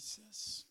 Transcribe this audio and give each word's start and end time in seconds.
Jesus. 0.00 0.64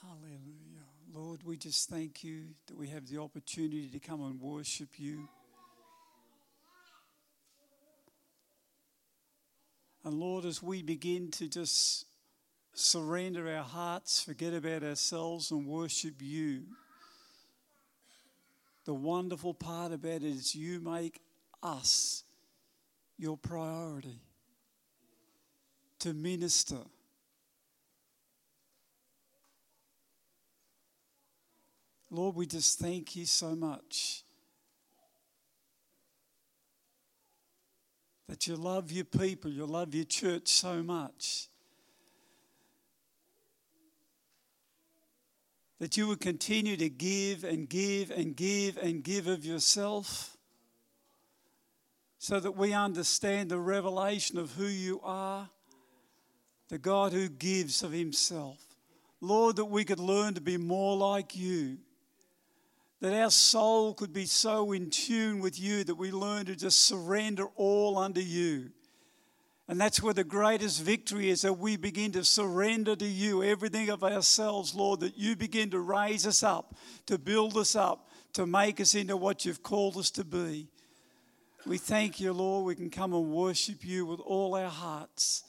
Hallelujah. 0.00 0.86
Lord, 1.12 1.42
we 1.42 1.56
just 1.56 1.88
thank 1.88 2.22
you 2.22 2.44
that 2.68 2.76
we 2.76 2.86
have 2.88 3.08
the 3.08 3.18
opportunity 3.18 3.88
to 3.88 3.98
come 3.98 4.22
and 4.22 4.40
worship 4.40 4.90
you. 4.96 5.28
And 10.04 10.14
Lord, 10.14 10.44
as 10.44 10.62
we 10.62 10.82
begin 10.84 11.32
to 11.32 11.48
just 11.48 12.06
surrender 12.74 13.52
our 13.52 13.64
hearts, 13.64 14.22
forget 14.22 14.54
about 14.54 14.84
ourselves, 14.84 15.50
and 15.50 15.66
worship 15.66 16.14
you, 16.20 16.62
the 18.90 18.94
wonderful 18.94 19.54
part 19.54 19.92
about 19.92 20.10
it 20.10 20.24
is 20.24 20.52
you 20.52 20.80
make 20.80 21.20
us 21.62 22.24
your 23.16 23.36
priority 23.36 24.18
to 26.00 26.12
minister. 26.12 26.80
Lord, 32.10 32.34
we 32.34 32.46
just 32.46 32.80
thank 32.80 33.14
you 33.14 33.26
so 33.26 33.54
much 33.54 34.24
that 38.28 38.48
you 38.48 38.56
love 38.56 38.90
your 38.90 39.04
people, 39.04 39.52
you 39.52 39.66
love 39.66 39.94
your 39.94 40.02
church 40.02 40.48
so 40.48 40.82
much. 40.82 41.49
That 45.80 45.96
you 45.96 46.06
would 46.06 46.20
continue 46.20 46.76
to 46.76 46.88
give 46.88 47.42
and 47.42 47.68
give 47.68 48.12
and 48.12 48.36
give 48.36 48.76
and 48.76 49.02
give 49.02 49.26
of 49.26 49.44
yourself 49.44 50.36
so 52.18 52.38
that 52.38 52.52
we 52.52 52.72
understand 52.72 53.50
the 53.50 53.58
revelation 53.58 54.38
of 54.38 54.52
who 54.52 54.66
you 54.66 55.00
are, 55.02 55.48
the 56.68 56.78
God 56.78 57.12
who 57.12 57.28
gives 57.28 57.82
of 57.82 57.92
himself. 57.92 58.58
Lord, 59.20 59.56
that 59.56 59.64
we 59.64 59.84
could 59.84 59.98
learn 59.98 60.34
to 60.34 60.40
be 60.40 60.56
more 60.56 60.96
like 60.96 61.34
you 61.34 61.78
that 63.00 63.18
our 63.18 63.30
soul 63.30 63.94
could 63.94 64.12
be 64.12 64.26
so 64.26 64.72
in 64.72 64.90
tune 64.90 65.40
with 65.40 65.58
you 65.58 65.84
that 65.84 65.94
we 65.94 66.10
learn 66.10 66.46
to 66.46 66.54
just 66.54 66.84
surrender 66.84 67.46
all 67.56 67.96
under 67.96 68.20
you. 68.20 68.70
And 69.70 69.80
that's 69.80 70.02
where 70.02 70.12
the 70.12 70.24
greatest 70.24 70.82
victory 70.82 71.30
is 71.30 71.42
that 71.42 71.52
we 71.52 71.76
begin 71.76 72.10
to 72.12 72.24
surrender 72.24 72.96
to 72.96 73.06
you 73.06 73.44
everything 73.44 73.88
of 73.88 74.02
ourselves, 74.02 74.74
Lord, 74.74 74.98
that 74.98 75.16
you 75.16 75.36
begin 75.36 75.70
to 75.70 75.78
raise 75.78 76.26
us 76.26 76.42
up, 76.42 76.74
to 77.06 77.18
build 77.18 77.56
us 77.56 77.76
up, 77.76 78.08
to 78.32 78.48
make 78.48 78.80
us 78.80 78.96
into 78.96 79.16
what 79.16 79.44
you've 79.44 79.62
called 79.62 79.96
us 79.96 80.10
to 80.10 80.24
be. 80.24 80.66
We 81.64 81.78
thank 81.78 82.18
you, 82.18 82.32
Lord. 82.32 82.66
We 82.66 82.74
can 82.74 82.90
come 82.90 83.14
and 83.14 83.30
worship 83.30 83.84
you 83.84 84.06
with 84.06 84.18
all 84.18 84.56
our 84.56 84.68
hearts. 84.68 85.44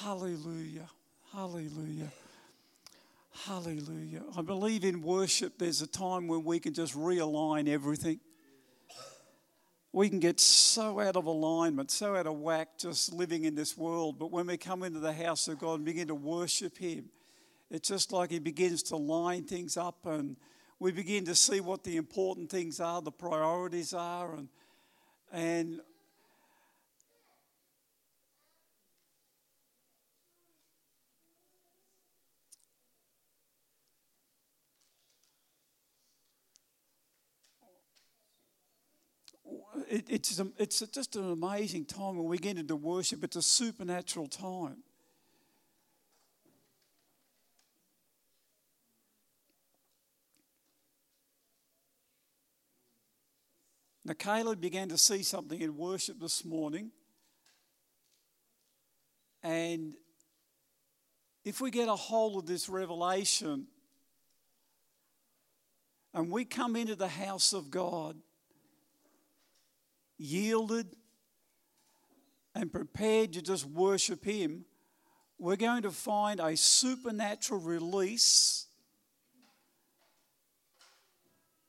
Hallelujah. 0.00 0.88
Hallelujah. 1.34 2.10
Hallelujah. 3.44 4.22
I 4.34 4.40
believe 4.40 4.84
in 4.84 5.02
worship, 5.02 5.58
there's 5.58 5.82
a 5.82 5.86
time 5.86 6.28
when 6.28 6.44
we 6.44 6.60
can 6.60 6.72
just 6.72 6.94
realign 6.94 7.68
everything. 7.68 8.20
We 9.92 10.08
can 10.08 10.20
get 10.20 10.38
so 10.38 11.00
out 11.00 11.16
of 11.16 11.24
alignment, 11.24 11.90
so 11.90 12.14
out 12.14 12.26
of 12.26 12.38
whack 12.38 12.78
just 12.78 13.12
living 13.12 13.44
in 13.44 13.54
this 13.54 13.76
world. 13.76 14.18
But 14.18 14.30
when 14.30 14.46
we 14.46 14.56
come 14.56 14.82
into 14.82 15.00
the 15.00 15.12
house 15.12 15.48
of 15.48 15.58
God 15.58 15.74
and 15.74 15.84
begin 15.84 16.08
to 16.08 16.14
worship 16.14 16.76
Him, 16.76 17.06
it's 17.70 17.88
just 17.88 18.12
like 18.12 18.30
He 18.30 18.38
begins 18.38 18.82
to 18.84 18.96
line 18.96 19.44
things 19.44 19.76
up 19.76 20.04
and 20.04 20.36
we 20.80 20.92
begin 20.92 21.24
to 21.24 21.34
see 21.34 21.60
what 21.60 21.82
the 21.82 21.96
important 21.96 22.50
things 22.50 22.78
are, 22.78 23.02
the 23.02 23.10
priorities 23.10 23.92
are, 23.92 24.34
and, 24.34 24.48
and 25.32 25.80
it, 39.88 40.04
it's, 40.08 40.40
it's 40.58 40.80
just 40.80 41.16
an 41.16 41.30
amazing 41.30 41.86
time 41.86 42.16
when 42.16 42.26
we 42.26 42.38
get 42.38 42.58
into 42.58 42.76
worship. 42.76 43.24
It's 43.24 43.36
a 43.36 43.42
supernatural 43.42 44.26
time. 44.26 44.82
Now, 54.04 54.14
Caleb 54.14 54.60
began 54.60 54.88
to 54.88 54.98
see 54.98 55.22
something 55.22 55.60
in 55.60 55.76
worship 55.76 56.18
this 56.18 56.44
morning. 56.44 56.90
And 59.42 59.94
if 61.44 61.60
we 61.60 61.70
get 61.70 61.88
a 61.88 61.96
hold 61.96 62.36
of 62.36 62.46
this 62.46 62.68
revelation 62.68 63.66
and 66.14 66.30
we 66.30 66.44
come 66.44 66.74
into 66.74 66.96
the 66.96 67.08
house 67.08 67.52
of 67.52 67.70
God 67.70 68.16
yielded 70.18 70.88
and 72.54 72.72
prepared 72.72 73.32
to 73.34 73.42
just 73.42 73.64
worship 73.64 74.24
Him, 74.24 74.64
we're 75.38 75.56
going 75.56 75.82
to 75.82 75.90
find 75.90 76.40
a 76.40 76.56
supernatural 76.56 77.60
release 77.60 78.66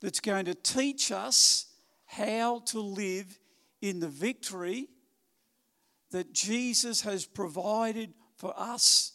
that's 0.02 0.20
going 0.20 0.46
to 0.46 0.56
teach 0.56 1.12
us 1.12 1.68
how 2.06 2.60
to 2.66 2.80
live 2.80 3.40
in 3.82 4.00
the 4.00 4.08
victory 4.08 4.88
that 6.12 6.34
Jesus 6.34 7.02
has 7.02 7.26
provided 7.26 8.14
for 8.36 8.54
us 8.58 9.12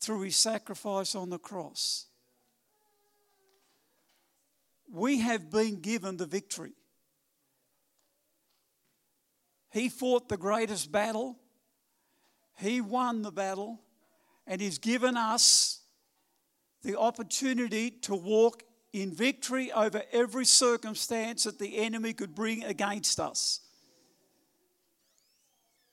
through 0.00 0.22
his 0.22 0.36
sacrifice 0.36 1.14
on 1.14 1.28
the 1.28 1.38
cross. 1.38 2.06
We 4.90 5.18
have 5.18 5.50
been 5.50 5.80
given 5.80 6.16
the 6.16 6.26
victory. 6.26 6.72
He 9.78 9.88
fought 9.88 10.28
the 10.28 10.36
greatest 10.36 10.90
battle, 10.90 11.38
He 12.58 12.80
won 12.80 13.22
the 13.22 13.30
battle, 13.30 13.80
and 14.44 14.60
He's 14.60 14.78
given 14.78 15.16
us 15.16 15.82
the 16.82 16.98
opportunity 16.98 17.90
to 17.90 18.16
walk 18.16 18.64
in 18.92 19.12
victory 19.12 19.70
over 19.70 20.02
every 20.10 20.46
circumstance 20.46 21.44
that 21.44 21.60
the 21.60 21.76
enemy 21.76 22.12
could 22.12 22.34
bring 22.34 22.64
against 22.64 23.20
us. 23.20 23.60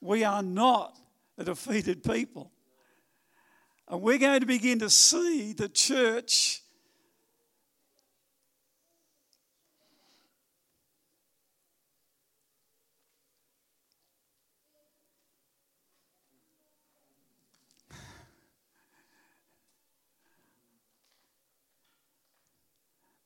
We 0.02 0.23
are 0.23 0.41
not 0.41 0.97
a 1.38 1.44
defeated 1.44 2.03
people. 2.03 2.52
And 3.88 4.02
we're 4.02 4.17
going 4.17 4.40
to 4.40 4.47
begin 4.47 4.79
to 4.79 4.90
see 4.90 5.53
the 5.53 5.69
church 5.69 6.63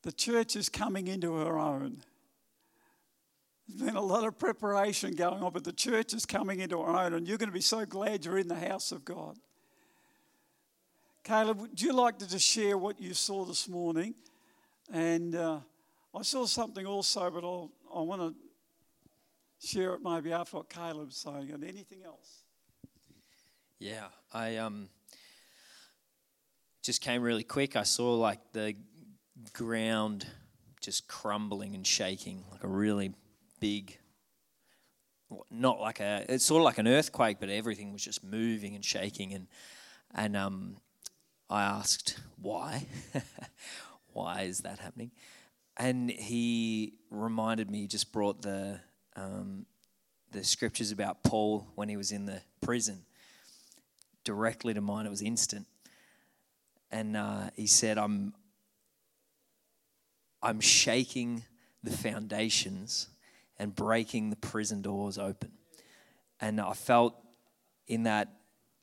the 0.03 0.11
church 0.11 0.55
is 0.55 0.69
coming 0.69 1.07
into 1.07 1.35
her 1.35 1.57
own. 1.57 2.01
There's 3.67 3.81
been 3.81 3.95
a 3.95 4.01
lot 4.01 4.25
of 4.25 4.39
preparation 4.39 5.13
going 5.13 5.43
on, 5.43 5.53
but 5.53 5.63
the 5.63 5.73
church 5.73 6.13
is 6.13 6.25
coming 6.25 6.59
into 6.59 6.81
her 6.81 6.89
own, 6.89 7.13
and 7.13 7.27
you're 7.27 7.37
going 7.37 7.49
to 7.49 7.53
be 7.53 7.61
so 7.61 7.85
glad 7.85 8.25
you're 8.25 8.39
in 8.39 8.47
the 8.47 8.55
house 8.55 8.91
of 8.91 9.05
God. 9.05 9.38
Caleb, 11.23 11.62
would 11.62 11.81
you 11.81 11.94
like 11.94 12.18
to 12.19 12.27
just 12.27 12.45
share 12.45 12.77
what 12.77 13.00
you 13.00 13.13
saw 13.13 13.45
this 13.45 13.68
morning? 13.68 14.15
And 14.91 15.35
uh, 15.35 15.59
I 16.15 16.24
saw 16.24 16.45
something 16.45 16.85
also, 16.88 17.29
but 17.29 17.44
I'll, 17.44 17.71
I 17.94 18.01
want 18.01 18.21
to 18.21 19.68
share 19.68 19.94
it 19.94 20.01
maybe 20.03 20.31
after 20.31 20.57
what 20.57 20.69
Caleb's 20.69 21.18
saying. 21.18 21.51
And 21.51 21.63
anything 21.63 22.00
else? 22.03 22.44
Yeah, 23.77 24.07
I 24.33 24.57
um, 24.57 24.89
just 26.81 27.01
came 27.01 27.21
really 27.21 27.44
quick. 27.44 27.75
I 27.75 27.83
saw 27.83 28.15
like 28.15 28.39
the 28.53 28.75
ground 29.53 30.25
just 30.81 31.07
crumbling 31.07 31.75
and 31.75 31.86
shaking, 31.86 32.44
like 32.51 32.63
a 32.63 32.68
really 32.68 33.13
big, 33.59 33.97
not 35.51 35.80
like 35.80 36.00
a, 36.00 36.25
it's 36.30 36.45
sort 36.45 36.62
of 36.62 36.65
like 36.65 36.77
an 36.77 36.88
earthquake, 36.88 37.38
but 37.39 37.50
everything 37.50 37.91
was 37.91 38.03
just 38.03 38.24
moving 38.24 38.75
and 38.75 38.83
shaking. 38.83 39.33
And, 39.33 39.47
and 40.13 40.36
um, 40.38 40.77
I 41.50 41.63
asked, 41.63 42.19
why? 42.41 42.88
why 44.13 44.41
is 44.41 44.59
that 44.59 44.80
happening? 44.80 45.12
And 45.77 46.09
he 46.09 46.94
reminded 47.09 47.69
me, 47.69 47.81
he 47.81 47.88
just 47.88 48.12
brought 48.12 48.41
the, 48.41 48.80
um, 49.15 49.65
the 50.31 50.44
scriptures 50.44 50.91
about 50.91 51.24
Paul 51.24 51.68
when 51.75 51.89
he 51.89 51.97
was 51.97 52.12
in 52.12 52.25
the 52.25 52.41
prison 52.62 53.06
directly 54.24 54.74
to 54.74 54.81
mind. 54.81 55.07
It 55.07 55.09
was 55.09 55.21
instant. 55.21 55.68
And 56.91 57.15
uh, 57.15 57.50
he 57.56 57.68
said, 57.68 57.97
I'm, 57.97 58.33
I'm 60.41 60.59
shaking 60.59 61.44
the 61.83 61.91
foundations 61.91 63.07
and 63.57 63.75
breaking 63.75 64.30
the 64.30 64.36
prison 64.38 64.81
doors 64.81 65.18
open. 65.18 65.51
And 66.39 66.62
I 66.62 66.74
felt 66.74 67.15
in 67.88 68.03
that 68.03 68.30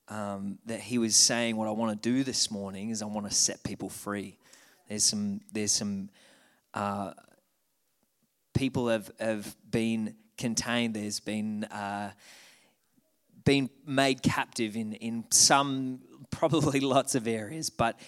um, 0.09 0.59
that 0.67 0.81
he 0.81 0.99
was 0.99 1.17
saying, 1.17 1.57
"What 1.57 1.69
I 1.69 1.73
want 1.73 2.01
to 2.01 2.09
do 2.09 2.23
this 2.23 2.51
morning 2.51 2.91
is 2.91 3.03
I 3.03 3.07
want 3.07 3.29
to 3.29 3.35
set 3.35 3.65
people 3.65 3.89
free." 3.89 4.39
There's 4.89 5.03
some 5.03 5.41
there's 5.53 5.73
some 5.73 6.11
uh, 6.75 7.13
people 8.55 8.89
have 8.89 9.11
have 9.19 9.57
been 9.69 10.15
contained. 10.39 10.95
There's 10.95 11.19
been 11.19 11.65
uh, 11.65 12.13
been 13.45 13.71
made 13.85 14.23
captive 14.23 14.77
in 14.77 14.93
in 14.93 15.25
some 15.31 16.01
probably 16.31 16.81
lots 16.95 17.15
of 17.15 17.27
areas, 17.27 17.71
but 17.71 17.99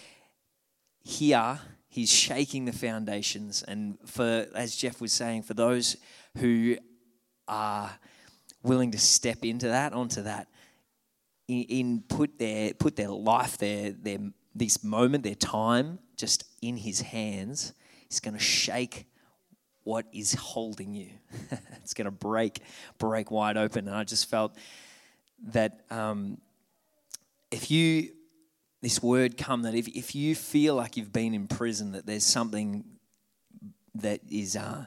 here 1.02 1.58
he's 1.88 2.12
shaking 2.12 2.64
the 2.66 2.72
foundations. 2.72 3.62
And 3.62 3.98
for 4.06 4.46
as 4.54 4.76
Jeff 4.76 5.00
was 5.00 5.12
saying, 5.12 5.42
for 5.42 5.54
those 5.54 5.96
who 6.36 6.76
are 7.46 7.90
willing 8.62 8.90
to 8.92 8.98
step 8.98 9.44
into 9.44 9.68
that, 9.68 9.92
onto 9.92 10.22
that, 10.22 10.48
in, 11.48 11.62
in 11.62 12.04
put 12.08 12.38
their 12.38 12.74
put 12.74 12.96
their 12.96 13.08
life, 13.08 13.58
their 13.58 13.92
their 13.92 14.18
this 14.54 14.84
moment, 14.84 15.24
their 15.24 15.34
time, 15.34 15.98
just 16.16 16.44
in 16.60 16.76
His 16.76 17.00
hands. 17.00 17.72
He's 18.08 18.20
going 18.20 18.34
to 18.34 18.42
shake 18.42 19.06
what 19.84 20.06
is 20.12 20.34
holding 20.34 20.94
you. 20.94 21.10
it's 21.82 21.94
going 21.94 22.06
to 22.06 22.10
break 22.10 22.60
break 22.98 23.30
wide 23.30 23.56
open. 23.56 23.88
And 23.88 23.96
I 23.96 24.04
just 24.04 24.28
felt 24.28 24.54
that 25.48 25.80
um, 25.90 26.38
if 27.50 27.70
you 27.70 28.10
this 28.80 29.02
word 29.02 29.36
come 29.36 29.62
that 29.62 29.74
if, 29.74 29.88
if 29.88 30.14
you 30.14 30.34
feel 30.34 30.74
like 30.74 30.96
you've 30.96 31.12
been 31.12 31.34
in 31.34 31.48
prison 31.48 31.92
that 31.92 32.06
there's 32.06 32.24
something 32.24 32.84
that 33.94 34.20
is 34.30 34.56
uh, 34.56 34.86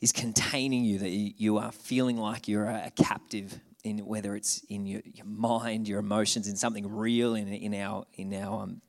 is 0.00 0.12
containing 0.12 0.84
you 0.84 0.98
that 0.98 1.10
you, 1.10 1.32
you 1.36 1.58
are 1.58 1.72
feeling 1.72 2.16
like 2.16 2.48
you're 2.48 2.66
a, 2.66 2.86
a 2.86 3.02
captive 3.02 3.60
in 3.84 3.98
whether 4.04 4.34
it's 4.34 4.64
in 4.68 4.84
your, 4.84 5.00
your 5.04 5.26
mind, 5.26 5.86
your 5.86 6.00
emotions, 6.00 6.48
in 6.48 6.56
something 6.56 6.92
real 6.92 7.34
in, 7.34 7.48
in 7.48 7.74
our 7.74 8.04
in 8.14 8.34
our 8.34 8.64
um, 8.64 8.80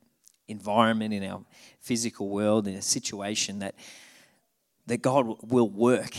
environment, 0.48 1.14
in 1.14 1.24
our 1.24 1.44
physical 1.80 2.30
world, 2.30 2.68
in 2.68 2.76
a 2.76 2.82
situation 2.82 3.60
that 3.60 3.76
that 4.88 5.02
God 5.02 5.38
will 5.44 5.70
work 5.70 6.16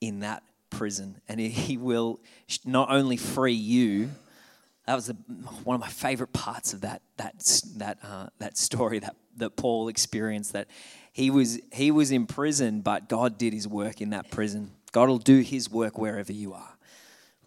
in 0.00 0.20
that 0.20 0.42
prison, 0.70 1.20
and 1.28 1.40
He 1.40 1.76
will 1.76 2.20
not 2.64 2.90
only 2.90 3.16
free 3.16 3.52
you. 3.52 4.10
That 4.86 4.94
was 4.94 5.06
the, 5.06 5.14
one 5.64 5.76
of 5.76 5.80
my 5.80 5.88
favorite 5.88 6.32
parts 6.32 6.72
of 6.72 6.80
that 6.80 7.02
that 7.16 7.34
that 7.76 7.98
uh, 8.02 8.26
that 8.38 8.58
story 8.58 8.98
that 8.98 9.16
that 9.36 9.56
Paul 9.56 9.88
experienced. 9.88 10.52
That 10.52 10.68
he 11.12 11.30
was 11.30 11.60
he 11.72 11.90
was 11.90 12.10
in 12.10 12.26
prison, 12.26 12.80
but 12.80 13.08
God 13.08 13.38
did 13.38 13.52
His 13.52 13.68
work 13.68 14.00
in 14.00 14.10
that 14.10 14.30
prison. 14.30 14.72
God 14.90 15.08
will 15.08 15.18
do 15.18 15.40
His 15.40 15.70
work 15.70 15.98
wherever 15.98 16.32
you 16.32 16.52
are 16.52 16.76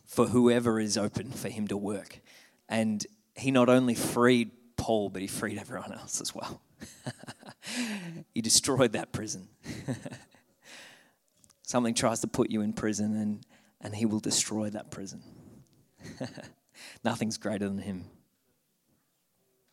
for 0.06 0.28
whoever 0.28 0.80
is 0.80 0.98
open 0.98 1.30
for 1.30 1.50
him 1.50 1.68
to 1.68 1.76
work. 1.76 2.22
And 2.70 3.06
he 3.36 3.52
not 3.52 3.70
only 3.70 3.96
freed 3.96 4.52
Paul, 4.78 5.10
but 5.10 5.22
he 5.22 5.28
freed 5.28 5.58
everyone 5.58 5.92
else 5.92 6.22
as 6.22 6.34
well. 6.34 6.62
he 8.34 8.42
destroyed 8.42 8.94
that 8.94 9.12
prison. 9.12 9.50
Something 11.64 11.94
tries 11.94 12.22
to 12.22 12.28
put 12.28 12.52
you 12.52 12.62
in 12.62 12.74
prison, 12.74 13.18
and, 13.18 13.46
and 13.82 13.96
he 13.96 14.06
will 14.06 14.20
destroy 14.20 14.70
that 14.70 14.92
prison. 14.92 15.22
Nothing's 17.04 17.38
greater 17.38 17.68
than 17.68 17.80
him. 17.80 18.06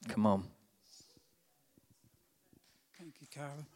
Come 0.09 0.27
on. 0.27 0.45
Thank 2.99 3.15
you, 3.21 3.27
Coral. 3.35 3.67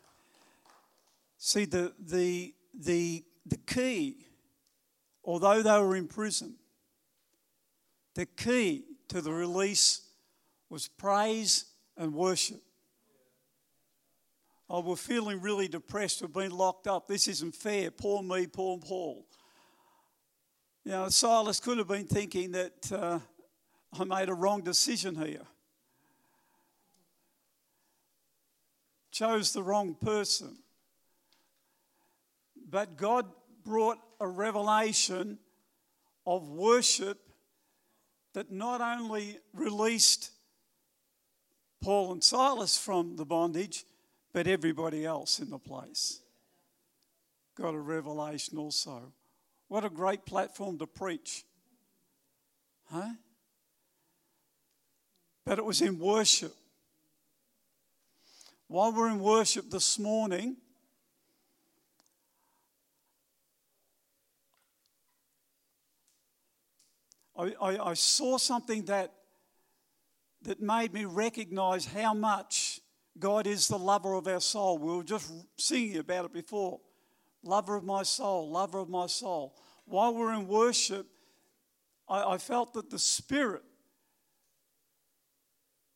See, 1.39 1.65
the, 1.65 1.93
the, 1.99 2.55
the, 2.75 3.25
the 3.47 3.57
key 3.59 4.27
although 5.27 5.61
they 5.61 5.79
were 5.79 5.97
in 5.97 6.07
prison, 6.07 6.55
the 8.15 8.25
key 8.25 8.85
to 9.09 9.21
the 9.21 9.33
release 9.33 10.03
was 10.71 10.89
praise 10.89 11.67
and 11.97 12.15
worship. 12.15 12.63
Oh, 14.71 14.81
we're 14.81 14.97
feeling 14.97 15.41
really 15.41 15.69
depressed. 15.69 16.23
We've 16.23 16.33
been 16.33 16.51
locked 16.51 16.87
up. 16.87 17.07
This 17.07 17.29
isn't 17.29 17.55
fair. 17.55 17.91
Poor 17.91 18.23
me, 18.23 18.47
poor 18.47 18.79
Paul. 18.79 19.27
You 20.87 20.93
know, 20.93 21.09
Silas 21.09 21.59
could 21.59 21.79
have 21.79 21.89
been 21.89 22.07
thinking 22.07 22.53
that 22.53 22.93
uh, 22.93 23.19
I 23.99 24.05
made 24.05 24.29
a 24.29 24.35
wrong 24.35 24.63
decision 24.63 25.17
here. 25.17 25.43
Chose 29.11 29.53
the 29.53 29.65
wrong 29.65 29.97
person. 29.97 30.59
But 32.71 32.97
God 32.97 33.27
brought 33.65 33.99
a 34.21 34.29
revelation 34.29 35.41
of 36.25 36.51
worship 36.51 37.19
that 38.35 38.53
not 38.53 38.81
only 38.81 39.41
released 39.53 40.31
Paul 41.83 42.13
and 42.13 42.23
Silas 42.23 42.79
from 42.79 43.17
the 43.17 43.25
bondage, 43.25 43.85
but 44.33 44.47
everybody 44.47 45.05
else 45.05 45.41
in 45.41 45.51
the 45.51 45.59
place. 45.59 46.21
Got 47.57 47.75
a 47.75 47.81
revelation 47.81 48.57
also. 48.57 49.13
What 49.69 49.85
a 49.85 49.91
great 49.91 50.25
platform 50.25 50.79
to 50.79 50.87
preach. 50.87 51.45
Huh? 52.91 53.15
But 55.45 55.59
it 55.59 55.65
was 55.65 55.81
in 55.83 55.99
worship. 55.99 56.55
While 58.69 58.93
we're 58.93 59.11
in 59.11 59.21
worship 59.21 59.71
this 59.71 59.99
morning, 59.99 60.57
I, 67.37 67.55
I, 67.61 67.91
I 67.91 67.95
saw 67.95 68.39
something 68.39 68.85
that, 68.87 69.13
that 70.43 70.61
made 70.61 70.93
me 70.93 71.05
recognize 71.05 71.87
how 71.87 72.15
much 72.15 72.81
God 73.19 73.47
is 73.47 73.69
the 73.69 73.79
lover 73.79 74.15
of 74.15 74.27
our 74.27 74.41
soul. 74.41 74.79
We 74.79 74.97
were 74.97 75.05
just 75.05 75.33
singing 75.57 75.99
about 75.99 76.27
it 76.27 76.33
before. 76.33 76.81
Lover 77.43 77.77
of 77.77 77.85
my 77.85 78.03
soul, 78.03 78.51
lover 78.51 78.79
of 78.79 78.89
my 78.89 79.07
soul. 79.07 79.55
While 79.85 80.15
we're 80.15 80.33
in 80.33 80.49
worship, 80.49 81.07
I, 82.09 82.35
I 82.35 82.39
felt 82.39 82.75
that 82.75 82.91
the 82.91 82.99
Spirit 82.99 83.63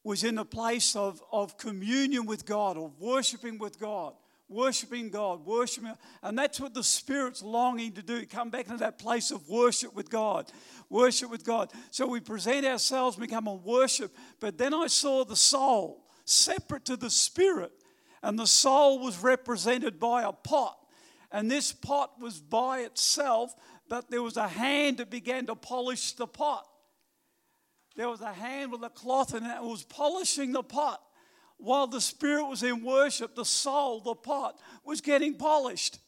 was 0.04 0.25
in 0.25 0.38
a 0.38 0.44
place 0.44 0.96
of, 0.96 1.22
of 1.31 1.58
communion 1.58 2.24
with 2.24 2.46
God, 2.46 2.76
of 2.76 2.98
worshiping 3.00 3.58
with 3.58 3.79
God 3.79 4.15
worshiping 4.50 5.10
God, 5.10 5.46
worshiping, 5.46 5.94
and 6.22 6.36
that's 6.36 6.60
what 6.60 6.74
the 6.74 6.82
Spirit's 6.82 7.43
longing 7.43 7.93
to 7.93 8.03
do. 8.03 8.26
Come 8.26 8.50
back 8.50 8.67
into 8.67 8.79
that 8.79 8.98
place 8.98 9.31
of 9.31 9.48
worship 9.48 9.94
with 9.94 10.10
God, 10.10 10.50
worship 10.91 11.31
with 11.31 11.44
God. 11.44 11.72
So 11.91 12.06
we 12.06 12.20
present 12.20 12.67
ourselves, 12.67 13.17
become 13.17 13.46
a 13.46 13.55
worship. 13.55 14.15
But 14.41 14.58
then 14.58 14.74
I 14.74 14.88
saw 14.88 15.24
the 15.24 15.36
soul 15.36 16.05
separate 16.24 16.84
to 16.86 16.96
the 16.96 17.10
Spirit, 17.10 17.72
and 18.22 18.38
the 18.38 18.46
soul 18.46 18.98
was 18.98 19.22
represented 19.22 20.00
by 20.00 20.24
a 20.24 20.32
pot, 20.32 20.76
and 21.32 21.51
this 21.51 21.72
pot 21.72 22.20
was 22.20 22.41
by 22.41 22.81
itself, 22.81 23.55
but 23.89 24.10
there 24.10 24.22
was 24.22 24.37
a 24.37 24.49
hand 24.49 24.99
that 24.99 25.10
began 25.10 25.46
to 25.46 25.55
polish 25.55 26.13
the 26.13 26.27
pot. 26.27 26.67
There 27.96 28.08
was 28.08 28.20
a 28.20 28.32
hand 28.32 28.72
with 28.72 28.82
a 28.82 28.91
cloth, 28.91 29.34
and 29.34 29.46
it 29.46 29.63
was 29.63 29.84
polishing 29.84 30.53
the 30.53 30.63
pot 30.63 31.03
while 31.60 31.87
the 31.87 32.01
spirit 32.01 32.46
was 32.46 32.63
in 32.63 32.82
worship, 32.82 33.34
the 33.34 33.44
soul, 33.44 34.01
the 34.01 34.15
pot, 34.15 34.58
was 34.84 35.01
getting 35.01 35.34
polished. 35.34 35.99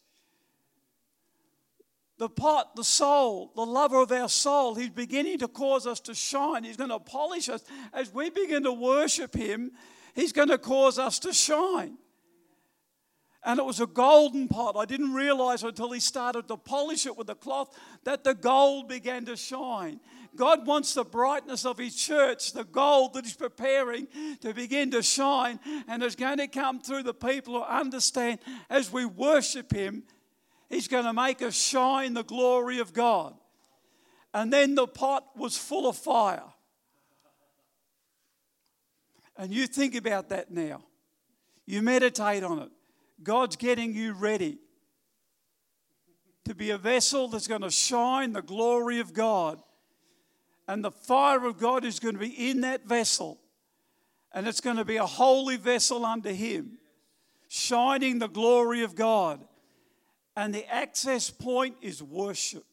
The 2.19 2.29
pot, 2.29 2.76
the 2.76 2.85
soul, 2.85 3.52
the 3.55 3.67
lover 3.67 4.00
of 4.00 4.12
our 4.12 4.29
soul, 4.29 4.75
he's 4.75 4.91
beginning 4.91 5.38
to 5.41 5.49
cause 5.49 5.87
us 5.87 6.00
to 6.00 6.14
shine. 6.14 6.64
He's 6.64 6.76
going 6.76 6.91
to 6.91 6.99
polish 6.99 7.49
us. 7.49 7.64
As 7.93 8.12
we 8.12 8.31
begin 8.31 8.62
to 8.62 8.73
worship 8.73 9.35
him, 9.35 9.73
he's 10.14 10.33
going 10.33 10.49
to 10.49 10.59
cause 10.59 10.99
us 10.99 11.19
to 11.21 11.33
shine. 11.33 11.99
And 13.44 13.58
it 13.58 13.64
was 13.64 13.80
a 13.80 13.87
golden 13.87 14.46
pot. 14.46 14.76
I 14.76 14.84
didn't 14.84 15.14
realize 15.14 15.64
until 15.64 15.90
he 15.90 15.99
started 16.00 16.46
to 16.49 16.56
polish 16.56 17.06
it 17.06 17.16
with 17.16 17.26
the 17.26 17.34
cloth 17.34 17.76
that 18.04 18.22
the 18.22 18.34
gold 18.34 18.88
began 18.88 19.25
to 19.25 19.37
shine. 19.37 19.99
God 20.34 20.66
wants 20.66 20.94
the 20.94 21.04
brightness 21.04 21.66
of 21.66 21.78
His 21.78 21.94
church, 21.94 22.52
the 22.52 22.64
gold 22.64 23.14
that 23.14 23.25
He's 23.25 23.37
preparing 23.37 24.08
to 24.40 24.54
begin 24.54 24.90
to 24.92 25.02
shine, 25.02 25.61
and 25.88 26.02
it's 26.02 26.16
going 26.16 26.38
to 26.38 26.49
come 26.49 26.80
through 26.80 27.02
the 27.02 27.14
people 27.14 27.54
who 27.54 27.62
understand 27.62 28.38
as 28.70 28.90
we 28.90 29.04
worship 29.04 29.72
Him, 29.72 30.04
He's 30.70 30.88
going 30.88 31.04
to 31.04 31.12
make 31.12 31.42
us 31.42 31.54
shine 31.54 32.14
the 32.14 32.25
glory 32.25 32.78
of 32.78 32.94
God. 32.94 33.34
And 34.32 34.50
then 34.50 34.75
the 34.75 34.87
pot 34.87 35.37
was 35.37 35.58
full 35.58 35.87
of 35.87 35.96
fire. 35.96 36.44
And 39.37 39.52
you 39.52 39.66
think 39.66 39.94
about 39.94 40.30
that 40.30 40.50
now. 40.50 40.82
You 41.66 41.82
meditate 41.82 42.42
on 42.42 42.61
it. 42.61 42.70
God's 43.23 43.57
getting 43.57 43.95
you 43.95 44.12
ready 44.12 44.59
to 46.45 46.55
be 46.55 46.71
a 46.71 46.79
vessel 46.79 47.29
that's 47.29 47.47
going 47.47 47.62
to 47.62 47.71
shine 47.71 48.33
the 48.33 48.43
glory 48.43 49.00
of 49.00 49.12
God 49.12 49.59
and 50.69 50.85
the 50.85 50.91
fire 50.91 51.45
of 51.47 51.59
God 51.59 51.85
is 51.85 51.99
going 51.99 52.14
to 52.14 52.21
be 52.21 52.50
in 52.50 52.62
that 52.62 52.85
vessel. 52.87 53.38
And 54.33 54.47
it's 54.47 54.61
going 54.61 54.76
to 54.76 54.85
be 54.85 54.97
a 54.97 55.07
holy 55.07 55.57
vessel 55.57 56.05
unto 56.05 56.33
Him, 56.33 56.79
shining 57.49 58.19
the 58.19 58.29
glory 58.29 58.83
of 58.83 58.95
God. 58.95 59.45
And 60.37 60.55
the 60.55 60.67
access 60.73 61.29
point 61.29 61.76
is 61.83 62.02
worship. 62.02 62.64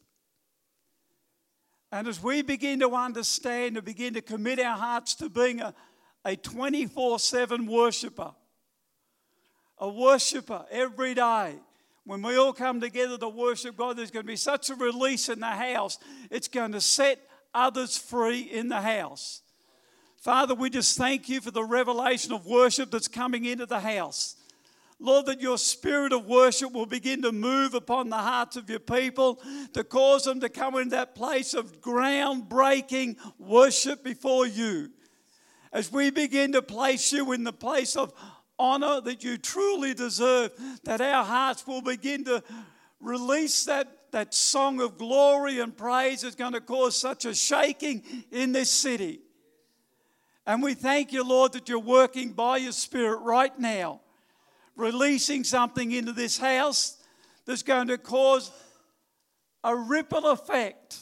And 1.92 2.08
as 2.08 2.22
we 2.22 2.42
begin 2.42 2.80
to 2.80 2.96
understand 2.96 3.76
and 3.76 3.86
begin 3.86 4.14
to 4.14 4.22
commit 4.22 4.60
our 4.60 4.78
hearts 4.78 5.16
to 5.16 5.30
being 5.30 5.60
a, 5.60 5.74
a 6.24 6.36
24 6.38 7.20
7 7.20 7.66
worshiper, 7.66 8.32
a 9.80 9.90
worshiper 9.90 10.66
every 10.70 11.14
day, 11.14 11.56
when 12.06 12.22
we 12.22 12.38
all 12.38 12.54
come 12.54 12.82
together 12.82 13.18
to 13.18 13.30
worship 13.30 13.78
God, 13.78 13.98
there's 13.98 14.12
going 14.12 14.26
to 14.26 14.28
be 14.32 14.36
such 14.36 14.70
a 14.70 14.76
release 14.76 15.30
in 15.30 15.40
the 15.40 15.48
house. 15.48 16.00
It's 16.32 16.48
going 16.48 16.72
to 16.72 16.82
set 16.82 17.20
others 17.54 17.98
free 17.98 18.42
in 18.42 18.68
the 18.68 18.82
house. 18.82 19.42
Father, 20.18 20.54
we 20.54 20.70
just 20.70 20.98
thank 20.98 21.30
you 21.30 21.40
for 21.40 21.52
the 21.52 21.64
revelation 21.64 22.34
of 22.34 22.46
worship 22.46 22.92
that's 22.92 23.08
coming 23.08 23.46
into 23.46 23.66
the 23.66 23.80
house. 23.80 24.36
Lord, 25.00 25.28
that 25.28 25.40
your 25.40 25.58
spirit 25.58 26.12
of 26.12 26.26
worship 26.26 26.74
will 26.74 26.86
begin 26.86 27.22
to 27.22 27.32
move 27.32 27.74
upon 27.74 28.10
the 28.10 28.18
hearts 28.18 28.58
of 28.58 28.70
your 28.70 28.80
people 28.80 29.42
to 29.74 29.84
cause 29.86 30.26
them 30.26 30.42
to 30.42 30.50
come 30.50 30.76
into 30.76 30.90
that 30.90 31.16
place 31.16 31.54
of 31.54 31.80
groundbreaking 31.80 33.16
worship 33.38 34.04
before 34.04 34.46
you. 34.46 34.90
As 35.72 35.90
we 35.90 36.10
begin 36.10 36.52
to 36.52 36.62
place 36.62 37.14
you 37.14 37.32
in 37.32 37.46
the 37.46 37.54
place 37.54 37.96
of 37.96 38.12
honor 38.60 39.02
that 39.02 39.24
you 39.24 39.38
truly 39.38 39.94
deserve, 39.94 40.52
that 40.84 41.02
our 41.02 41.24
hearts 41.24 41.66
will 41.66 41.82
begin 41.82 42.26
to 42.26 42.44
release 43.00 43.64
that, 43.66 43.88
that 44.12 44.34
song 44.34 44.82
of 44.82 44.98
glory 44.98 45.60
and 45.60 45.76
praise 45.76 46.24
is 46.24 46.36
going 46.36 46.54
to 46.54 46.62
cause 46.62 47.00
such 47.00 47.26
a 47.26 47.34
shaking 47.34 48.04
in 48.32 48.52
this 48.52 48.70
city. 48.70 49.22
And 50.46 50.62
we 50.62 50.74
thank 50.74 51.14
you, 51.14 51.24
Lord, 51.24 51.54
that 51.54 51.70
you're 51.70 51.80
working 51.80 52.34
by 52.34 52.58
your 52.58 52.72
Spirit 52.72 53.22
right 53.22 53.58
now, 53.58 54.02
releasing 54.76 55.44
something 55.44 55.92
into 55.92 56.12
this 56.12 56.38
house 56.38 56.98
that's 57.46 57.64
going 57.64 57.88
to 57.88 57.98
cause 57.98 58.52
a 59.64 59.76
ripple 59.76 60.28
effect 60.28 61.00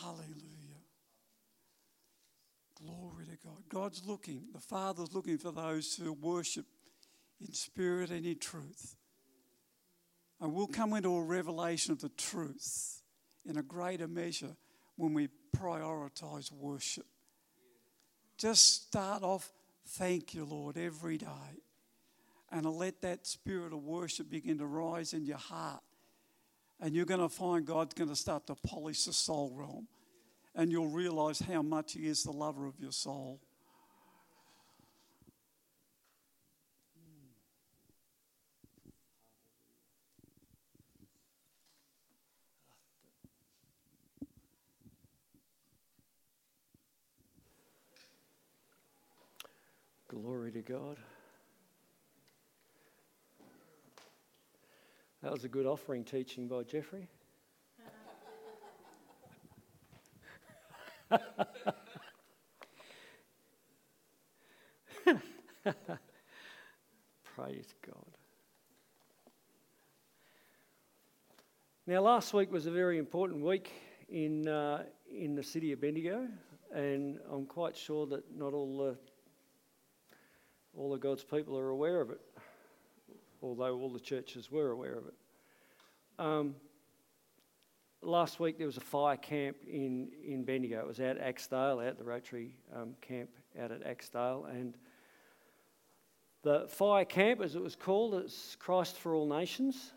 Hallelujah. 0.00 0.78
Glory 2.76 3.24
to 3.26 3.36
God. 3.44 3.54
God's 3.68 4.02
looking, 4.04 4.44
the 4.52 4.60
Father's 4.60 5.14
looking 5.14 5.38
for 5.38 5.52
those 5.52 5.94
who 5.94 6.12
worship 6.12 6.66
in 7.40 7.52
spirit 7.52 8.10
and 8.10 8.24
in 8.26 8.38
truth. 8.38 8.96
And 10.40 10.52
we'll 10.52 10.66
come 10.66 10.92
into 10.94 11.14
a 11.14 11.22
revelation 11.22 11.92
of 11.92 12.00
the 12.00 12.10
truth 12.10 13.02
in 13.44 13.56
a 13.56 13.62
greater 13.62 14.08
measure 14.08 14.56
when 14.96 15.14
we 15.14 15.28
prioritize 15.56 16.52
worship. 16.52 17.06
Just 18.36 18.86
start 18.86 19.22
off, 19.22 19.52
thank 19.86 20.34
you, 20.34 20.44
Lord, 20.44 20.76
every 20.76 21.18
day. 21.18 21.62
And 22.50 22.64
let 22.66 23.02
that 23.02 23.26
spirit 23.26 23.72
of 23.72 23.82
worship 23.82 24.30
begin 24.30 24.58
to 24.58 24.66
rise 24.66 25.12
in 25.12 25.26
your 25.26 25.38
heart 25.38 25.82
and 26.80 26.94
you're 26.94 27.04
going 27.04 27.20
to 27.20 27.28
find 27.28 27.66
God's 27.66 27.94
going 27.94 28.10
to 28.10 28.16
start 28.16 28.46
to 28.46 28.54
polish 28.54 29.04
the 29.04 29.12
soul 29.12 29.52
realm. 29.54 29.88
And 30.54 30.70
you'll 30.70 30.88
realize 30.88 31.40
how 31.40 31.62
much 31.62 31.92
He 31.92 32.06
is 32.06 32.22
the 32.22 32.30
lover 32.30 32.66
of 32.66 32.78
your 32.80 32.92
soul. 32.92 33.40
Glory 50.22 50.50
to 50.50 50.62
God. 50.62 50.96
That 55.22 55.30
was 55.30 55.44
a 55.44 55.48
good 55.48 55.64
offering 55.64 56.02
teaching 56.02 56.48
by 56.48 56.64
Geoffrey. 56.64 57.06
Praise 67.36 67.74
God. 67.86 68.10
Now, 71.86 72.00
last 72.00 72.34
week 72.34 72.50
was 72.50 72.66
a 72.66 72.72
very 72.72 72.98
important 72.98 73.44
week 73.44 73.70
in, 74.08 74.48
uh, 74.48 74.82
in 75.08 75.36
the 75.36 75.44
city 75.44 75.70
of 75.72 75.80
Bendigo, 75.80 76.26
and 76.74 77.20
I'm 77.30 77.46
quite 77.46 77.76
sure 77.76 78.06
that 78.06 78.36
not 78.36 78.52
all 78.52 78.78
the, 78.78 78.96
all 80.78 80.94
of 80.94 81.00
God's 81.00 81.24
people 81.24 81.58
are 81.58 81.68
aware 81.68 82.00
of 82.00 82.10
it 82.10 82.20
although 83.42 83.78
all 83.78 83.90
the 83.90 84.00
churches 84.00 84.50
were 84.50 84.70
aware 84.70 84.94
of 84.94 85.06
it. 85.06 85.14
Um, 86.18 86.54
last 88.02 88.40
week 88.40 88.58
there 88.58 88.66
was 88.66 88.76
a 88.76 88.82
fire 88.82 89.16
camp 89.16 89.56
in, 89.66 90.10
in 90.24 90.44
Bendigo. 90.44 90.80
It 90.80 90.86
was 90.86 91.00
out 91.00 91.18
at 91.18 91.36
Axedale, 91.36 91.86
out 91.86 91.98
the 91.98 92.04
Rotary 92.04 92.56
um, 92.74 92.94
camp 93.00 93.30
out 93.60 93.70
at 93.70 93.84
Axedale. 93.84 94.50
And 94.50 94.74
the 96.42 96.66
fire 96.68 97.04
camp, 97.04 97.40
as 97.40 97.54
it 97.54 97.62
was 97.62 97.76
called, 97.76 98.14
it's 98.14 98.56
Christ 98.56 98.96
for 98.96 99.14
All 99.14 99.26
Nations. 99.26 99.92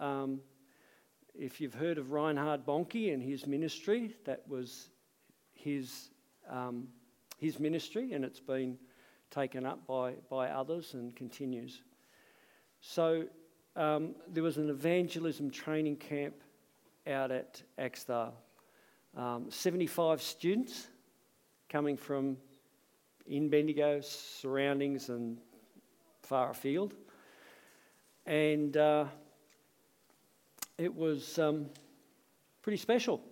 Um, 0.00 0.40
if 1.34 1.60
you've 1.60 1.74
heard 1.74 1.96
of 1.96 2.12
Reinhard 2.12 2.66
Bonnke 2.66 3.12
and 3.12 3.22
his 3.22 3.46
ministry, 3.46 4.14
that 4.24 4.46
was 4.48 4.88
his, 5.54 6.10
um, 6.50 6.88
his 7.38 7.58
ministry, 7.58 8.12
and 8.12 8.24
it's 8.24 8.40
been 8.40 8.76
taken 9.32 9.66
up 9.66 9.84
by, 9.86 10.12
by 10.30 10.50
others 10.50 10.94
and 10.94 11.16
continues. 11.16 11.80
So 12.80 13.24
um, 13.74 14.14
there 14.28 14.42
was 14.42 14.58
an 14.58 14.68
evangelism 14.70 15.50
training 15.50 15.96
camp 15.96 16.34
out 17.06 17.32
at 17.32 17.62
Axedale. 17.78 18.32
Um, 19.16 19.46
75 19.50 20.22
students 20.22 20.88
coming 21.68 21.96
from 21.96 22.36
in 23.26 23.48
Bendigo, 23.48 24.00
surroundings, 24.00 25.08
and 25.08 25.38
far 26.22 26.50
afield. 26.50 26.94
And 28.26 28.76
uh, 28.76 29.06
it 30.76 30.94
was 30.94 31.38
um, 31.38 31.66
pretty 32.62 32.76
special. 32.76 33.22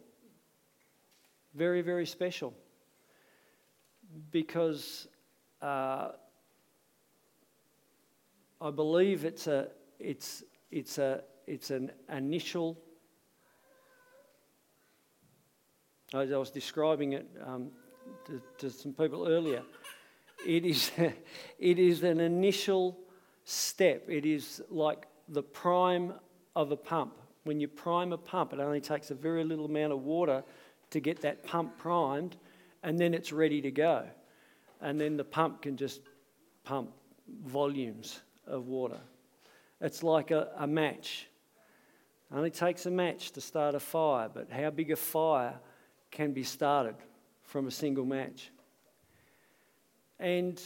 Very, 1.55 1.83
very 1.83 2.07
special. 2.07 2.55
Because 4.31 5.07
uh, 5.63 6.13
I 8.61 8.71
believe 8.71 9.25
it's 9.25 9.47
a 9.47 9.69
it's 9.99 10.45
it's 10.71 10.99
a 10.99 11.23
it's 11.47 11.71
an 11.71 11.91
initial. 12.15 12.79
I 16.13 16.25
was 16.25 16.51
describing 16.51 17.13
it 17.13 17.29
um, 17.45 17.71
to, 18.27 18.43
to 18.59 18.71
some 18.71 18.93
people 18.93 19.29
earlier, 19.29 19.63
it 20.47 20.65
is 20.65 20.91
it 21.59 21.79
is 21.79 22.03
an 22.03 22.21
initial 22.21 22.99
step. 23.45 24.05
It 24.09 24.27
is 24.27 24.63
like 24.71 25.07
the 25.29 25.43
prime 25.43 26.15
of 26.57 26.73
a 26.73 26.77
pump. 26.77 27.15
When 27.45 27.61
you 27.61 27.69
prime 27.69 28.13
a 28.13 28.19
pump, 28.19 28.53
it 28.53 28.61
only 28.61 28.81
takes 28.81 29.11
a 29.11 29.15
very 29.15 29.45
little 29.45 29.65
amount 29.65 29.93
of 29.93 30.03
water 30.03 30.45
to 30.91 31.01
get 31.01 31.23
that 31.23 31.45
pump 31.45 31.79
primed, 31.79 32.37
and 32.83 32.99
then 32.99 33.15
it's 33.15 33.33
ready 33.33 33.61
to 33.63 33.71
go. 33.71 34.07
And 34.81 35.01
then 35.01 35.17
the 35.17 35.25
pump 35.25 35.63
can 35.63 35.77
just 35.77 36.01
pump 36.65 36.91
volumes 37.45 38.21
of 38.47 38.67
water. 38.67 39.01
It's 39.81 40.03
like 40.03 40.31
a, 40.31 40.49
a 40.59 40.67
match. 40.67 41.27
It 42.31 42.37
only 42.37 42.51
takes 42.51 42.87
a 42.87 42.91
match 42.91 43.33
to 43.33 43.41
start 43.41 43.75
a 43.75 43.81
fire, 43.81 44.29
but 44.33 44.51
how 44.51 44.71
big 44.71 44.91
a 44.91 44.97
fire 44.97 45.55
can 46.11 46.33
be 46.33 46.45
started 46.45 46.97
from 47.43 47.67
a 47.67 47.71
single 47.71 48.05
match? 48.05 48.51
And, 50.19 50.61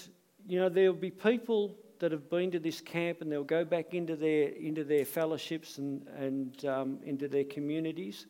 you 0.47 0.59
know, 0.59 0.69
there'll 0.69 0.95
be 0.95 1.11
people 1.11 1.77
that 2.01 2.13
have 2.13 2.29
been 2.29 2.51
to 2.51 2.59
this 2.59 2.81
camp 2.81 3.21
and 3.21 3.31
they'll 3.31 3.45
go 3.45 3.65
back 3.65 3.95
into 3.95 4.17
their, 4.17 4.49
into 4.49 4.85
their 4.85 5.05
fellowships 5.05 5.79
and, 5.79 6.07
and 6.19 6.65
um, 6.67 6.99
into 7.05 7.29
their 7.29 7.45
communities. 7.45 8.27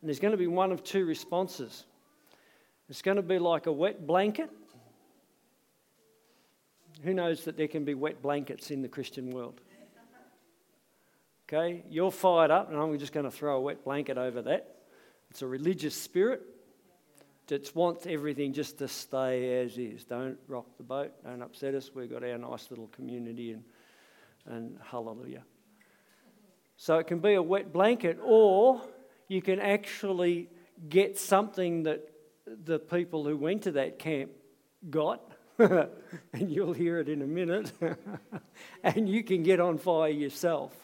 And 0.00 0.08
there's 0.08 0.20
going 0.20 0.32
to 0.32 0.38
be 0.38 0.46
one 0.46 0.70
of 0.70 0.84
two 0.84 1.04
responses. 1.04 1.86
It's 2.88 3.02
going 3.02 3.16
to 3.16 3.22
be 3.22 3.38
like 3.38 3.66
a 3.66 3.72
wet 3.72 4.06
blanket 4.06 4.50
who 7.02 7.14
knows 7.14 7.44
that 7.44 7.56
there 7.56 7.68
can 7.68 7.84
be 7.84 7.94
wet 7.94 8.22
blankets 8.22 8.70
in 8.70 8.82
the 8.82 8.88
Christian 8.88 9.30
world? 9.30 9.60
Okay, 11.48 11.82
you're 11.90 12.12
fired 12.12 12.50
up, 12.50 12.70
and 12.70 12.78
I'm 12.78 12.96
just 12.98 13.12
going 13.12 13.24
to 13.24 13.30
throw 13.30 13.56
a 13.56 13.60
wet 13.60 13.84
blanket 13.84 14.16
over 14.16 14.42
that. 14.42 14.76
It's 15.30 15.42
a 15.42 15.46
religious 15.46 15.94
spirit 15.94 16.42
that 17.48 17.74
wants 17.74 18.06
everything 18.06 18.52
just 18.52 18.78
to 18.78 18.86
stay 18.86 19.62
as 19.62 19.76
is. 19.76 20.04
Don't 20.04 20.38
rock 20.46 20.66
the 20.76 20.84
boat, 20.84 21.10
don't 21.24 21.42
upset 21.42 21.74
us. 21.74 21.90
We've 21.92 22.08
got 22.08 22.22
our 22.22 22.38
nice 22.38 22.70
little 22.70 22.86
community, 22.88 23.52
and, 23.52 23.64
and 24.46 24.78
hallelujah. 24.84 25.42
So 26.76 26.98
it 26.98 27.08
can 27.08 27.18
be 27.18 27.34
a 27.34 27.42
wet 27.42 27.72
blanket, 27.72 28.18
or 28.22 28.80
you 29.26 29.42
can 29.42 29.58
actually 29.58 30.48
get 30.88 31.18
something 31.18 31.82
that 31.82 32.08
the 32.46 32.78
people 32.78 33.24
who 33.24 33.36
went 33.36 33.62
to 33.62 33.72
that 33.72 33.98
camp 33.98 34.30
got, 34.88 35.20
and 36.32 36.50
you'll 36.50 36.72
hear 36.72 36.98
it 36.98 37.08
in 37.08 37.22
a 37.22 37.26
minute, 37.26 37.72
and 38.82 39.08
you 39.08 39.22
can 39.22 39.42
get 39.42 39.60
on 39.60 39.78
fire 39.78 40.08
yourself. 40.08 40.74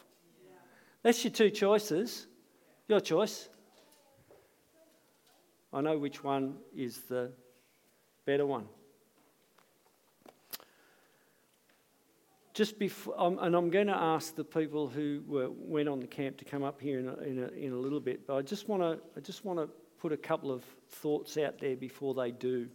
That's 1.03 1.23
your 1.23 1.31
two 1.31 1.49
choices. 1.49 2.27
Your 2.87 2.99
choice. 2.99 3.49
I 5.73 5.81
know 5.81 5.97
which 5.97 6.23
one 6.23 6.57
is 6.75 6.99
the 7.09 7.31
better 8.25 8.45
one. 8.45 8.67
just 12.57 12.79
before, 12.79 13.13
um, 13.21 13.37
and 13.39 13.55
I'm 13.55 13.69
going 13.69 13.85
to 13.85 13.95
ask 13.95 14.35
the 14.35 14.43
people 14.43 14.87
who 14.87 15.21
were, 15.27 15.47
went 15.51 15.87
on 15.87 15.99
the 15.99 16.07
camp 16.07 16.37
to 16.37 16.45
come 16.45 16.63
up 16.63 16.81
here 16.81 16.99
in 16.99 17.07
a, 17.07 17.13
in 17.17 17.43
a, 17.43 17.47
in 17.49 17.71
a 17.71 17.77
little 17.77 17.99
bit, 17.99 18.25
but 18.25 18.35
I 18.35 18.41
just 18.41 18.67
want 18.67 18.81
to 18.81 18.99
I 19.15 19.19
just 19.19 19.45
want 19.45 19.59
to 19.59 19.69
put 19.99 20.11
a 20.11 20.17
couple 20.17 20.51
of 20.51 20.63
thoughts 20.89 21.37
out 21.37 21.59
there 21.59 21.75
before 21.75 22.15
they 22.15 22.31
do. 22.31 22.67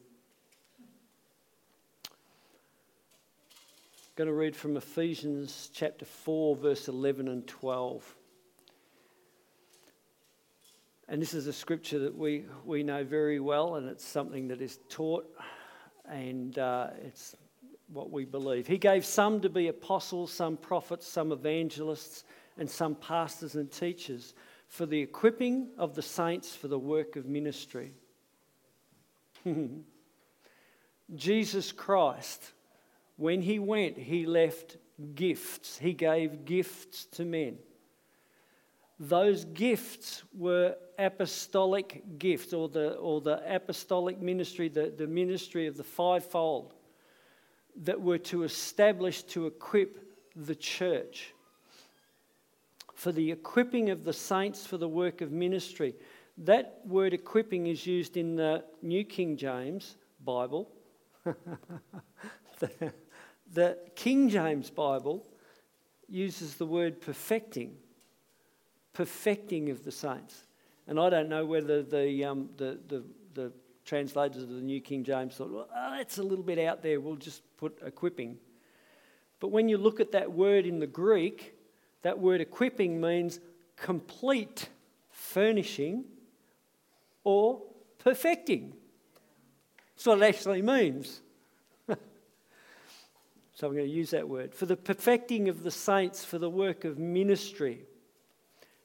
Going 4.14 4.28
to 4.28 4.34
read 4.34 4.54
from 4.54 4.76
Ephesians 4.76 5.70
chapter 5.72 6.04
4, 6.04 6.56
verse 6.56 6.86
11 6.86 7.28
and 7.28 7.46
12. 7.46 8.14
And 11.08 11.22
this 11.22 11.32
is 11.32 11.46
a 11.46 11.52
scripture 11.52 11.98
that 12.00 12.14
we, 12.14 12.44
we 12.66 12.82
know 12.82 13.04
very 13.04 13.40
well, 13.40 13.76
and 13.76 13.88
it's 13.88 14.04
something 14.04 14.48
that 14.48 14.60
is 14.60 14.80
taught, 14.90 15.24
and 16.06 16.58
uh, 16.58 16.88
it's 17.02 17.34
what 17.90 18.10
we 18.10 18.26
believe. 18.26 18.66
He 18.66 18.76
gave 18.76 19.06
some 19.06 19.40
to 19.40 19.48
be 19.48 19.68
apostles, 19.68 20.30
some 20.30 20.58
prophets, 20.58 21.06
some 21.06 21.32
evangelists, 21.32 22.24
and 22.58 22.68
some 22.68 22.94
pastors 22.94 23.54
and 23.54 23.72
teachers 23.72 24.34
for 24.68 24.84
the 24.84 25.00
equipping 25.00 25.68
of 25.78 25.94
the 25.94 26.02
saints 26.02 26.54
for 26.54 26.68
the 26.68 26.78
work 26.78 27.16
of 27.16 27.24
ministry. 27.24 27.94
Jesus 31.14 31.72
Christ, 31.72 32.52
when 33.22 33.40
he 33.40 33.60
went, 33.60 33.96
he 33.96 34.26
left 34.26 34.78
gifts. 35.14 35.78
He 35.78 35.92
gave 35.92 36.44
gifts 36.44 37.04
to 37.12 37.24
men. 37.24 37.56
Those 38.98 39.44
gifts 39.44 40.24
were 40.36 40.74
apostolic 40.98 42.18
gifts, 42.18 42.52
or 42.52 42.68
the, 42.68 42.94
or 42.94 43.20
the 43.20 43.40
apostolic 43.46 44.20
ministry, 44.20 44.68
the, 44.68 44.92
the 44.96 45.06
ministry 45.06 45.68
of 45.68 45.76
the 45.76 45.84
fivefold 45.84 46.74
that 47.84 48.00
were 48.00 48.18
to 48.18 48.42
establish, 48.42 49.22
to 49.22 49.46
equip 49.46 50.04
the 50.34 50.56
church. 50.56 51.32
For 52.92 53.12
the 53.12 53.30
equipping 53.30 53.90
of 53.90 54.02
the 54.02 54.12
saints 54.12 54.66
for 54.66 54.78
the 54.78 54.88
work 54.88 55.20
of 55.20 55.30
ministry. 55.30 55.94
That 56.38 56.80
word 56.84 57.14
equipping 57.14 57.68
is 57.68 57.86
used 57.86 58.16
in 58.16 58.34
the 58.34 58.64
New 58.82 59.04
King 59.04 59.36
James 59.36 59.96
Bible. 60.24 60.68
the, 63.52 63.78
King 63.94 64.28
James 64.28 64.70
Bible 64.70 65.26
uses 66.08 66.56
the 66.56 66.66
word 66.66 67.00
perfecting, 67.00 67.76
perfecting 68.92 69.70
of 69.70 69.84
the 69.84 69.92
saints. 69.92 70.44
And 70.86 70.98
I 70.98 71.10
don't 71.10 71.28
know 71.28 71.46
whether 71.46 71.82
the, 71.82 72.24
um, 72.24 72.50
the, 72.56 72.78
the, 72.88 73.04
the 73.34 73.52
translators 73.84 74.42
of 74.42 74.50
the 74.50 74.60
New 74.60 74.80
King 74.80 75.04
James 75.04 75.34
thought, 75.36 75.50
well, 75.50 75.68
oh, 75.74 75.94
that's 75.96 76.18
a 76.18 76.22
little 76.22 76.44
bit 76.44 76.58
out 76.58 76.82
there, 76.82 77.00
we'll 77.00 77.16
just 77.16 77.42
put 77.56 77.78
equipping. 77.84 78.36
But 79.40 79.48
when 79.48 79.68
you 79.68 79.78
look 79.78 80.00
at 80.00 80.12
that 80.12 80.30
word 80.30 80.66
in 80.66 80.78
the 80.78 80.86
Greek, 80.86 81.54
that 82.02 82.18
word 82.18 82.40
equipping 82.40 83.00
means 83.00 83.40
complete 83.76 84.68
furnishing 85.10 86.04
or 87.24 87.62
perfecting. 87.98 88.74
That's 89.94 90.06
what 90.06 90.22
it 90.22 90.24
actually 90.24 90.62
means. 90.62 91.21
So 93.62 93.68
I'm 93.68 93.74
going 93.74 93.86
to 93.86 93.94
use 93.94 94.10
that 94.10 94.28
word. 94.28 94.52
For 94.52 94.66
the 94.66 94.76
perfecting 94.76 95.48
of 95.48 95.62
the 95.62 95.70
saints 95.70 96.24
for 96.24 96.36
the 96.36 96.50
work 96.50 96.84
of 96.84 96.98
ministry. 96.98 97.84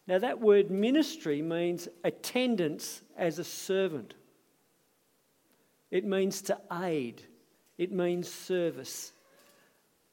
Now, 0.05 0.19
that 0.19 0.39
word 0.39 0.69
ministry 0.69 1.41
means 1.41 1.87
attendance 2.03 3.01
as 3.17 3.39
a 3.39 3.43
servant. 3.43 4.13
It 5.89 6.05
means 6.05 6.43
to 6.43 6.59
aid, 6.71 7.23
it 7.79 7.91
means 7.91 8.31
service. 8.31 9.13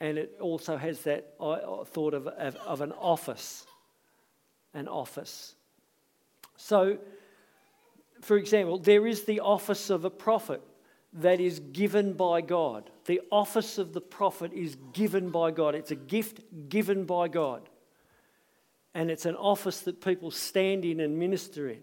And 0.00 0.16
it 0.16 0.35
also 0.40 0.79
has 0.79 1.03
that 1.03 1.35
thought 1.37 2.14
of, 2.14 2.27
of, 2.27 2.57
of 2.57 2.81
an 2.81 2.92
office. 2.92 3.66
An 4.72 4.88
office. 4.88 5.57
So, 6.57 6.96
for 8.22 8.38
example, 8.38 8.79
there 8.79 9.07
is 9.07 9.24
the 9.24 9.40
office 9.40 9.90
of 9.90 10.07
a 10.07 10.11
prophet 10.11 10.62
that 11.14 11.40
is 11.40 11.61
given 11.61 12.12
by 12.12 12.40
God. 12.40 12.90
The 13.07 13.20
office 13.31 13.79
of 13.79 13.92
the 13.92 14.00
prophet 14.00 14.53
is 14.53 14.77
given 14.92 15.31
by 15.31 15.53
God. 15.53 15.74
It's 15.74 15.92
a 15.92 15.96
gift 15.96 16.40
given 16.68 17.05
by 17.05 17.29
God. 17.29 17.68
And 18.94 19.11
it's 19.11 19.27
an 19.27 19.37
office 19.37 19.81
that 19.81 20.00
people 20.00 20.31
stand 20.31 20.85
in 20.85 21.00
and 21.00 21.18
minister 21.18 21.68
in. 21.68 21.83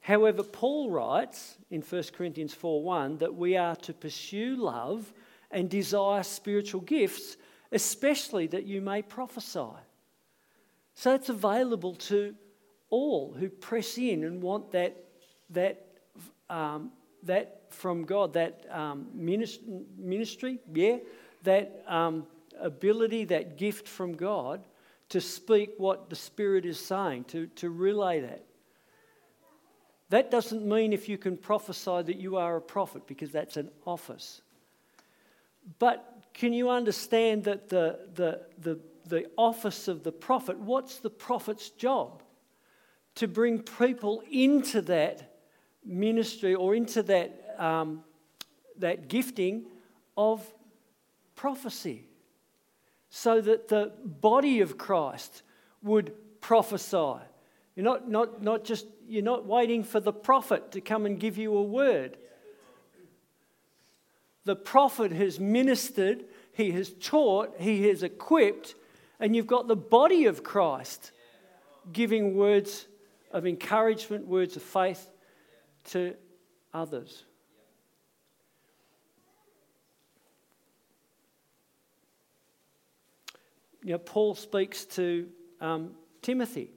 However, 0.00 0.44
Paul 0.44 0.90
writes 0.90 1.58
in 1.68 1.82
1 1.82 2.12
Corinthians 2.12 2.54
4:1 2.54 3.18
that 3.18 3.34
we 3.34 3.56
are 3.56 3.74
to 3.76 3.92
pursue 3.92 4.54
love 4.54 5.12
and 5.50 5.68
desire 5.68 6.22
spiritual 6.22 6.82
gifts, 6.82 7.36
especially 7.72 8.46
that 8.48 8.66
you 8.66 8.80
may 8.80 9.02
prophesy. 9.02 9.74
So 10.94 11.14
it's 11.14 11.28
available 11.28 11.94
to 11.94 12.36
all 12.88 13.32
who 13.32 13.48
press 13.48 13.98
in 13.98 14.22
and 14.22 14.40
want 14.40 14.70
that, 14.70 14.96
that, 15.50 15.86
um, 16.48 16.92
that 17.24 17.55
from 17.70 18.04
God, 18.04 18.34
that 18.34 18.64
um, 18.70 19.06
ministry, 19.14 20.58
yeah, 20.72 20.98
that 21.42 21.82
um, 21.86 22.26
ability, 22.60 23.24
that 23.26 23.56
gift 23.56 23.88
from 23.88 24.14
God 24.14 24.64
to 25.08 25.20
speak 25.20 25.74
what 25.78 26.10
the 26.10 26.16
Spirit 26.16 26.66
is 26.66 26.80
saying, 26.80 27.24
to, 27.24 27.46
to 27.46 27.70
relay 27.70 28.20
that. 28.20 28.44
That 30.08 30.30
doesn't 30.30 30.64
mean 30.64 30.92
if 30.92 31.08
you 31.08 31.18
can 31.18 31.36
prophesy 31.36 32.02
that 32.02 32.16
you 32.16 32.36
are 32.36 32.56
a 32.56 32.60
prophet, 32.60 33.06
because 33.06 33.30
that's 33.30 33.56
an 33.56 33.70
office. 33.86 34.40
But 35.78 36.22
can 36.32 36.52
you 36.52 36.70
understand 36.70 37.44
that 37.44 37.68
the, 37.68 38.00
the, 38.14 38.42
the, 38.58 38.80
the 39.06 39.26
office 39.36 39.88
of 39.88 40.02
the 40.02 40.12
prophet, 40.12 40.58
what's 40.58 40.98
the 40.98 41.10
prophet's 41.10 41.70
job? 41.70 42.22
To 43.16 43.26
bring 43.26 43.60
people 43.60 44.22
into 44.30 44.82
that 44.82 45.36
ministry 45.84 46.54
or 46.54 46.74
into 46.74 47.02
that, 47.04 47.45
um, 47.58 48.04
that 48.78 49.08
gifting 49.08 49.66
of 50.16 50.46
prophecy 51.34 52.06
so 53.10 53.40
that 53.40 53.68
the 53.68 53.92
body 54.04 54.60
of 54.60 54.76
Christ 54.76 55.42
would 55.82 56.12
prophesy. 56.40 57.20
You're 57.74 57.84
not, 57.84 58.08
not, 58.08 58.42
not 58.42 58.64
just 58.64 58.86
you're 59.08 59.22
not 59.22 59.46
waiting 59.46 59.84
for 59.84 60.00
the 60.00 60.12
prophet 60.12 60.72
to 60.72 60.80
come 60.80 61.06
and 61.06 61.18
give 61.18 61.38
you 61.38 61.56
a 61.56 61.62
word. 61.62 62.16
The 64.44 64.56
prophet 64.56 65.12
has 65.12 65.38
ministered, 65.40 66.24
he 66.52 66.70
has 66.72 66.90
taught, 67.00 67.54
he 67.58 67.88
has 67.88 68.02
equipped, 68.02 68.74
and 69.18 69.34
you've 69.34 69.46
got 69.46 69.68
the 69.68 69.76
body 69.76 70.26
of 70.26 70.44
Christ 70.44 71.12
giving 71.92 72.36
words 72.36 72.86
of 73.30 73.46
encouragement, 73.46 74.26
words 74.26 74.56
of 74.56 74.62
faith 74.62 75.10
to 75.86 76.14
others. 76.72 77.24
You 83.86 83.92
know, 83.92 83.98
Paul 83.98 84.34
speaks 84.34 84.84
to 84.86 85.28
um, 85.60 85.92
Timothy 86.20 86.70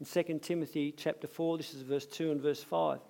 in 0.00 0.06
2 0.06 0.38
Timothy 0.38 0.94
chapter 0.96 1.26
4, 1.26 1.58
this 1.58 1.74
is 1.74 1.82
verse 1.82 2.06
2 2.06 2.30
and 2.30 2.40
verse 2.40 2.62
5. 2.62 3.00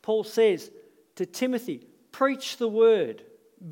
Paul 0.00 0.24
says 0.24 0.70
to 1.16 1.26
Timothy, 1.26 1.86
Preach 2.12 2.56
the 2.56 2.66
word, 2.68 3.22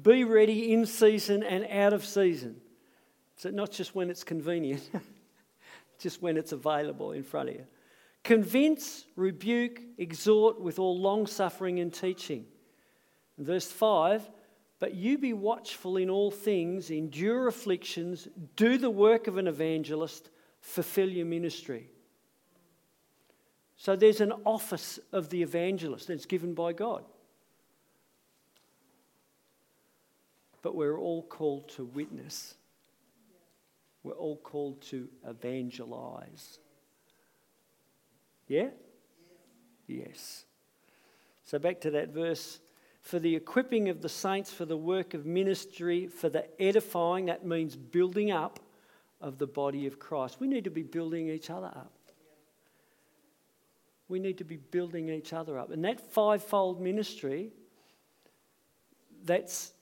be 0.03 0.25
ready 0.25 0.71
in 0.75 0.85
season 0.85 1.43
and 1.43 1.67
out 1.71 1.95
of 1.95 2.05
season. 2.05 2.57
So, 3.37 3.49
not 3.49 3.71
just 3.71 3.95
when 3.95 4.11
it's 4.11 4.23
convenient, 4.23 4.83
just 5.99 6.21
when 6.21 6.37
it's 6.37 6.53
available 6.53 7.13
in 7.13 7.23
front 7.23 7.49
of 7.49 7.55
you. 7.55 7.65
Convince, 8.23 9.07
rebuke, 9.17 9.81
exhort 9.97 10.61
with 10.61 10.79
all 10.79 10.99
long 10.99 11.27
suffering 11.27 11.81
and 11.81 11.91
teaching. 11.91 12.45
verse 13.39 13.71
5 13.71 14.29
But 14.83 14.97
you 14.97 15.17
be 15.17 15.33
watchful 15.33 15.97
in 15.97 16.11
all 16.11 16.33
things, 16.33 16.91
endure 16.91 17.47
afflictions, 17.47 18.27
do 18.57 18.79
the 18.79 18.91
work 18.91 19.29
of 19.29 19.39
an 19.39 19.47
evangelist, 19.47 20.29
fulfill 20.61 21.09
your 21.09 21.25
ministry. 21.25 21.89
So 23.77 23.95
there's 23.95 24.21
an 24.21 24.33
office 24.45 24.99
of 25.13 25.29
the 25.29 25.41
evangelist 25.41 26.09
that's 26.09 26.27
given 26.27 26.53
by 26.53 26.73
God. 26.73 27.05
But 30.63 30.75
we're 30.75 30.99
all 30.99 31.23
called 31.23 31.69
to 31.77 31.85
witness. 31.85 32.55
We're 34.03 34.15
all 34.15 34.39
called 34.39 34.83
to 34.89 35.09
evangelize. 35.25 36.59
Yeah? 38.49 38.71
Yes. 39.87 40.45
So 41.45 41.61
back 41.61 41.81
to 41.83 41.93
that 41.93 42.09
verse. 42.09 42.59
For 43.03 43.19
the 43.19 43.35
equipping 43.35 43.89
of 43.89 44.01
the 44.01 44.09
saints 44.09 44.53
for 44.53 44.65
the 44.65 44.77
work 44.77 45.13
of 45.13 45.27
ministry, 45.27 46.07
for 46.07 46.29
the 46.29 46.47
edifying, 46.63 47.27
that 47.27 47.45
means 47.45 47.77
building 47.77 48.31
up 48.31 48.61
of 49.21 49.39
the 49.39 49.47
body 49.47 49.87
of 49.87 49.99
Christ. 49.99 50.41
We 50.41 50.47
need 50.47 50.65
to 50.65 50.71
be 50.71 50.83
building 50.83 51.29
each 51.29 51.51
other 51.51 51.67
up. 51.67 51.93
We 54.09 54.19
need 54.19 54.39
to 54.39 54.45
be 54.45 54.57
building 54.57 55.09
each 55.09 55.33
other 55.33 55.59
up. 55.59 55.71
And 55.71 55.85
that 55.85 56.13
fivefold 56.13 56.81
ministry, 56.81 57.51
that's 59.25 59.73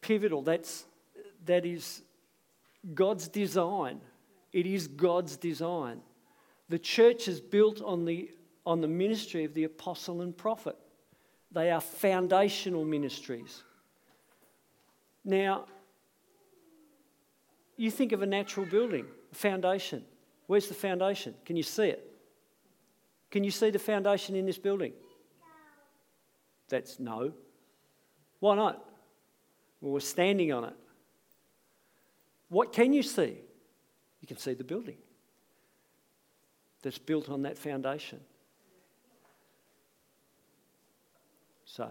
pivotal. 0.00 0.42
That's, 0.42 0.84
that 1.46 1.66
is 1.66 2.02
God's 2.94 3.26
design. 3.26 4.00
It 4.52 4.66
is 4.66 4.86
God's 4.86 5.36
design. 5.36 6.00
The 6.68 6.78
church 6.78 7.26
is 7.26 7.40
built 7.40 7.82
on 7.82 8.04
the, 8.04 8.30
on 8.64 8.80
the 8.80 8.88
ministry 8.88 9.44
of 9.44 9.54
the 9.54 9.64
apostle 9.64 10.20
and 10.20 10.36
prophet. 10.36 10.76
They 11.56 11.70
are 11.70 11.80
foundational 11.80 12.84
ministries. 12.84 13.62
Now, 15.24 15.64
you 17.78 17.90
think 17.90 18.12
of 18.12 18.20
a 18.20 18.26
natural 18.26 18.66
building, 18.66 19.06
a 19.32 19.34
foundation. 19.34 20.04
Where's 20.48 20.68
the 20.68 20.74
foundation? 20.74 21.34
Can 21.46 21.56
you 21.56 21.62
see 21.62 21.84
it? 21.84 22.12
Can 23.30 23.42
you 23.42 23.50
see 23.50 23.70
the 23.70 23.78
foundation 23.78 24.36
in 24.36 24.44
this 24.44 24.58
building? 24.58 24.92
That's 26.68 27.00
no. 27.00 27.32
Why 28.40 28.54
not? 28.54 28.84
Well, 29.80 29.94
we're 29.94 30.00
standing 30.00 30.52
on 30.52 30.64
it. 30.64 30.76
What 32.50 32.74
can 32.74 32.92
you 32.92 33.02
see? 33.02 33.38
You 34.20 34.28
can 34.28 34.36
see 34.36 34.52
the 34.52 34.62
building 34.62 34.98
that's 36.82 36.98
built 36.98 37.30
on 37.30 37.40
that 37.44 37.56
foundation. 37.56 38.20
So, 41.76 41.90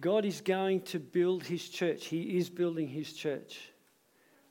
God 0.00 0.24
is 0.24 0.40
going 0.40 0.80
to 0.86 0.98
build 0.98 1.44
his 1.44 1.68
church. 1.68 2.06
He 2.06 2.36
is 2.36 2.50
building 2.50 2.88
his 2.88 3.12
church. 3.12 3.60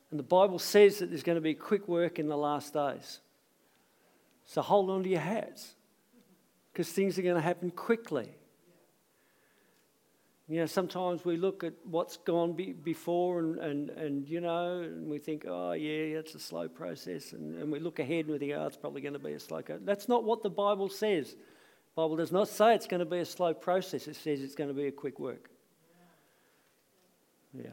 And 0.10 0.18
the 0.18 0.24
Bible 0.24 0.58
says 0.58 1.00
that 1.00 1.10
there's 1.10 1.24
going 1.24 1.36
to 1.36 1.42
be 1.42 1.54
quick 1.54 1.90
work 1.90 2.18
in 2.18 2.30
the 2.30 2.38
last 2.38 2.74
days. 2.74 3.20
So 4.46 4.62
hold 4.62 4.90
on 4.90 5.04
to 5.04 5.10
your 5.10 5.20
hats 5.20 5.76
because 6.72 6.90
things 6.94 7.20
are 7.20 7.24
going 7.24 7.36
to 7.36 7.42
happen 7.42 7.70
quickly. 7.70 8.37
You 10.50 10.62
know, 10.62 10.66
sometimes 10.66 11.26
we 11.26 11.36
look 11.36 11.66
at 11.66 11.74
what's 11.84 12.16
gone 12.16 12.54
be, 12.54 12.72
before 12.72 13.40
and, 13.40 13.58
and, 13.60 13.90
and, 13.90 14.30
you 14.30 14.40
know, 14.40 14.80
and 14.80 15.10
we 15.10 15.20
think, 15.20 15.46
oh, 15.46 15.74
yeah, 15.74 16.18
it's 16.18 16.36
a 16.36 16.40
slow 16.40 16.70
process. 16.70 17.34
And, 17.34 17.62
and 17.62 17.70
we 17.70 17.80
look 17.80 18.00
ahead 18.00 18.26
and 18.26 18.30
we 18.30 18.40
think, 18.40 18.54
oh, 18.56 18.66
it's 18.66 18.78
probably 18.78 19.02
going 19.02 19.14
to 19.14 19.20
be 19.20 19.34
a 19.34 19.40
slow 19.42 19.62
process. 19.62 19.84
That's 19.84 20.08
not 20.08 20.24
what 20.24 20.44
the 20.44 20.50
Bible 20.50 20.88
says. 20.88 21.32
The 21.32 21.38
Bible 21.98 22.16
does 22.16 22.32
not 22.32 22.48
say 22.48 22.76
it's 22.76 22.88
going 22.88 23.02
to 23.02 23.06
be 23.06 23.20
a 23.20 23.26
slow 23.26 23.54
process. 23.54 24.08
It 24.08 24.16
says 24.16 24.42
it's 24.42 24.56
going 24.56 24.70
to 24.70 24.74
be 24.74 24.88
a 24.88 24.92
quick 24.92 25.20
work. 25.20 25.50
Yeah. 27.54 27.72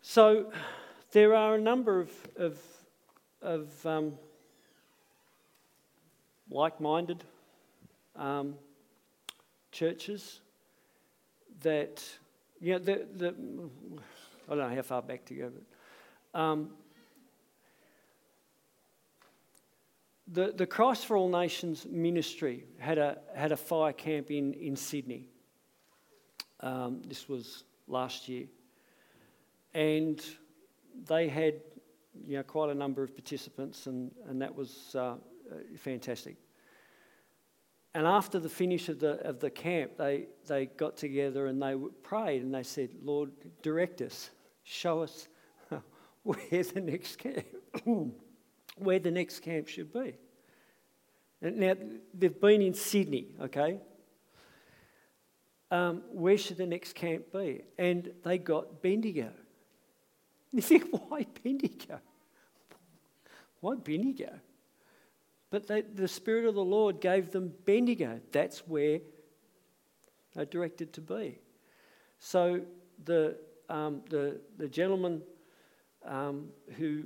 So 0.00 0.50
there 1.12 1.34
are 1.34 1.56
a 1.56 1.60
number 1.60 2.00
of, 2.00 2.10
of, 2.36 2.58
of 3.42 3.86
um, 3.86 4.14
like 6.50 6.80
minded 6.80 7.22
um, 8.16 8.54
churches 9.70 10.40
that, 11.64 12.02
you 12.60 12.72
know, 12.72 12.78
the, 12.78 13.06
the, 13.14 13.34
I 14.48 14.54
don't 14.54 14.70
know 14.70 14.74
how 14.74 14.82
far 14.82 15.02
back 15.02 15.24
to 15.26 15.34
go, 15.34 15.50
but 15.50 16.40
um, 16.40 16.70
the, 20.28 20.52
the 20.56 20.66
Christ 20.66 21.06
for 21.06 21.16
All 21.16 21.28
Nations 21.28 21.86
ministry 21.90 22.64
had 22.78 22.98
a, 22.98 23.18
had 23.34 23.52
a 23.52 23.56
fire 23.56 23.92
camp 23.92 24.30
in, 24.30 24.54
in 24.54 24.76
Sydney. 24.76 25.26
Um, 26.60 27.02
this 27.06 27.28
was 27.28 27.64
last 27.88 28.28
year. 28.28 28.46
And 29.74 30.24
they 31.08 31.28
had 31.28 31.54
you 32.26 32.36
know, 32.36 32.42
quite 32.42 32.70
a 32.70 32.74
number 32.74 33.02
of 33.02 33.14
participants, 33.14 33.86
and, 33.86 34.10
and 34.28 34.40
that 34.40 34.54
was 34.54 34.94
uh, 34.94 35.16
fantastic. 35.76 36.36
And 37.94 38.08
after 38.08 38.40
the 38.40 38.48
finish 38.48 38.88
of 38.88 38.98
the, 38.98 39.20
of 39.26 39.38
the 39.38 39.50
camp, 39.50 39.92
they, 39.96 40.26
they 40.46 40.66
got 40.66 40.96
together 40.96 41.46
and 41.46 41.62
they 41.62 41.76
prayed 42.02 42.42
and 42.42 42.52
they 42.52 42.64
said, 42.64 42.90
Lord, 43.04 43.30
direct 43.62 44.02
us, 44.02 44.30
show 44.64 45.02
us 45.02 45.28
where 46.24 46.64
the 46.64 46.80
next 46.80 47.16
camp, 47.16 47.46
where 48.76 48.98
the 48.98 49.12
next 49.12 49.40
camp 49.40 49.68
should 49.68 49.92
be. 49.92 50.14
And 51.40 51.58
now, 51.58 51.74
they've 52.12 52.40
been 52.40 52.62
in 52.62 52.74
Sydney, 52.74 53.28
okay? 53.40 53.78
Um, 55.70 56.02
where 56.10 56.38
should 56.38 56.56
the 56.56 56.66
next 56.66 56.94
camp 56.94 57.32
be? 57.32 57.62
And 57.78 58.10
they 58.24 58.38
got 58.38 58.82
Bendigo. 58.82 59.30
You 60.52 60.62
think, 60.62 60.84
why 60.92 61.26
Bendigo? 61.42 61.98
Why 63.58 63.74
Bendigo? 63.74 64.38
But 65.54 65.68
they, 65.68 65.82
the 65.82 66.08
Spirit 66.08 66.46
of 66.46 66.56
the 66.56 66.64
Lord 66.64 67.00
gave 67.00 67.30
them 67.30 67.52
Bendigo. 67.64 68.18
That's 68.32 68.66
where 68.66 68.98
they're 70.34 70.46
directed 70.46 70.92
to 70.94 71.00
be. 71.00 71.38
So 72.18 72.62
the, 73.04 73.36
um, 73.68 74.02
the, 74.10 74.40
the 74.56 74.66
gentleman 74.66 75.22
um, 76.04 76.48
who, 76.76 77.04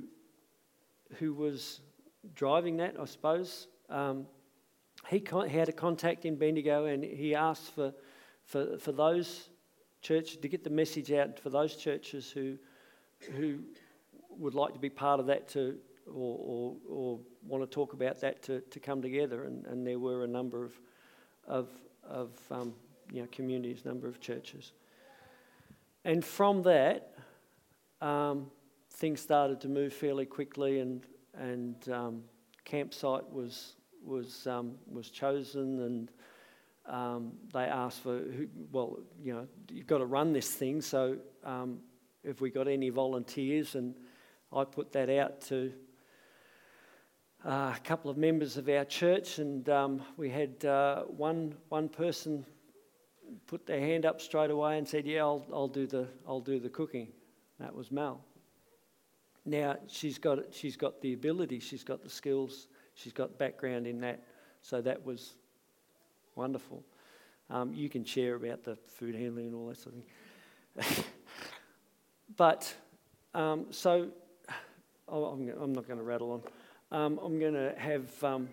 who 1.19 1.35
was 1.35 1.81
driving 2.33 2.77
that, 2.77 2.95
I 2.99 3.05
suppose, 3.05 3.67
um, 3.87 4.25
he, 5.09 5.19
con- 5.19 5.47
he 5.47 5.55
had 5.55 5.69
a 5.69 5.71
contact 5.71 6.25
in 6.25 6.35
Bendigo 6.35 6.85
and 6.85 7.03
he 7.03 7.35
asked 7.35 7.75
for, 7.75 7.93
for, 8.45 8.79
for 8.79 8.91
those 8.91 9.49
churches 10.01 10.37
to 10.37 10.47
get 10.47 10.63
the 10.63 10.71
message 10.71 11.11
out 11.11 11.39
for 11.39 11.51
those 11.51 11.75
churches 11.75 12.31
who, 12.31 12.57
who 13.37 13.59
would 14.31 14.55
like 14.55 14.73
to 14.73 14.79
be 14.79 14.89
part 14.89 15.19
of 15.19 15.27
that 15.27 15.47
to, 15.49 15.77
or, 16.13 16.37
or, 16.39 16.75
or 16.89 17.19
want 17.47 17.63
to 17.63 17.67
talk 17.67 17.93
about 17.93 18.19
that 18.21 18.43
to, 18.43 18.61
to 18.61 18.79
come 18.79 19.01
together. 19.01 19.43
And, 19.43 19.65
and 19.67 19.85
there 19.85 19.99
were 19.99 20.23
a 20.23 20.27
number 20.27 20.65
of, 20.65 20.73
of, 21.47 21.69
of 22.03 22.31
um, 22.51 22.73
you 23.11 23.21
know, 23.21 23.27
communities, 23.31 23.85
number 23.85 24.07
of 24.07 24.19
churches. 24.19 24.73
And 26.05 26.23
from 26.23 26.63
that, 26.63 27.13
um, 28.01 28.49
things 28.91 29.21
started 29.21 29.61
to 29.61 29.67
move 29.67 29.93
fairly 29.93 30.25
quickly, 30.25 30.79
and, 30.79 31.05
and 31.37 31.89
um, 31.89 32.23
campsite 32.65 33.29
was, 33.31 33.75
was, 34.03 34.47
um, 34.47 34.75
was 34.89 35.09
chosen, 35.09 35.81
and 35.81 36.11
um, 36.85 37.33
they 37.53 37.63
asked 37.63 38.01
for, 38.01 38.21
well, 38.71 38.99
you 39.21 39.33
know, 39.33 39.47
you've 39.69 39.87
got 39.87 39.99
to 39.99 40.05
run 40.05 40.33
this 40.33 40.49
thing, 40.49 40.81
so 40.81 41.17
um, 41.43 41.79
if 42.23 42.41
we 42.41 42.49
got 42.49 42.67
any 42.67 42.89
volunteers, 42.89 43.75
and 43.75 43.95
I 44.51 44.63
put 44.63 44.91
that 44.93 45.09
out 45.09 45.41
to 45.47 45.71
uh, 47.45 47.73
a 47.75 47.79
couple 47.83 48.11
of 48.11 48.17
members 48.17 48.57
of 48.57 48.67
our 48.67 48.83
church, 48.83 49.39
and 49.39 49.67
um, 49.69 50.01
we 50.17 50.29
had 50.29 50.63
uh, 50.65 51.03
one 51.03 51.55
one 51.69 51.87
person 51.87 52.45
put 53.47 53.65
their 53.65 53.79
hand 53.79 54.05
up 54.05 54.19
straight 54.19 54.51
away 54.51 54.77
and 54.77 54.87
said, 54.87 55.05
"Yeah, 55.05 55.21
I'll, 55.21 55.45
I'll 55.53 55.67
do 55.67 55.87
the 55.87 56.07
I'll 56.27 56.41
do 56.41 56.59
the 56.59 56.69
cooking." 56.69 57.07
That 57.59 57.73
was 57.73 57.91
Mel. 57.91 58.21
Now 59.45 59.77
she's 59.87 60.17
got 60.17 60.53
she's 60.53 60.75
got 60.75 61.01
the 61.01 61.13
ability, 61.13 61.59
she's 61.59 61.83
got 61.83 62.03
the 62.03 62.09
skills, 62.09 62.67
she's 62.93 63.13
got 63.13 63.37
background 63.37 63.87
in 63.87 64.01
that, 64.01 64.21
so 64.61 64.81
that 64.81 65.05
was 65.05 65.35
wonderful. 66.35 66.83
Um, 67.49 67.73
you 67.73 67.89
can 67.89 68.03
share 68.03 68.35
about 68.35 68.63
the 68.63 68.75
food 68.75 69.15
handling 69.15 69.47
and 69.47 69.55
all 69.55 69.67
that 69.67 69.77
sort 69.77 69.95
of 69.95 70.85
thing. 70.85 71.05
but 72.37 72.73
um, 73.33 73.67
so 73.71 74.09
oh, 75.07 75.25
I'm, 75.25 75.49
I'm 75.59 75.73
not 75.73 75.87
going 75.87 75.99
to 75.99 76.05
rattle 76.05 76.31
on. 76.33 76.41
Um, 76.91 77.19
I'm 77.23 77.39
going 77.39 77.53
to 77.53 77.73
have 77.77 78.23
um, 78.23 78.49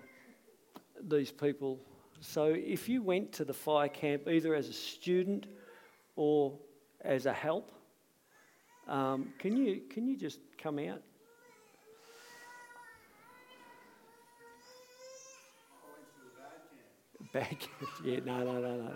these 1.03 1.33
people. 1.33 1.81
So, 2.21 2.55
if 2.55 2.87
you 2.89 3.03
went 3.03 3.33
to 3.33 3.45
the 3.45 3.55
fire 3.55 3.89
camp 3.89 4.29
either 4.29 4.55
as 4.55 4.69
a 4.69 4.75
student 4.75 5.47
or 6.17 6.59
as 7.01 7.25
a 7.25 7.33
help, 7.33 7.73
um, 8.89 9.33
can 9.39 9.57
you 9.57 9.83
can 9.91 10.07
you 10.07 10.17
just 10.17 10.41
come 10.59 10.79
out? 10.79 11.03
Bad. 17.33 17.57
Yeah, 18.05 18.21
no, 18.25 18.45
no, 18.45 18.61
no, 18.61 18.77
no. 18.77 18.93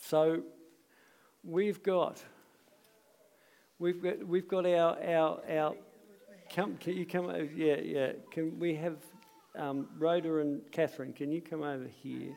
So, 0.00 0.42
we've 1.42 1.82
got 1.82 2.22
We've 3.82 4.00
got, 4.00 4.24
we've 4.24 4.46
got 4.46 4.64
our, 4.64 4.96
our, 5.02 5.40
our 5.50 5.74
come, 6.54 6.76
can 6.76 6.96
you 6.96 7.04
come, 7.04 7.26
yeah, 7.56 7.80
yeah. 7.82 8.12
Can 8.30 8.60
we 8.60 8.76
have 8.76 8.98
um, 9.58 9.88
Rhoda 9.98 10.38
and 10.38 10.62
Catherine, 10.70 11.12
can 11.12 11.32
you 11.32 11.40
come 11.40 11.64
over 11.64 11.88
here? 12.00 12.32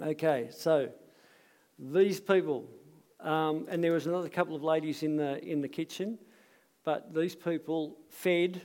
Okay, 0.00 0.50
so 0.52 0.88
these 1.76 2.20
people, 2.20 2.64
um, 3.18 3.66
and 3.68 3.82
there 3.82 3.90
was 3.90 4.06
another 4.06 4.28
couple 4.28 4.54
of 4.54 4.62
ladies 4.62 5.02
in 5.02 5.16
the 5.16 5.44
in 5.44 5.60
the 5.60 5.66
kitchen, 5.66 6.16
but 6.84 7.12
these 7.12 7.34
people 7.34 7.96
fed 8.08 8.62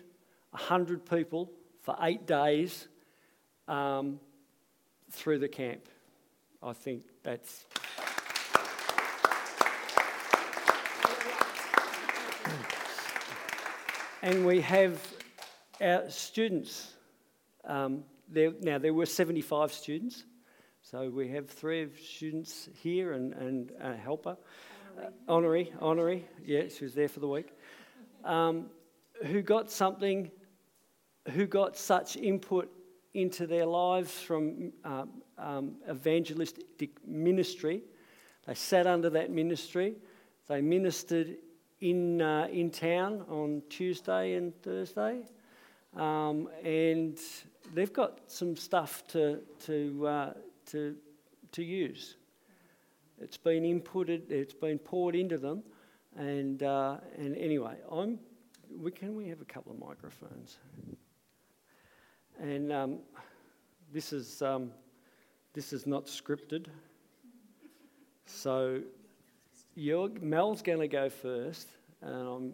hundred 0.54 1.04
people 1.04 1.52
for 1.82 1.98
eight 2.04 2.28
days 2.28 2.88
um, 3.67 4.19
through 5.10 5.39
the 5.39 5.50
camp. 5.50 5.89
I 6.62 6.74
think 6.74 7.06
that's. 7.24 7.65
And 14.21 14.45
we 14.45 14.60
have 14.62 14.99
our 15.82 16.10
students. 16.10 16.93
Um, 17.63 18.03
there, 18.27 18.51
now, 18.62 18.77
there 18.77 18.93
were 18.93 19.05
75 19.05 19.71
students, 19.71 20.25
so 20.82 21.10
we 21.10 21.29
have 21.29 21.49
three 21.49 21.88
students 22.03 22.69
here 22.82 23.13
and, 23.13 23.34
and 23.34 23.71
a 23.79 23.95
helper. 23.95 24.38
Honorary, 25.27 25.71
uh, 25.79 25.86
Honorary, 25.86 26.27
yeah, 26.45 26.63
she 26.67 26.84
was 26.84 26.93
there 26.93 27.08
for 27.08 27.21
the 27.21 27.27
week. 27.27 27.53
Um, 28.25 28.65
who 29.25 29.41
got 29.41 29.71
something, 29.71 30.29
who 31.32 31.45
got 31.45 31.77
such 31.77 32.17
input 32.17 32.69
into 33.13 33.47
their 33.47 33.65
lives 33.65 34.19
from 34.21 34.73
uh, 34.84 35.05
um, 35.38 35.75
evangelistic 35.89 36.91
ministry. 37.08 37.84
They 38.45 38.53
sat 38.53 38.86
under 38.86 39.10
that 39.12 39.32
ministry. 39.32 39.95
They 40.47 40.62
ministered 40.62 41.38
in, 41.81 42.21
uh, 42.21 42.47
in 42.51 42.71
town 42.71 43.25
on 43.29 43.61
Tuesday 43.69 44.33
and 44.33 44.53
Thursday. 44.61 45.21
Um, 45.95 46.49
and 46.63 47.17
they've 47.73 47.93
got 47.93 48.19
some 48.27 48.55
stuff 48.55 49.05
to, 49.07 49.39
to, 49.65 50.07
uh, 50.07 50.33
to, 50.67 50.95
to 51.51 51.63
use. 51.63 52.15
It's 53.21 53.37
been 53.37 53.63
inputted, 53.63 54.31
it's 54.31 54.53
been 54.53 54.79
poured 54.79 55.15
into 55.15 55.37
them. 55.37 55.63
And, 56.15 56.63
uh, 56.63 56.97
and 57.17 57.35
anyway, 57.35 57.75
I'm, 57.91 58.19
we, 58.77 58.91
can 58.91 59.15
we 59.15 59.27
have 59.29 59.41
a 59.41 59.45
couple 59.45 59.71
of 59.71 59.79
microphones? 59.79 60.57
And 62.39 62.71
um, 62.71 62.99
this, 63.91 64.13
is, 64.13 64.41
um, 64.41 64.71
this 65.53 65.73
is 65.73 65.85
not 65.85 66.05
scripted. 66.05 66.67
So 68.25 68.81
you're, 69.79 70.09
Mel's 70.21 70.61
going 70.61 70.79
to 70.79 70.87
go 70.87 71.09
first, 71.09 71.67
and 72.01 72.13
I'm, 72.13 72.53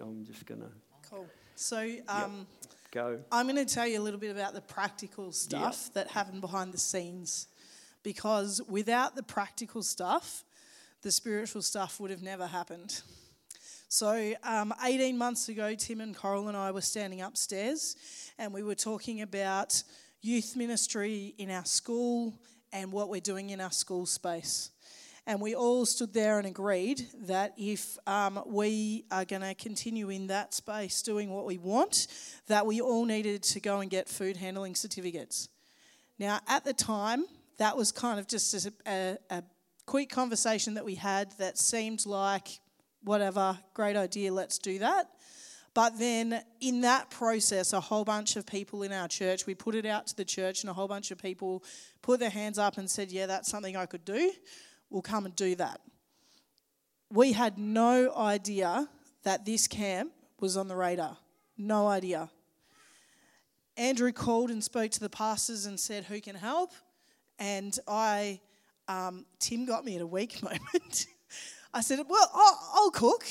I'm 0.00 0.24
just 0.24 0.46
going 0.46 0.60
to. 0.60 0.68
Cool. 1.10 1.26
So 1.54 1.78
um, 2.08 2.46
yep. 2.62 2.72
go. 2.92 3.18
I'm 3.30 3.46
going 3.46 3.64
to 3.64 3.74
tell 3.74 3.86
you 3.86 4.00
a 4.00 4.02
little 4.02 4.20
bit 4.20 4.30
about 4.30 4.54
the 4.54 4.60
practical 4.60 5.32
stuff 5.32 5.82
yep. 5.86 5.94
that 5.94 6.08
happened 6.08 6.40
behind 6.40 6.72
the 6.72 6.78
scenes, 6.78 7.48
because 8.02 8.60
without 8.68 9.16
the 9.16 9.22
practical 9.22 9.82
stuff, 9.82 10.44
the 11.02 11.10
spiritual 11.10 11.62
stuff 11.62 11.98
would 12.00 12.10
have 12.10 12.22
never 12.22 12.46
happened. 12.46 13.02
So, 13.88 14.32
um, 14.42 14.72
18 14.82 15.18
months 15.18 15.50
ago, 15.50 15.74
Tim 15.74 16.00
and 16.00 16.16
Coral 16.16 16.48
and 16.48 16.56
I 16.56 16.70
were 16.70 16.80
standing 16.80 17.20
upstairs 17.20 17.96
and 18.38 18.50
we 18.54 18.62
were 18.62 18.74
talking 18.74 19.20
about 19.20 19.82
youth 20.22 20.56
ministry 20.56 21.34
in 21.36 21.50
our 21.50 21.66
school 21.66 22.32
and 22.72 22.90
what 22.90 23.10
we're 23.10 23.20
doing 23.20 23.50
in 23.50 23.60
our 23.60 23.70
school 23.70 24.06
space. 24.06 24.70
And 25.26 25.40
we 25.40 25.54
all 25.54 25.86
stood 25.86 26.12
there 26.12 26.38
and 26.38 26.46
agreed 26.48 27.06
that 27.26 27.54
if 27.56 27.96
um, 28.08 28.42
we 28.44 29.04
are 29.10 29.24
going 29.24 29.42
to 29.42 29.54
continue 29.54 30.10
in 30.10 30.26
that 30.26 30.52
space 30.52 31.00
doing 31.00 31.30
what 31.30 31.46
we 31.46 31.58
want, 31.58 32.08
that 32.48 32.66
we 32.66 32.80
all 32.80 33.04
needed 33.04 33.44
to 33.44 33.60
go 33.60 33.80
and 33.80 33.90
get 33.90 34.08
food 34.08 34.36
handling 34.36 34.74
certificates. 34.74 35.48
Now, 36.18 36.40
at 36.48 36.64
the 36.64 36.72
time, 36.72 37.24
that 37.58 37.76
was 37.76 37.92
kind 37.92 38.18
of 38.18 38.26
just 38.26 38.66
a, 38.66 38.72
a, 38.86 39.18
a 39.30 39.42
quick 39.86 40.10
conversation 40.10 40.74
that 40.74 40.84
we 40.84 40.96
had 40.96 41.30
that 41.38 41.56
seemed 41.56 42.04
like 42.04 42.48
whatever, 43.04 43.58
great 43.74 43.96
idea, 43.96 44.32
let's 44.32 44.58
do 44.58 44.80
that. 44.80 45.08
But 45.74 45.98
then 45.98 46.42
in 46.60 46.82
that 46.82 47.10
process, 47.10 47.72
a 47.72 47.80
whole 47.80 48.04
bunch 48.04 48.36
of 48.36 48.44
people 48.44 48.82
in 48.82 48.92
our 48.92 49.08
church, 49.08 49.46
we 49.46 49.54
put 49.54 49.74
it 49.74 49.86
out 49.86 50.06
to 50.08 50.16
the 50.16 50.24
church, 50.24 50.62
and 50.62 50.70
a 50.70 50.74
whole 50.74 50.88
bunch 50.88 51.10
of 51.10 51.18
people 51.18 51.64
put 52.02 52.20
their 52.20 52.30
hands 52.30 52.58
up 52.58 52.76
and 52.76 52.90
said, 52.90 53.10
Yeah, 53.10 53.26
that's 53.26 53.50
something 53.50 53.76
I 53.76 53.86
could 53.86 54.04
do. 54.04 54.32
We'll 54.92 55.00
come 55.00 55.24
and 55.24 55.34
do 55.34 55.54
that. 55.54 55.80
We 57.10 57.32
had 57.32 57.56
no 57.56 58.14
idea 58.14 58.90
that 59.22 59.46
this 59.46 59.66
camp 59.66 60.12
was 60.38 60.58
on 60.58 60.68
the 60.68 60.76
radar. 60.76 61.16
No 61.56 61.88
idea. 61.88 62.28
Andrew 63.78 64.12
called 64.12 64.50
and 64.50 64.62
spoke 64.62 64.90
to 64.90 65.00
the 65.00 65.08
pastors 65.08 65.64
and 65.64 65.80
said, 65.80 66.04
Who 66.04 66.20
can 66.20 66.36
help? 66.36 66.72
And 67.38 67.76
I, 67.88 68.40
um, 68.86 69.24
Tim 69.38 69.64
got 69.64 69.82
me 69.82 69.96
at 69.96 70.02
a 70.02 70.06
weak 70.06 70.42
moment. 70.42 71.06
I 71.72 71.80
said, 71.80 72.00
Well, 72.06 72.30
I'll, 72.34 72.70
I'll 72.74 72.90
cook. 72.90 73.24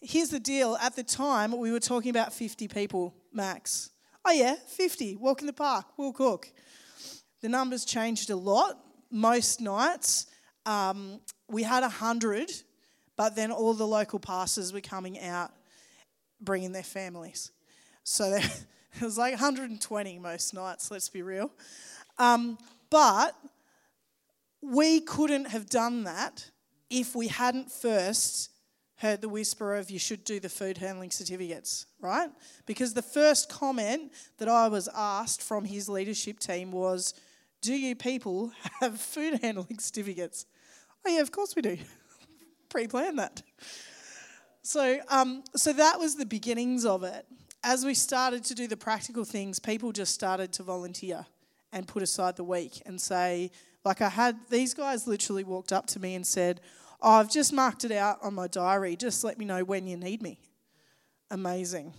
Here's 0.00 0.30
the 0.30 0.40
deal. 0.40 0.76
At 0.80 0.96
the 0.96 1.02
time, 1.02 1.56
we 1.56 1.70
were 1.70 1.80
talking 1.80 2.10
about 2.10 2.32
50 2.32 2.66
people 2.68 3.14
max. 3.30 3.90
Oh, 4.24 4.32
yeah, 4.32 4.54
50. 4.54 5.16
Walk 5.16 5.42
in 5.42 5.46
the 5.46 5.52
park, 5.52 5.84
we'll 5.98 6.14
cook. 6.14 6.48
The 7.42 7.50
numbers 7.50 7.84
changed 7.84 8.30
a 8.30 8.36
lot. 8.36 8.78
Most 9.10 9.60
nights, 9.60 10.26
um, 10.66 11.20
we 11.48 11.62
had 11.62 11.82
100, 11.82 12.50
but 13.16 13.36
then 13.36 13.50
all 13.50 13.74
the 13.74 13.86
local 13.86 14.18
pastors 14.18 14.72
were 14.72 14.80
coming 14.80 15.20
out 15.20 15.52
bringing 16.40 16.72
their 16.72 16.82
families. 16.82 17.52
So 18.02 18.30
there, 18.30 18.40
it 18.40 19.02
was 19.02 19.18
like 19.18 19.32
120 19.32 20.18
most 20.18 20.54
nights, 20.54 20.90
let's 20.90 21.08
be 21.08 21.22
real. 21.22 21.50
Um, 22.18 22.58
but 22.90 23.34
we 24.60 25.00
couldn't 25.00 25.46
have 25.46 25.68
done 25.68 26.04
that 26.04 26.50
if 26.90 27.14
we 27.14 27.28
hadn't 27.28 27.70
first 27.70 28.50
heard 28.96 29.20
the 29.20 29.28
whisper 29.28 29.74
of 29.74 29.90
you 29.90 29.98
should 29.98 30.24
do 30.24 30.38
the 30.38 30.48
food 30.48 30.78
handling 30.78 31.10
certificates, 31.10 31.86
right? 32.00 32.30
Because 32.64 32.94
the 32.94 33.02
first 33.02 33.48
comment 33.48 34.12
that 34.38 34.48
I 34.48 34.68
was 34.68 34.88
asked 34.94 35.42
from 35.42 35.64
his 35.64 35.88
leadership 35.88 36.38
team 36.38 36.70
was, 36.70 37.12
Do 37.64 37.72
you 37.74 37.96
people 37.96 38.52
have 38.80 39.00
food 39.00 39.38
handling 39.42 39.78
certificates? 39.78 40.44
Oh, 41.06 41.10
yeah, 41.10 41.22
of 41.22 41.32
course 41.32 41.56
we 41.56 41.62
do. 41.62 41.78
Pre 42.68 42.86
planned 42.86 43.18
that. 43.18 43.40
So, 44.60 44.98
um, 45.08 45.42
so 45.56 45.72
that 45.72 45.98
was 45.98 46.14
the 46.14 46.26
beginnings 46.26 46.84
of 46.84 47.04
it. 47.04 47.24
As 47.62 47.82
we 47.82 47.94
started 47.94 48.44
to 48.44 48.54
do 48.54 48.68
the 48.68 48.76
practical 48.76 49.24
things, 49.24 49.58
people 49.58 49.92
just 49.92 50.12
started 50.12 50.52
to 50.52 50.62
volunteer 50.62 51.24
and 51.72 51.88
put 51.88 52.02
aside 52.02 52.36
the 52.36 52.44
week 52.44 52.82
and 52.84 53.00
say, 53.00 53.50
like 53.82 54.02
I 54.02 54.10
had, 54.10 54.36
these 54.50 54.74
guys 54.74 55.06
literally 55.06 55.42
walked 55.42 55.72
up 55.72 55.86
to 55.86 55.98
me 55.98 56.14
and 56.14 56.26
said, 56.26 56.60
oh, 57.00 57.12
I've 57.12 57.30
just 57.30 57.50
marked 57.50 57.84
it 57.84 57.92
out 57.92 58.18
on 58.22 58.34
my 58.34 58.46
diary. 58.46 58.94
Just 58.94 59.24
let 59.24 59.38
me 59.38 59.46
know 59.46 59.64
when 59.64 59.86
you 59.86 59.96
need 59.96 60.20
me. 60.20 60.38
Amazing. 61.30 61.94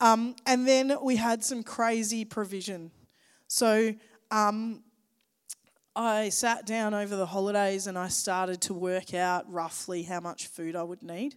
Um, 0.00 0.34
and 0.46 0.66
then 0.66 0.96
we 1.00 1.14
had 1.14 1.44
some 1.44 1.62
crazy 1.62 2.24
provision. 2.24 2.90
So 3.46 3.94
um, 4.30 4.82
I 5.96 6.28
sat 6.28 6.66
down 6.66 6.94
over 6.94 7.16
the 7.16 7.26
holidays 7.26 7.86
and 7.86 7.98
I 7.98 8.08
started 8.08 8.60
to 8.62 8.74
work 8.74 9.12
out 9.12 9.50
roughly 9.52 10.02
how 10.04 10.20
much 10.20 10.46
food 10.46 10.76
I 10.76 10.82
would 10.82 11.02
need. 11.02 11.34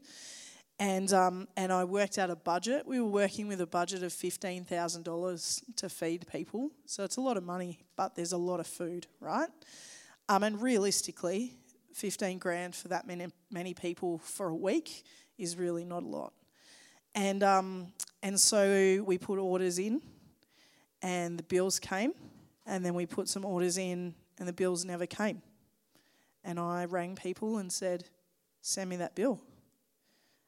And, 0.79 1.11
um, 1.13 1.47
and 1.55 1.71
I 1.71 1.83
worked 1.83 2.17
out 2.17 2.29
a 2.29 2.35
budget. 2.35 2.85
We 2.85 2.99
were 2.99 3.09
working 3.09 3.47
with 3.47 3.61
a 3.61 3.67
budget 3.67 4.03
of 4.03 4.11
$15,000 4.11 5.75
to 5.77 5.89
feed 5.89 6.27
people. 6.31 6.71
So 6.85 7.03
it's 7.03 7.17
a 7.17 7.21
lot 7.21 7.37
of 7.37 7.43
money, 7.43 7.79
but 7.95 8.15
there's 8.15 8.31
a 8.31 8.37
lot 8.37 8.59
of 8.59 8.67
food, 8.67 9.07
right? 9.19 9.49
Um, 10.29 10.43
and 10.43 10.61
realistically, 10.61 11.53
15 11.93 12.37
grand 12.37 12.75
for 12.75 12.89
that 12.89 13.07
many, 13.07 13.27
many 13.51 13.73
people 13.73 14.19
for 14.19 14.49
a 14.49 14.55
week 14.55 15.03
is 15.37 15.57
really 15.57 15.85
not 15.85 16.03
a 16.03 16.07
lot. 16.07 16.33
And, 17.15 17.43
um, 17.43 17.93
and 18.21 18.39
so 18.39 19.03
we 19.05 19.17
put 19.17 19.39
orders 19.39 19.77
in, 19.77 20.01
and 21.01 21.37
the 21.37 21.43
bills 21.43 21.79
came, 21.79 22.13
and 22.65 22.85
then 22.85 22.93
we 22.93 23.05
put 23.05 23.27
some 23.29 23.45
orders 23.45 23.77
in, 23.77 24.15
and 24.39 24.47
the 24.47 24.53
bills 24.53 24.85
never 24.85 25.05
came. 25.05 25.41
And 26.43 26.59
I 26.59 26.85
rang 26.85 27.15
people 27.15 27.57
and 27.57 27.71
said, 27.71 28.05
Send 28.61 28.89
me 28.89 28.95
that 28.97 29.15
bill. 29.15 29.41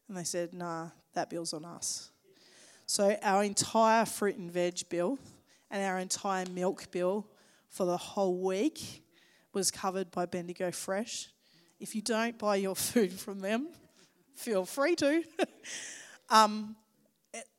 And 0.08 0.18
they 0.18 0.24
said, 0.24 0.54
Nah, 0.54 0.90
that 1.14 1.30
bill's 1.30 1.54
on 1.54 1.66
us. 1.66 2.12
So 2.86 3.18
our 3.24 3.44
entire 3.44 4.06
fruit 4.06 4.38
and 4.38 4.52
veg 4.52 4.88
bill 4.90 5.18
and 5.72 5.84
our 5.84 5.98
entire 5.98 6.46
milk 6.46 6.92
bill 6.92 7.28
for 7.70 7.86
the 7.86 7.98
whole 7.98 8.38
week 8.38 9.04
was 9.54 9.72
covered 9.72 10.12
by 10.12 10.26
Bendigo 10.26 10.72
Fresh. 10.72 11.30
If 11.80 11.96
you 11.96 12.02
don't 12.02 12.38
buy 12.38 12.58
your 12.58 12.76
food 12.76 13.12
from 13.14 13.40
them, 13.40 13.68
feel 14.36 14.66
free 14.66 14.96
to. 14.96 15.24
um, 16.30 16.76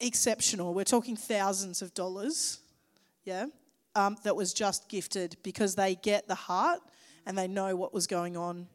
exceptional. 0.01 0.75
We're 0.75 0.85
talking 0.85 1.17
thousands 1.17 1.83
of 1.83 1.93
dollars, 1.93 2.61
yeah, 3.25 3.47
um, 3.97 4.17
that 4.23 4.37
was 4.37 4.53
just 4.53 4.89
gifted 4.89 5.37
because 5.43 5.75
they 5.75 5.95
get 5.97 6.29
the 6.29 6.35
heart 6.35 6.81
and 7.25 7.37
they 7.37 7.49
know 7.49 7.75
what 7.75 7.93
was 7.93 8.07
going 8.07 8.37
on. 8.37 8.69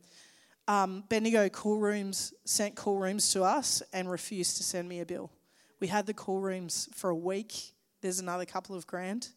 Um, 0.67 1.03
Bendigo 1.09 1.47
Cool 1.49 1.79
Rooms 1.79 2.33
sent 2.43 2.75
cool 2.75 2.97
rooms 2.97 3.31
to 3.33 3.43
us 3.43 3.81
and 3.93 4.09
refused 4.09 4.57
to 4.57 4.63
send 4.63 4.89
me 4.89 4.99
a 4.99 5.05
bill, 5.05 5.31
We 5.79 5.87
had 5.87 6.05
the 6.05 6.13
cool 6.13 6.39
rooms 6.39 6.89
for 6.93 7.09
a 7.09 7.15
week. 7.15 7.73
There's 8.01 8.19
another 8.19 8.45
couple 8.45 8.75
of 8.75 8.87
grand. 8.87 9.29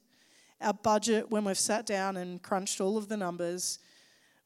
Our 0.61 0.73
budget, 0.75 1.31
when 1.31 1.45
we've 1.45 1.59
sat 1.59 1.87
down 1.87 2.17
and 2.17 2.43
crunched 2.43 2.81
all 2.81 2.97
of 2.97 3.09
the 3.09 3.17
numbers, 3.17 3.79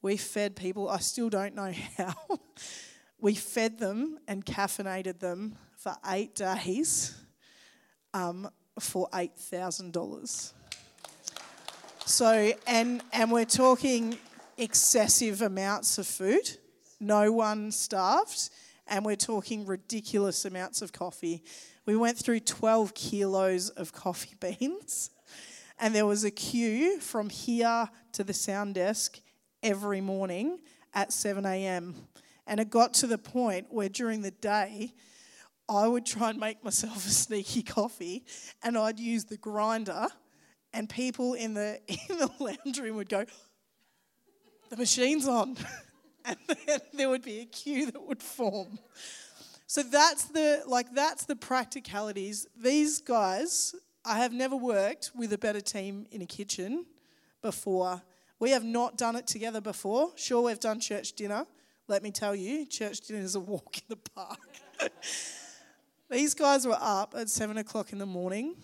we 0.03 0.17
fed 0.17 0.57
people, 0.57 0.89
I 0.89 0.99
still 0.99 1.29
don't 1.29 1.55
know 1.55 1.73
how. 1.97 2.15
we 3.21 3.35
fed 3.35 3.79
them 3.79 4.19
and 4.27 4.45
caffeinated 4.45 5.21
them 5.21 5.57
for 5.77 5.95
eight 6.07 6.35
days 6.35 7.15
um, 8.15 8.49
for 8.81 9.09
$8,000. 9.11 10.53
So, 12.09 12.53
and, 12.67 13.03
and 13.13 13.31
we're 13.31 13.45
talking 13.45 14.17
excessive 14.57 15.43
amounts 15.43 15.99
of 15.99 16.07
food. 16.07 16.57
No 16.99 17.31
one 17.33 17.71
starved. 17.71 18.49
And 18.87 19.05
we're 19.05 19.15
talking 19.15 19.67
ridiculous 19.67 20.47
amounts 20.47 20.81
of 20.81 20.91
coffee. 20.91 21.43
We 21.85 21.97
went 21.97 22.17
through 22.17 22.41
12 22.41 22.95
kilos 22.95 23.69
of 23.69 23.93
coffee 23.93 24.35
beans. 24.41 25.11
And 25.79 25.95
there 25.95 26.07
was 26.07 26.25
a 26.25 26.31
queue 26.31 26.99
from 26.99 27.29
here 27.29 27.91
to 28.13 28.25
the 28.25 28.33
sound 28.33 28.77
desk 28.77 29.21
every 29.63 30.01
morning 30.01 30.61
at 30.95 31.13
7 31.13 31.45
a.m. 31.45 31.95
And 32.47 32.59
it 32.59 32.71
got 32.71 32.95
to 32.95 33.07
the 33.07 33.19
point 33.19 33.67
where 33.69 33.91
during 33.91 34.23
the 34.23 34.31
day, 34.31 34.95
I 35.69 35.87
would 35.87 36.07
try 36.07 36.31
and 36.31 36.41
make 36.41 36.65
myself 36.65 37.05
a 37.05 37.11
sneaky 37.11 37.63
coffee 37.63 38.25
and 38.63 38.79
I'd 38.79 38.99
use 38.99 39.27
the 39.27 39.37
grinder 39.37 40.09
and 40.73 40.89
people 40.89 41.35
in 41.35 41.55
the 41.55 41.81
in 41.89 42.19
the 42.19 42.31
lounge 42.39 42.79
room 42.79 42.97
would 42.97 43.09
go, 43.09 43.25
the 44.71 44.77
machine's 44.77 45.27
on. 45.27 45.57
and 46.25 46.37
then 46.67 46.81
there 46.93 47.09
would 47.09 47.23
be 47.23 47.41
a 47.41 47.45
queue 47.47 47.91
that 47.91 48.07
would 48.07 48.23
form. 48.23 48.79
So 49.67 49.83
that's 49.83 50.27
the 50.27 50.63
like 50.67 50.93
that's 50.95 51.25
the 51.25 51.37
practicalities. 51.37 52.47
These 52.57 53.01
guys, 53.01 53.75
I 54.05 54.19
have 54.19 54.33
never 54.33 54.57
worked 54.57 55.13
with 55.15 55.33
a 55.33 55.39
better 55.39 55.61
team 55.61 56.07
in 56.11 56.23
a 56.23 56.27
kitchen 56.27 56.87
before. 57.43 58.03
We 58.41 58.51
have 58.51 58.65
not 58.65 58.97
done 58.97 59.17
it 59.17 59.27
together 59.27 59.61
before. 59.61 60.13
Sure, 60.17 60.43
we've 60.43 60.61
done 60.61 60.81
church 60.81 61.13
dinner. 61.13 61.45
Let 61.89 62.03
me 62.03 62.11
tell 62.11 62.35
you, 62.35 62.67
church 62.67 63.01
dinner 63.01 63.21
is 63.21 63.35
a 63.35 63.41
walk 63.41 63.79
in 63.79 63.85
the 63.89 63.97
park. 63.97 64.39
These 66.11 66.35
guys 66.35 66.67
were 66.67 66.79
up 66.79 67.15
at 67.17 67.29
seven 67.29 67.59
o'clock 67.59 67.93
in 67.93 67.99
the 67.99 68.07
morning 68.07 68.57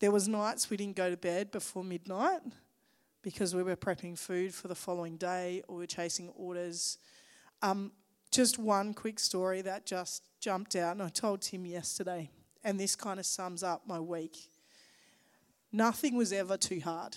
there 0.00 0.10
was 0.10 0.28
nights 0.28 0.70
we 0.70 0.76
didn't 0.76 0.96
go 0.96 1.10
to 1.10 1.16
bed 1.16 1.50
before 1.50 1.84
midnight 1.84 2.40
because 3.22 3.54
we 3.54 3.62
were 3.62 3.76
prepping 3.76 4.16
food 4.16 4.54
for 4.54 4.68
the 4.68 4.74
following 4.74 5.16
day 5.16 5.62
or 5.66 5.76
we 5.76 5.82
were 5.82 5.86
chasing 5.86 6.28
orders. 6.36 6.98
Um, 7.62 7.92
just 8.30 8.58
one 8.58 8.94
quick 8.94 9.18
story 9.18 9.62
that 9.62 9.86
just 9.86 10.22
jumped 10.40 10.76
out, 10.76 10.92
and 10.92 11.02
I 11.02 11.08
told 11.08 11.42
Tim 11.42 11.66
yesterday, 11.66 12.30
and 12.62 12.78
this 12.78 12.94
kind 12.94 13.18
of 13.18 13.26
sums 13.26 13.62
up 13.62 13.82
my 13.86 13.98
week. 13.98 14.36
Nothing 15.72 16.16
was 16.16 16.32
ever 16.32 16.56
too 16.56 16.80
hard, 16.80 17.16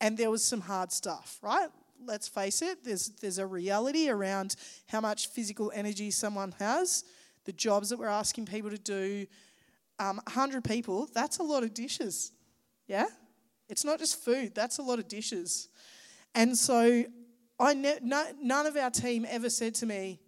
and 0.00 0.16
there 0.16 0.30
was 0.30 0.44
some 0.44 0.60
hard 0.60 0.92
stuff, 0.92 1.38
right? 1.42 1.68
Let's 2.04 2.28
face 2.28 2.60
it, 2.60 2.84
there's, 2.84 3.08
there's 3.20 3.38
a 3.38 3.46
reality 3.46 4.08
around 4.08 4.56
how 4.86 5.00
much 5.00 5.28
physical 5.28 5.72
energy 5.74 6.10
someone 6.10 6.54
has, 6.58 7.04
the 7.44 7.52
jobs 7.52 7.88
that 7.88 7.98
we're 7.98 8.06
asking 8.06 8.46
people 8.46 8.70
to 8.70 8.78
do, 8.78 9.26
um, 9.98 10.20
100 10.26 10.64
people, 10.64 11.08
that's 11.14 11.38
a 11.38 11.42
lot 11.42 11.62
of 11.62 11.74
dishes. 11.74 12.32
Yeah? 12.86 13.06
It's 13.68 13.84
not 13.84 13.98
just 13.98 14.22
food, 14.24 14.54
that's 14.54 14.78
a 14.78 14.82
lot 14.82 14.98
of 14.98 15.08
dishes. 15.08 15.68
And 16.34 16.56
so 16.56 17.04
I 17.58 17.74
ne- 17.74 18.00
no, 18.02 18.24
none 18.40 18.66
of 18.66 18.76
our 18.76 18.90
team 18.90 19.24
ever 19.28 19.48
said 19.48 19.74
to 19.76 19.86
me, 19.86 20.20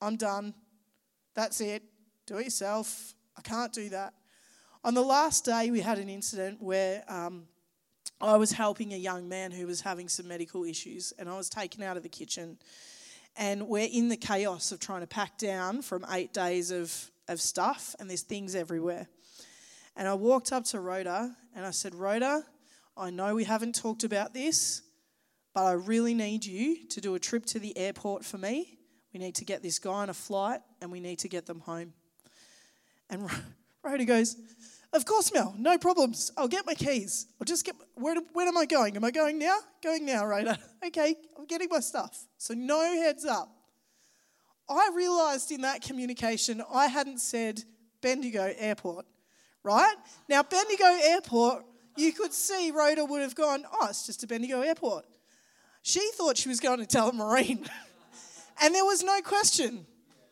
I'm 0.00 0.16
done. 0.16 0.54
That's 1.34 1.60
it. 1.60 1.82
Do 2.26 2.38
it 2.38 2.44
yourself. 2.44 3.14
I 3.36 3.42
can't 3.42 3.72
do 3.72 3.88
that. 3.90 4.14
On 4.82 4.94
the 4.94 5.02
last 5.02 5.44
day, 5.44 5.70
we 5.70 5.80
had 5.80 5.98
an 5.98 6.08
incident 6.08 6.62
where 6.62 7.04
um, 7.08 7.44
I 8.20 8.36
was 8.36 8.52
helping 8.52 8.94
a 8.94 8.96
young 8.96 9.28
man 9.28 9.50
who 9.50 9.66
was 9.66 9.82
having 9.82 10.08
some 10.08 10.28
medical 10.28 10.64
issues, 10.64 11.12
and 11.18 11.28
I 11.28 11.36
was 11.36 11.50
taken 11.50 11.82
out 11.82 11.96
of 11.96 12.02
the 12.02 12.08
kitchen. 12.08 12.58
And 13.36 13.68
we're 13.68 13.88
in 13.90 14.08
the 14.08 14.16
chaos 14.16 14.72
of 14.72 14.80
trying 14.80 15.02
to 15.02 15.06
pack 15.06 15.38
down 15.38 15.82
from 15.82 16.04
eight 16.10 16.32
days 16.32 16.70
of 16.70 17.10
of 17.30 17.40
stuff, 17.40 17.94
and 17.98 18.10
there's 18.10 18.22
things 18.22 18.54
everywhere. 18.54 19.08
And 19.96 20.08
I 20.08 20.14
walked 20.14 20.52
up 20.52 20.64
to 20.66 20.80
Rhoda 20.80 21.34
and 21.54 21.66
I 21.66 21.70
said, 21.70 21.94
Rhoda, 21.94 22.44
I 22.96 23.10
know 23.10 23.34
we 23.34 23.44
haven't 23.44 23.74
talked 23.74 24.04
about 24.04 24.32
this, 24.34 24.82
but 25.54 25.64
I 25.64 25.72
really 25.72 26.14
need 26.14 26.44
you 26.44 26.86
to 26.88 27.00
do 27.00 27.14
a 27.14 27.18
trip 27.18 27.44
to 27.46 27.58
the 27.58 27.76
airport 27.76 28.24
for 28.24 28.38
me. 28.38 28.78
We 29.12 29.20
need 29.20 29.34
to 29.36 29.44
get 29.44 29.62
this 29.62 29.78
guy 29.78 29.90
on 29.90 30.10
a 30.10 30.14
flight 30.14 30.60
and 30.80 30.92
we 30.92 31.00
need 31.00 31.18
to 31.20 31.28
get 31.28 31.46
them 31.46 31.60
home. 31.60 31.92
And 33.08 33.28
Rhoda 33.82 34.04
goes, 34.04 34.36
Of 34.92 35.04
course, 35.04 35.32
Mel, 35.32 35.54
no 35.58 35.76
problems. 35.76 36.30
I'll 36.36 36.48
get 36.48 36.66
my 36.66 36.74
keys. 36.74 37.26
I'll 37.40 37.44
just 37.44 37.64
get, 37.64 37.74
where, 37.94 38.16
where 38.32 38.46
am 38.46 38.56
I 38.56 38.66
going? 38.66 38.96
Am 38.96 39.04
I 39.04 39.10
going 39.10 39.38
now? 39.38 39.58
Going 39.82 40.04
now, 40.06 40.24
Rhoda. 40.24 40.58
Okay, 40.82 41.14
I'm 41.38 41.44
getting 41.44 41.68
my 41.70 41.80
stuff. 41.80 42.24
So, 42.38 42.54
no 42.54 42.80
heads 42.80 43.26
up. 43.26 43.59
I 44.70 44.90
realised 44.94 45.50
in 45.50 45.62
that 45.62 45.82
communication 45.82 46.62
I 46.72 46.86
hadn't 46.86 47.18
said 47.18 47.62
Bendigo 48.00 48.52
Airport, 48.56 49.04
right? 49.64 49.94
Now, 50.28 50.42
Bendigo 50.42 50.84
Airport, 50.84 51.64
you 51.96 52.12
could 52.12 52.32
see 52.32 52.70
Rhoda 52.70 53.04
would 53.04 53.20
have 53.20 53.34
gone, 53.34 53.64
oh, 53.72 53.88
it's 53.90 54.06
just 54.06 54.22
a 54.22 54.26
Bendigo 54.26 54.60
Airport. 54.60 55.04
She 55.82 56.00
thought 56.14 56.36
she 56.36 56.48
was 56.48 56.60
going 56.60 56.84
to 56.84 56.86
Tullamarine. 56.86 57.68
and 58.62 58.74
there 58.74 58.84
was 58.84 59.02
no 59.02 59.20
question. 59.22 59.86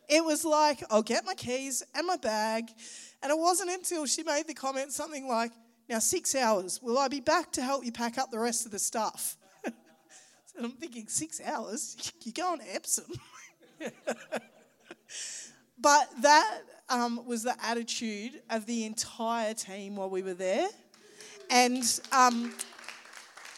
It 0.07 0.23
was 0.23 0.45
like, 0.45 0.83
I'll 0.89 1.03
get 1.03 1.25
my 1.25 1.35
keys 1.35 1.83
and 1.93 2.07
my 2.07 2.17
bag. 2.17 2.69
And 3.21 3.31
it 3.31 3.37
wasn't 3.37 3.71
until 3.71 4.05
she 4.05 4.23
made 4.23 4.47
the 4.47 4.53
comment 4.53 4.93
something 4.93 5.27
like, 5.27 5.51
now, 5.89 5.99
six 5.99 6.35
hours, 6.35 6.79
will 6.83 6.99
I 6.99 7.07
be 7.07 7.19
back 7.19 7.51
to 7.53 7.63
help 7.63 7.83
you 7.83 7.91
pack 7.91 8.19
up 8.19 8.29
the 8.29 8.37
rest 8.39 8.67
of 8.67 8.71
the 8.71 8.77
stuff? 8.77 9.37
and 9.65 9.73
I'm 10.63 10.71
thinking, 10.71 11.07
six 11.07 11.41
hours? 11.43 12.13
You 12.21 12.31
go 12.31 12.51
on 12.51 12.59
Epsom. 12.71 13.05
but 15.79 16.09
that 16.21 16.61
um, 16.89 17.25
was 17.25 17.43
the 17.43 17.55
attitude 17.63 18.41
of 18.49 18.65
the 18.65 18.85
entire 18.85 19.53
team 19.53 19.95
while 19.95 20.09
we 20.09 20.21
were 20.21 20.33
there. 20.33 20.67
And 21.49 21.83
um, 22.11 22.53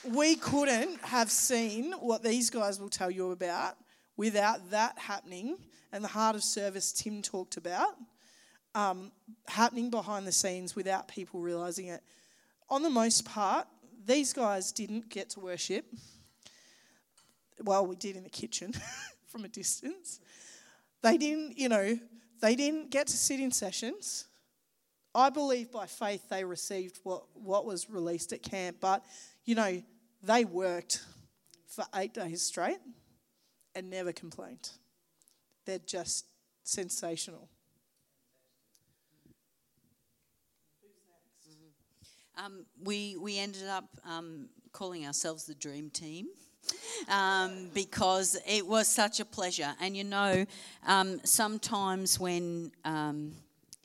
we 0.04 0.36
couldn't 0.36 1.02
have 1.04 1.30
seen 1.30 1.94
what 1.94 2.24
these 2.24 2.50
guys 2.50 2.80
will 2.80 2.90
tell 2.90 3.12
you 3.12 3.32
about 3.32 3.76
without 4.18 4.72
that 4.72 4.98
happening 4.98 5.58
and 5.92 6.04
the 6.04 6.08
heart 6.08 6.36
of 6.36 6.44
service 6.44 6.92
Tim 6.92 7.22
talked 7.22 7.58
about 7.58 7.96
um, 8.76 9.12
happening 9.48 9.90
behind 9.90 10.26
the 10.26 10.32
scenes 10.32 10.76
without 10.76 11.08
people 11.08 11.40
realizing 11.40 11.88
it. 11.88 12.02
On 12.70 12.82
the 12.82 12.90
most 12.90 13.26
part, 13.26 13.68
these 14.06 14.34
guys 14.34 14.72
didn't 14.72 15.10
get 15.10 15.30
to 15.32 15.40
worship. 15.40 15.86
Well, 17.60 17.86
we 17.86 17.96
did 17.96 18.16
in 18.16 18.24
the 18.24 18.30
kitchen. 18.30 18.74
from 19.32 19.46
a 19.46 19.48
distance. 19.48 20.20
They 21.02 21.18
didn't, 21.18 21.58
you 21.58 21.70
know, 21.70 21.98
they 22.42 22.56
didn't 22.56 22.92
get 22.92 23.08
to 23.08 23.18
sit 23.18 23.40
in 23.40 23.52
sessions. 23.52 24.26
I 25.14 25.30
believe 25.30 25.72
by 25.72 25.88
faith 25.88 26.30
they 26.30 26.44
received 26.44 27.00
what, 27.04 27.24
what 27.34 27.66
was 27.66 27.90
released 27.90 28.34
at 28.34 28.44
camp, 28.44 28.78
but, 28.80 29.04
you 29.46 29.56
know, 29.56 29.82
they 30.24 30.46
worked 30.46 31.04
for 31.68 31.86
eight 31.96 32.14
days 32.14 32.42
straight 32.42 32.80
and 33.76 33.90
never 33.90 34.12
complained. 34.12 34.70
They're 35.66 35.80
just 35.80 36.26
sensational. 36.64 37.50
Um, 42.38 42.66
we, 42.82 43.18
we 43.18 43.38
ended 43.38 43.68
up 43.68 43.86
um, 44.06 44.50
calling 44.72 45.06
ourselves 45.06 45.46
the 45.46 45.54
Dream 45.54 45.90
Team 45.90 46.28
um, 47.10 47.70
because 47.74 48.38
it 48.48 48.66
was 48.66 48.88
such 48.88 49.20
a 49.20 49.26
pleasure. 49.26 49.74
And 49.80 49.96
you 49.96 50.04
know, 50.04 50.46
um, 50.86 51.20
sometimes 51.24 52.20
when, 52.20 52.72
um, 52.86 53.34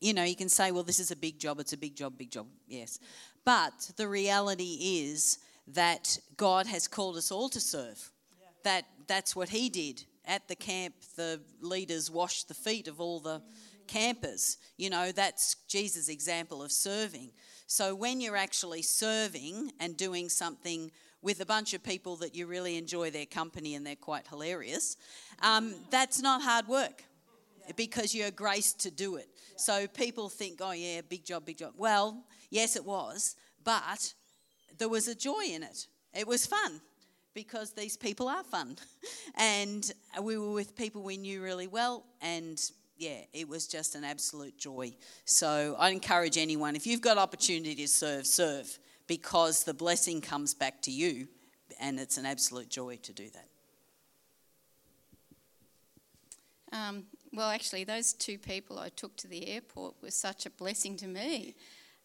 you 0.00 0.14
know, 0.14 0.24
you 0.24 0.36
can 0.36 0.48
say, 0.48 0.70
well, 0.70 0.82
this 0.82 1.00
is 1.00 1.10
a 1.10 1.16
big 1.16 1.38
job, 1.38 1.60
it's 1.60 1.72
a 1.72 1.78
big 1.78 1.94
job, 1.96 2.18
big 2.18 2.30
job, 2.30 2.46
yes. 2.68 2.98
But 3.44 3.92
the 3.96 4.08
reality 4.08 5.04
is 5.04 5.38
that 5.68 6.18
God 6.36 6.66
has 6.66 6.88
called 6.88 7.16
us 7.16 7.30
all 7.30 7.48
to 7.50 7.60
serve. 7.60 8.10
Yeah. 8.40 8.46
That, 8.64 8.84
that's 9.06 9.34
what 9.34 9.48
He 9.48 9.68
did. 9.68 10.04
At 10.24 10.48
the 10.48 10.56
camp, 10.56 10.94
the 11.14 11.40
leaders 11.60 12.10
washed 12.10 12.48
the 12.48 12.54
feet 12.54 12.88
of 12.88 13.00
all 13.00 13.20
the 13.20 13.40
campers. 13.86 14.58
You 14.76 14.90
know, 14.90 15.12
that's 15.12 15.54
Jesus' 15.68 16.08
example 16.08 16.62
of 16.62 16.72
serving. 16.72 17.30
So 17.68 17.94
when 17.94 18.20
you're 18.20 18.36
actually 18.36 18.82
serving 18.82 19.72
and 19.80 19.96
doing 19.96 20.28
something 20.28 20.90
with 21.22 21.40
a 21.40 21.46
bunch 21.46 21.74
of 21.74 21.82
people 21.82 22.16
that 22.16 22.34
you 22.34 22.46
really 22.46 22.76
enjoy 22.76 23.10
their 23.10 23.26
company 23.26 23.74
and 23.74 23.86
they're 23.86 23.96
quite 23.96 24.26
hilarious, 24.28 24.96
um, 25.42 25.74
that's 25.90 26.20
not 26.22 26.42
hard 26.42 26.68
work 26.68 27.04
because 27.74 28.14
you're 28.14 28.30
graced 28.30 28.80
to 28.80 28.90
do 28.90 29.16
it. 29.16 29.28
So 29.56 29.86
people 29.88 30.28
think, 30.28 30.60
oh, 30.62 30.72
yeah, 30.72 31.00
big 31.08 31.24
job, 31.24 31.46
big 31.46 31.58
job. 31.58 31.72
Well, 31.76 32.24
yes, 32.50 32.76
it 32.76 32.84
was, 32.84 33.36
but 33.64 34.14
there 34.78 34.88
was 34.88 35.08
a 35.08 35.14
joy 35.14 35.44
in 35.50 35.62
it. 35.62 35.86
It 36.14 36.26
was 36.26 36.46
fun 36.46 36.80
because 37.34 37.72
these 37.72 37.96
people 37.96 38.28
are 38.28 38.44
fun. 38.44 38.76
and 39.36 39.90
we 40.22 40.38
were 40.38 40.52
with 40.52 40.76
people 40.76 41.02
we 41.02 41.16
knew 41.16 41.42
really 41.42 41.66
well, 41.66 42.04
and 42.20 42.60
yeah, 42.96 43.20
it 43.32 43.48
was 43.48 43.66
just 43.66 43.94
an 43.94 44.04
absolute 44.04 44.56
joy. 44.56 44.94
So 45.24 45.76
I 45.78 45.90
encourage 45.90 46.38
anyone, 46.38 46.76
if 46.76 46.86
you've 46.86 47.02
got 47.02 47.18
opportunity 47.18 47.74
to 47.74 47.88
serve, 47.88 48.26
serve 48.26 48.78
because 49.06 49.64
the 49.64 49.74
blessing 49.74 50.20
comes 50.20 50.54
back 50.54 50.82
to 50.82 50.90
you, 50.90 51.28
and 51.80 51.98
it's 51.98 52.16
an 52.16 52.26
absolute 52.26 52.68
joy 52.68 52.96
to 53.02 53.12
do 53.12 53.28
that. 53.30 53.48
Um, 56.72 57.04
well, 57.32 57.50
actually, 57.50 57.84
those 57.84 58.12
two 58.12 58.38
people 58.38 58.78
I 58.78 58.88
took 58.88 59.16
to 59.18 59.28
the 59.28 59.48
airport 59.48 59.94
were 60.02 60.10
such 60.10 60.46
a 60.46 60.50
blessing 60.50 60.96
to 60.96 61.06
me. 61.06 61.54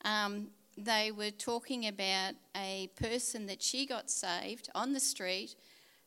Um, 0.06 0.48
they 0.78 1.12
were 1.12 1.32
talking 1.32 1.88
about 1.88 2.34
a 2.56 2.90
person 2.96 3.46
that 3.48 3.62
she 3.62 3.86
got 3.86 4.10
saved 4.10 4.70
on 4.74 4.94
the 4.94 5.00
street 5.00 5.56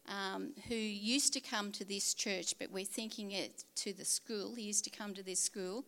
um, 0.08 0.52
who 0.68 0.74
used 0.74 1.32
to 1.34 1.40
come 1.40 1.72
to 1.72 1.84
this 1.84 2.14
church, 2.14 2.54
but 2.58 2.70
we're 2.70 2.84
thinking 2.84 3.32
it 3.32 3.64
to 3.76 3.92
the 3.92 4.04
school. 4.04 4.54
He 4.54 4.62
used 4.62 4.84
to 4.84 4.90
come 4.90 5.14
to 5.14 5.22
this 5.22 5.40
school, 5.40 5.84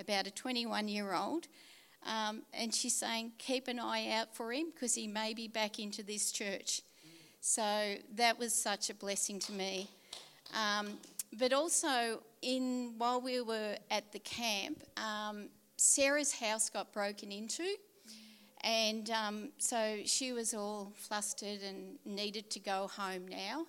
about 0.00 0.26
a 0.26 0.30
21 0.30 0.88
year 0.88 1.14
old. 1.14 1.48
Um, 2.04 2.42
and 2.52 2.74
she's 2.74 2.94
saying, 2.94 3.32
keep 3.38 3.68
an 3.68 3.78
eye 3.78 4.10
out 4.10 4.34
for 4.34 4.52
him 4.52 4.66
because 4.74 4.94
he 4.94 5.06
may 5.06 5.32
be 5.32 5.48
back 5.48 5.78
into 5.78 6.02
this 6.02 6.32
church. 6.32 6.82
So 7.40 7.96
that 8.14 8.38
was 8.38 8.54
such 8.54 8.90
a 8.90 8.94
blessing 8.94 9.38
to 9.40 9.52
me. 9.52 9.88
Um, 10.54 10.98
but 11.38 11.52
also, 11.52 12.22
in 12.42 12.94
while 12.98 13.20
we 13.20 13.40
were 13.40 13.76
at 13.90 14.12
the 14.12 14.18
camp, 14.18 14.82
um, 14.96 15.48
Sarah's 15.76 16.32
house 16.32 16.70
got 16.70 16.92
broken 16.92 17.32
into, 17.32 17.64
and 18.62 19.10
um, 19.10 19.48
so 19.58 19.98
she 20.04 20.32
was 20.32 20.54
all 20.54 20.92
flustered 20.96 21.60
and 21.62 21.98
needed 22.04 22.50
to 22.50 22.60
go 22.60 22.88
home 22.88 23.26
now. 23.26 23.66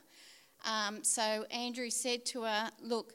Um, 0.64 1.04
so 1.04 1.46
Andrew 1.50 1.90
said 1.90 2.26
to 2.28 2.44
her, 2.44 2.72
"Look, 2.82 3.14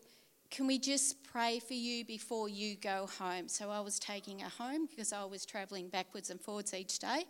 can 0.51 0.67
we 0.67 0.79
just 0.79 1.23
pray 1.23 1.61
for 1.61 1.75
you 1.75 2.05
before 2.05 2.49
you 2.49 2.77
go 2.77 3.09
home?" 3.19 3.49
So 3.49 3.71
I 3.71 3.81
was 3.81 3.99
taking 3.99 4.41
her 4.41 4.49
home 4.49 4.87
because 4.87 5.13
I 5.13 5.25
was 5.25 5.47
travelling 5.47 5.89
backwards 5.89 6.31
and 6.31 6.41
forwards 6.41 6.75
each 6.75 6.99
day. 6.99 7.25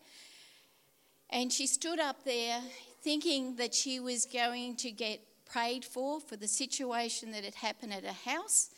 And 1.30 1.52
she 1.52 1.66
stood 1.66 2.00
up 2.00 2.24
there 2.24 2.60
thinking 3.02 3.56
that 3.56 3.74
she 3.74 4.00
was 4.00 4.26
going 4.26 4.76
to 4.76 4.90
get 4.90 5.20
prayed 5.44 5.84
for 5.84 6.20
for 6.20 6.36
the 6.36 6.48
situation 6.48 7.32
that 7.32 7.44
had 7.44 7.54
happened 7.54 7.92
at 7.92 8.04
her 8.04 8.30
house. 8.30 8.70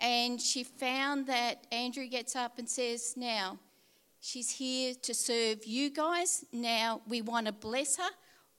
And 0.00 0.40
she 0.40 0.62
found 0.62 1.26
that 1.26 1.66
Andrew 1.72 2.06
gets 2.06 2.36
up 2.36 2.58
and 2.58 2.68
says, 2.68 3.14
Now, 3.16 3.58
she's 4.20 4.50
here 4.50 4.94
to 5.02 5.14
serve 5.14 5.64
you 5.64 5.90
guys. 5.90 6.44
Now, 6.52 7.00
we 7.08 7.20
want 7.20 7.46
to 7.46 7.52
bless 7.52 7.96
her. 7.96 8.10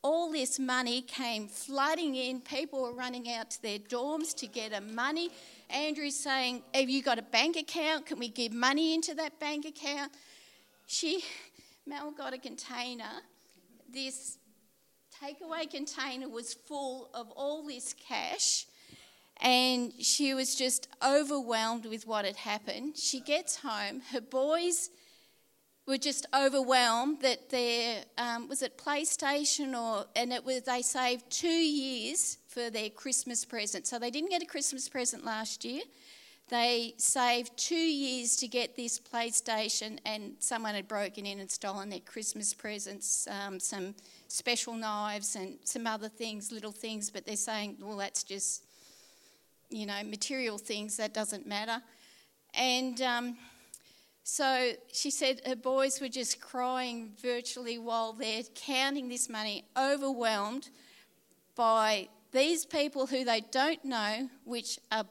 All 0.01 0.31
this 0.31 0.59
money 0.59 1.01
came 1.01 1.47
flooding 1.47 2.15
in. 2.15 2.39
People 2.41 2.83
were 2.83 2.93
running 2.93 3.31
out 3.31 3.51
to 3.51 3.61
their 3.61 3.79
dorms 3.79 4.33
to 4.37 4.47
get 4.47 4.71
money. 4.93 5.29
Andrew's 5.69 6.15
saying, 6.15 6.63
Have 6.73 6.89
you 6.89 7.03
got 7.03 7.19
a 7.19 7.21
bank 7.21 7.57
account? 7.57 8.05
Can 8.05 8.17
we 8.17 8.29
give 8.29 8.53
money 8.53 8.93
into 8.93 9.13
that 9.15 9.39
bank 9.39 9.65
account? 9.65 10.13
She, 10.87 11.23
Mel 11.85 12.11
got 12.11 12.33
a 12.33 12.37
container. 12.37 13.11
This 13.91 14.37
takeaway 15.21 15.69
container 15.69 16.29
was 16.29 16.53
full 16.53 17.09
of 17.13 17.29
all 17.31 17.65
this 17.65 17.93
cash 17.93 18.65
and 19.41 19.93
she 19.99 20.33
was 20.33 20.55
just 20.55 20.87
overwhelmed 21.05 21.85
with 21.85 22.05
what 22.05 22.25
had 22.25 22.35
happened. 22.35 22.97
She 22.97 23.21
gets 23.21 23.57
home, 23.57 24.01
her 24.11 24.21
boys 24.21 24.89
were 25.89 25.97
just 25.97 26.27
overwhelmed 26.33 27.21
that 27.21 27.49
their 27.49 28.03
um, 28.17 28.47
was 28.47 28.61
it 28.61 28.77
PlayStation 28.77 29.73
or 29.77 30.05
and 30.15 30.31
it 30.31 30.45
was 30.45 30.61
they 30.61 30.81
saved 30.81 31.29
two 31.29 31.47
years 31.47 32.37
for 32.47 32.69
their 32.69 32.89
Christmas 32.89 33.43
present. 33.43 33.87
So 33.87 33.97
they 33.99 34.11
didn't 34.11 34.29
get 34.29 34.43
a 34.43 34.45
Christmas 34.45 34.87
present 34.87 35.25
last 35.25 35.65
year. 35.65 35.81
They 36.49 36.93
saved 36.97 37.57
two 37.57 37.75
years 37.75 38.35
to 38.37 38.47
get 38.47 38.75
this 38.75 38.99
PlayStation, 38.99 39.99
and 40.03 40.33
someone 40.39 40.73
had 40.73 40.87
broken 40.87 41.25
in 41.27 41.39
and 41.39 41.49
stolen 41.51 41.89
their 41.89 41.99
Christmas 41.99 42.55
presents, 42.55 43.27
um, 43.27 43.59
some 43.59 43.93
special 44.27 44.73
knives 44.73 45.35
and 45.35 45.59
some 45.63 45.85
other 45.85 46.09
things, 46.09 46.51
little 46.51 46.71
things. 46.71 47.11
But 47.11 47.27
they're 47.27 47.35
saying, 47.35 47.77
well, 47.81 47.97
that's 47.97 48.23
just 48.23 48.63
you 49.69 49.85
know, 49.85 50.03
material 50.03 50.57
things, 50.57 50.97
that 50.97 51.13
doesn't 51.13 51.45
matter. 51.45 51.81
And 52.55 52.99
um, 53.01 53.37
so 54.29 54.73
she 54.93 55.09
said 55.09 55.41
her 55.47 55.55
boys 55.55 55.99
were 55.99 56.07
just 56.07 56.39
crying 56.39 57.13
virtually 57.19 57.79
while 57.79 58.13
they're 58.13 58.43
counting 58.53 59.09
this 59.09 59.27
money, 59.27 59.65
overwhelmed 59.75 60.69
by 61.55 62.07
these 62.31 62.63
people 62.63 63.07
who 63.07 63.25
they 63.25 63.41
don't 63.41 63.83
know, 63.83 64.29
which 64.45 64.77
are 64.91 65.05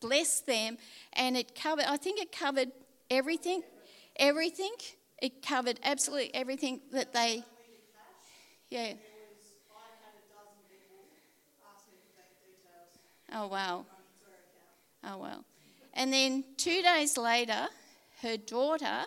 bless 0.00 0.40
them. 0.40 0.78
And 1.12 1.36
it 1.36 1.54
covered, 1.54 1.84
I 1.84 1.98
think 1.98 2.18
it 2.18 2.32
covered 2.32 2.72
everything, 3.10 3.62
everything. 4.16 4.72
It 5.20 5.42
covered 5.42 5.78
absolutely 5.84 6.34
everything 6.34 6.80
that 6.92 7.12
they, 7.12 7.44
yeah. 8.70 8.94
Oh, 13.34 13.48
wow. 13.48 13.84
Oh, 15.04 15.18
well. 15.18 15.44
And 15.92 16.10
then 16.10 16.42
two 16.56 16.80
days 16.82 17.18
later, 17.18 17.68
her 18.22 18.36
daughter, 18.36 19.04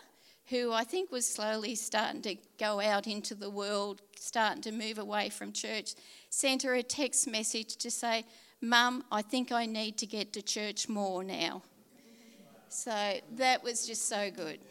who 0.50 0.72
I 0.72 0.84
think 0.84 1.12
was 1.12 1.28
slowly 1.28 1.76
starting 1.76 2.22
to 2.24 2.36
go 2.60 2.80
out 2.80 3.08
into 3.08 3.36
the 3.36 3.50
world, 3.50 4.02
starting 4.16 4.62
to 4.64 4.72
move 4.72 4.98
away 4.98 5.30
from 5.30 5.52
church, 5.52 5.94
sent 6.30 6.64
her 6.64 6.76
a 6.76 6.84
text 6.84 7.28
message 7.28 7.76
to 7.78 7.92
say, 7.92 8.26
Mum, 8.62 9.04
I 9.12 9.22
think 9.22 9.52
I 9.52 9.66
need 9.66 9.98
to 10.00 10.06
get 10.06 10.34
to 10.34 10.42
church 10.42 10.90
more 10.90 11.24
now. 11.24 11.64
So 12.68 13.20
that 13.36 13.64
was 13.64 13.88
just 13.88 14.08
so 14.08 14.30
good. 14.30 14.60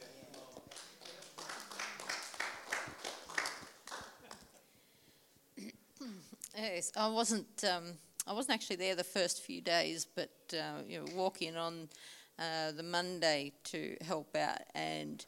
Yes, 6.56 6.90
I 6.96 7.08
wasn't. 7.08 7.46
Um, 7.64 7.84
I 8.26 8.32
wasn't 8.32 8.54
actually 8.54 8.76
there 8.76 8.96
the 8.96 9.04
first 9.04 9.42
few 9.42 9.60
days, 9.60 10.04
but 10.04 10.30
uh, 10.52 10.82
you 10.88 10.98
know, 10.98 11.06
walking 11.14 11.56
on 11.56 11.88
uh, 12.38 12.72
the 12.72 12.82
Monday 12.82 13.52
to 13.64 13.96
help 14.02 14.36
out, 14.36 14.60
and 14.74 15.24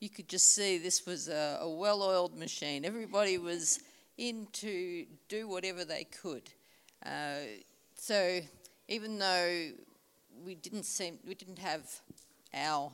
you 0.00 0.08
could 0.08 0.28
just 0.28 0.54
see 0.54 0.78
this 0.78 1.06
was 1.06 1.28
a, 1.28 1.58
a 1.60 1.68
well-oiled 1.68 2.36
machine. 2.36 2.84
Everybody 2.84 3.38
was 3.38 3.80
in 4.16 4.46
to 4.52 5.06
do 5.28 5.48
whatever 5.48 5.84
they 5.84 6.04
could. 6.04 6.50
Uh, 7.04 7.40
so 7.94 8.40
even 8.88 9.18
though 9.18 9.70
we 10.44 10.54
didn't 10.54 10.84
seem, 10.84 11.18
we 11.26 11.34
didn't 11.34 11.58
have 11.58 11.82
our 12.54 12.92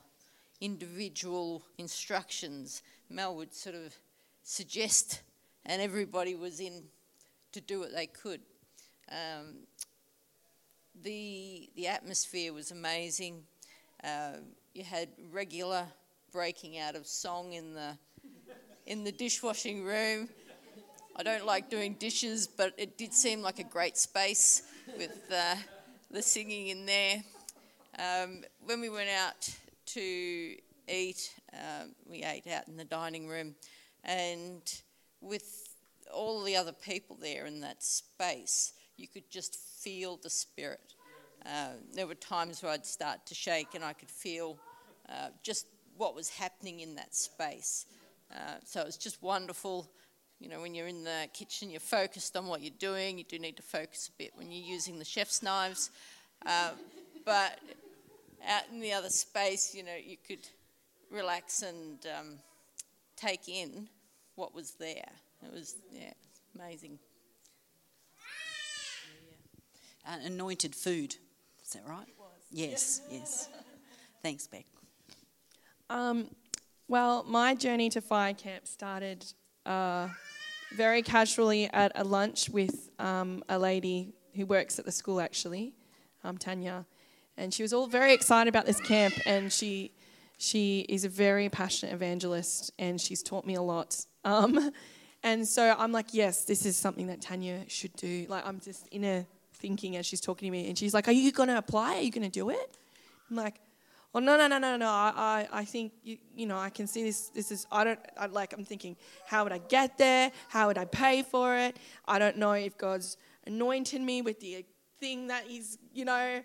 individual 0.60 1.62
instructions, 1.78 2.82
Mel 3.10 3.36
would 3.36 3.54
sort 3.54 3.76
of 3.76 3.94
suggest, 4.42 5.22
and 5.64 5.80
everybody 5.80 6.34
was 6.34 6.60
in 6.60 6.84
to 7.52 7.60
do 7.60 7.80
what 7.80 7.94
they 7.94 8.06
could. 8.06 8.40
Um, 9.10 9.66
the 11.02 11.63
the 11.84 11.90
atmosphere 11.90 12.50
was 12.50 12.70
amazing. 12.70 13.42
Uh, 14.02 14.38
you 14.72 14.82
had 14.82 15.06
regular 15.30 15.84
breaking 16.32 16.78
out 16.78 16.96
of 16.96 17.06
song 17.06 17.52
in 17.52 17.74
the 17.74 17.98
in 18.86 19.04
the 19.04 19.12
dishwashing 19.12 19.84
room. 19.84 20.30
I 21.14 21.22
don't 21.22 21.44
like 21.44 21.68
doing 21.68 21.92
dishes, 21.98 22.46
but 22.46 22.72
it 22.78 22.96
did 22.96 23.12
seem 23.12 23.42
like 23.42 23.58
a 23.58 23.64
great 23.64 23.98
space 23.98 24.62
with 24.96 25.30
uh, 25.30 25.56
the 26.10 26.22
singing 26.22 26.68
in 26.68 26.86
there. 26.86 27.22
Um, 27.98 28.44
when 28.64 28.80
we 28.80 28.88
went 28.88 29.10
out 29.10 29.54
to 29.88 30.56
eat, 30.88 31.34
um, 31.52 31.94
we 32.08 32.22
ate 32.24 32.46
out 32.46 32.66
in 32.66 32.78
the 32.78 32.86
dining 32.86 33.28
room, 33.28 33.54
and 34.04 34.62
with 35.20 35.68
all 36.10 36.42
the 36.44 36.56
other 36.56 36.72
people 36.72 37.18
there 37.20 37.44
in 37.44 37.60
that 37.60 37.82
space, 37.82 38.72
you 38.96 39.06
could 39.06 39.30
just 39.30 39.54
feel 39.54 40.16
the 40.16 40.30
spirit. 40.30 40.93
Uh, 41.46 41.68
there 41.94 42.06
were 42.06 42.14
times 42.14 42.62
where 42.62 42.72
I'd 42.72 42.86
start 42.86 43.26
to 43.26 43.34
shake 43.34 43.74
and 43.74 43.84
I 43.84 43.92
could 43.92 44.10
feel 44.10 44.58
uh, 45.08 45.28
just 45.42 45.66
what 45.96 46.14
was 46.14 46.28
happening 46.28 46.80
in 46.80 46.94
that 46.96 47.14
space. 47.14 47.86
Uh, 48.34 48.54
so 48.64 48.80
it 48.80 48.86
was 48.86 48.96
just 48.96 49.22
wonderful. 49.22 49.90
You 50.40 50.48
know, 50.48 50.60
when 50.60 50.74
you're 50.74 50.88
in 50.88 51.04
the 51.04 51.28
kitchen, 51.32 51.70
you're 51.70 51.80
focused 51.80 52.36
on 52.36 52.46
what 52.46 52.62
you're 52.62 52.72
doing. 52.78 53.18
You 53.18 53.24
do 53.24 53.38
need 53.38 53.56
to 53.56 53.62
focus 53.62 54.10
a 54.12 54.18
bit 54.18 54.32
when 54.34 54.50
you're 54.50 54.66
using 54.66 54.98
the 54.98 55.04
chef's 55.04 55.42
knives. 55.42 55.90
Uh, 56.44 56.70
but 57.24 57.58
out 58.46 58.62
in 58.72 58.80
the 58.80 58.92
other 58.92 59.10
space, 59.10 59.74
you 59.74 59.82
know, 59.82 59.96
you 60.02 60.16
could 60.26 60.46
relax 61.10 61.62
and 61.62 61.98
um, 62.18 62.38
take 63.16 63.48
in 63.48 63.88
what 64.34 64.54
was 64.54 64.72
there. 64.72 65.10
It 65.42 65.52
was, 65.52 65.76
yeah, 65.92 66.12
amazing 66.58 66.98
anointed 70.24 70.74
food. 70.74 71.16
That 71.74 71.88
right? 71.88 72.06
Yes, 72.50 73.00
yes. 73.10 73.48
Thanks, 74.22 74.46
Beck. 74.46 74.64
Um, 75.90 76.28
well, 76.86 77.24
my 77.24 77.54
journey 77.56 77.90
to 77.90 78.00
fire 78.00 78.32
camp 78.32 78.68
started 78.68 79.24
uh, 79.66 80.08
very 80.76 81.02
casually 81.02 81.68
at 81.72 81.90
a 81.96 82.04
lunch 82.04 82.48
with 82.48 82.90
um, 83.00 83.42
a 83.48 83.58
lady 83.58 84.14
who 84.36 84.46
works 84.46 84.78
at 84.78 84.84
the 84.84 84.92
school, 84.92 85.20
actually, 85.20 85.74
um, 86.22 86.38
Tanya. 86.38 86.86
and 87.36 87.52
she 87.52 87.62
was 87.62 87.72
all 87.72 87.88
very 87.88 88.12
excited 88.12 88.48
about 88.48 88.66
this 88.66 88.80
camp. 88.80 89.14
And 89.26 89.52
she 89.52 89.92
she 90.38 90.80
is 90.88 91.04
a 91.04 91.08
very 91.08 91.48
passionate 91.48 91.92
evangelist, 91.92 92.72
and 92.78 93.00
she's 93.00 93.22
taught 93.22 93.46
me 93.46 93.54
a 93.54 93.62
lot. 93.62 94.06
Um, 94.24 94.70
and 95.24 95.46
so 95.46 95.74
I'm 95.76 95.90
like, 95.90 96.14
yes, 96.14 96.44
this 96.44 96.66
is 96.66 96.76
something 96.76 97.08
that 97.08 97.20
Tanya 97.20 97.64
should 97.66 97.94
do. 97.96 98.26
Like 98.28 98.46
I'm 98.46 98.60
just 98.60 98.86
inner 98.92 99.26
thinking 99.64 99.96
as 99.96 100.04
she's 100.04 100.20
talking 100.20 100.46
to 100.48 100.52
me, 100.52 100.68
and 100.68 100.76
she's 100.76 100.92
like, 100.92 101.08
"Are 101.08 101.18
you 101.24 101.32
going 101.32 101.48
to 101.48 101.56
apply? 101.64 101.90
Are 101.96 102.04
you 102.06 102.10
going 102.10 102.30
to 102.30 102.36
do 102.42 102.50
it?" 102.50 102.68
I'm 103.30 103.36
like, 103.44 103.56
"Oh 104.14 104.20
no, 104.20 104.36
no, 104.36 104.46
no, 104.46 104.58
no, 104.58 104.76
no. 104.76 104.86
I, 104.86 105.12
I, 105.16 105.60
I 105.60 105.64
think 105.64 105.92
you, 106.02 106.18
you 106.40 106.46
know, 106.50 106.58
I 106.58 106.68
can 106.68 106.86
see 106.86 107.02
this. 107.02 107.30
This 107.30 107.50
is. 107.50 107.66
I 107.72 107.84
don't. 107.84 107.98
I, 108.18 108.26
like. 108.26 108.52
I'm 108.52 108.66
thinking, 108.72 108.94
how 109.26 109.40
would 109.44 109.52
I 109.52 109.62
get 109.76 109.96
there? 109.96 110.30
How 110.48 110.66
would 110.66 110.76
I 110.76 110.84
pay 110.84 111.22
for 111.22 111.56
it? 111.56 111.78
I 112.06 112.18
don't 112.18 112.36
know 112.36 112.52
if 112.52 112.76
God's 112.76 113.16
anointed 113.46 114.02
me 114.02 114.20
with 114.20 114.38
the 114.40 114.66
thing 115.00 115.28
that 115.28 115.44
He's, 115.46 115.78
you 115.94 116.04
know." 116.04 116.42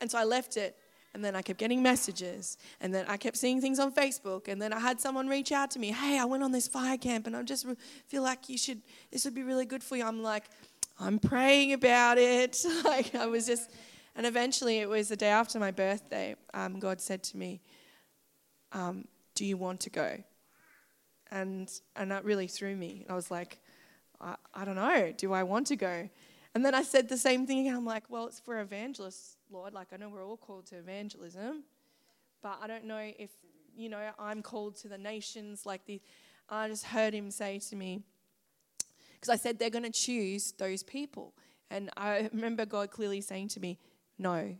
And 0.00 0.10
so 0.10 0.18
I 0.18 0.24
left 0.24 0.56
it. 0.56 0.76
And 1.14 1.24
then 1.24 1.34
I 1.34 1.40
kept 1.40 1.58
getting 1.58 1.82
messages. 1.82 2.58
And 2.82 2.92
then 2.94 3.06
I 3.08 3.16
kept 3.16 3.38
seeing 3.38 3.58
things 3.58 3.78
on 3.78 3.90
Facebook. 3.90 4.48
And 4.48 4.60
then 4.60 4.72
I 4.74 4.80
had 4.80 5.00
someone 5.00 5.28
reach 5.28 5.50
out 5.50 5.70
to 5.70 5.78
me, 5.78 5.90
hey, 5.90 6.18
I 6.18 6.26
went 6.26 6.42
on 6.42 6.52
this 6.52 6.68
fire 6.68 6.98
camp 6.98 7.26
and 7.26 7.34
I 7.34 7.42
just 7.42 7.64
feel 8.06 8.22
like 8.22 8.50
you 8.50 8.58
should, 8.58 8.82
this 9.10 9.24
would 9.24 9.34
be 9.34 9.42
really 9.42 9.64
good 9.64 9.82
for 9.82 9.96
you. 9.96 10.04
I'm 10.04 10.22
like, 10.22 10.44
I'm 10.98 11.18
praying 11.18 11.72
about 11.72 12.18
it. 12.18 12.64
like 12.84 13.14
I 13.14 13.26
was 13.26 13.46
just, 13.46 13.70
and 14.14 14.26
eventually 14.26 14.78
it 14.78 14.88
was 14.88 15.08
the 15.08 15.16
day 15.16 15.28
after 15.28 15.58
my 15.58 15.70
birthday. 15.70 16.36
Um, 16.54 16.78
God 16.78 17.00
said 17.00 17.22
to 17.24 17.36
me, 17.36 17.60
um, 18.72 19.06
"Do 19.34 19.44
you 19.44 19.56
want 19.56 19.80
to 19.80 19.90
go?" 19.90 20.22
And 21.30 21.70
and 21.96 22.10
that 22.10 22.24
really 22.24 22.46
threw 22.46 22.74
me. 22.74 23.04
I 23.08 23.14
was 23.14 23.30
like, 23.30 23.58
I, 24.20 24.36
I 24.54 24.64
don't 24.64 24.76
know. 24.76 25.12
Do 25.16 25.32
I 25.32 25.42
want 25.42 25.66
to 25.68 25.76
go? 25.76 26.08
And 26.54 26.64
then 26.64 26.74
I 26.74 26.82
said 26.82 27.08
the 27.10 27.18
same 27.18 27.46
thing 27.46 27.60
again. 27.60 27.76
I'm 27.76 27.84
like, 27.84 28.04
well, 28.08 28.26
it's 28.26 28.40
for 28.40 28.60
evangelists, 28.60 29.36
Lord. 29.50 29.74
Like 29.74 29.88
I 29.92 29.98
know 29.98 30.08
we're 30.08 30.24
all 30.24 30.38
called 30.38 30.66
to 30.66 30.78
evangelism, 30.78 31.64
but 32.42 32.58
I 32.62 32.66
don't 32.66 32.86
know 32.86 33.10
if 33.18 33.30
you 33.76 33.90
know 33.90 34.00
I'm 34.18 34.40
called 34.40 34.76
to 34.76 34.88
the 34.88 34.96
nations. 34.96 35.66
Like 35.66 35.84
the, 35.84 36.00
I 36.48 36.68
just 36.68 36.86
heard 36.86 37.12
Him 37.12 37.30
say 37.30 37.58
to 37.58 37.76
me 37.76 38.02
because 39.20 39.28
I 39.28 39.36
said 39.36 39.58
they're 39.58 39.70
going 39.70 39.84
to 39.84 39.90
choose 39.90 40.52
those 40.52 40.82
people. 40.82 41.34
And 41.70 41.90
I 41.96 42.28
remember 42.32 42.66
God 42.66 42.90
clearly 42.90 43.20
saying 43.20 43.48
to 43.48 43.60
me, 43.60 43.78
No, 44.18 44.56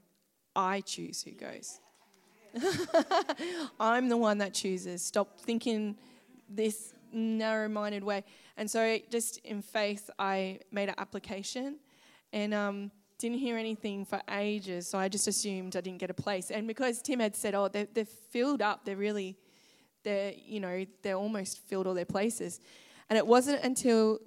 I 0.55 0.81
choose 0.81 1.23
who 1.23 1.33
goes. 1.33 1.81
I'm 3.81 4.09
the 4.09 4.17
one 4.17 4.39
that 4.39 4.55
chooses. 4.55 5.03
Stop 5.03 5.41
thinking 5.41 5.97
this 6.49 6.95
narrow 7.13 7.69
minded 7.69 8.03
way. 8.03 8.25
And 8.57 8.71
so, 8.71 8.99
just 9.11 9.39
in 9.39 9.63
faith, 9.63 10.09
I 10.19 10.61
made 10.73 10.89
an 10.89 10.95
application 10.99 11.77
and 12.33 12.55
um, 12.55 12.91
didn't 13.19 13.39
hear 13.39 13.57
anything 13.59 14.05
for 14.05 14.21
ages. 14.31 14.89
So, 14.89 14.99
I 14.99 15.09
just 15.09 15.29
assumed 15.29 15.77
I 15.77 15.83
didn't 15.83 15.99
get 15.99 16.11
a 16.11 16.15
place. 16.15 16.51
And 16.51 16.67
because 16.67 17.03
Tim 17.03 17.21
had 17.21 17.37
said, 17.37 17.55
Oh, 17.55 17.69
they're, 17.69 17.89
they're 17.93 18.05
filled 18.05 18.63
up, 18.63 18.85
they're 18.85 18.97
really, 18.97 19.37
they're, 20.03 20.33
you 20.35 20.61
know, 20.61 20.87
they're 21.03 21.15
almost 21.15 21.59
filled 21.67 21.87
all 21.87 21.95
their 21.95 22.07
places. 22.07 22.61
And 23.11 23.17
it 23.17 23.27
wasn't 23.27 23.63
until 23.63 24.19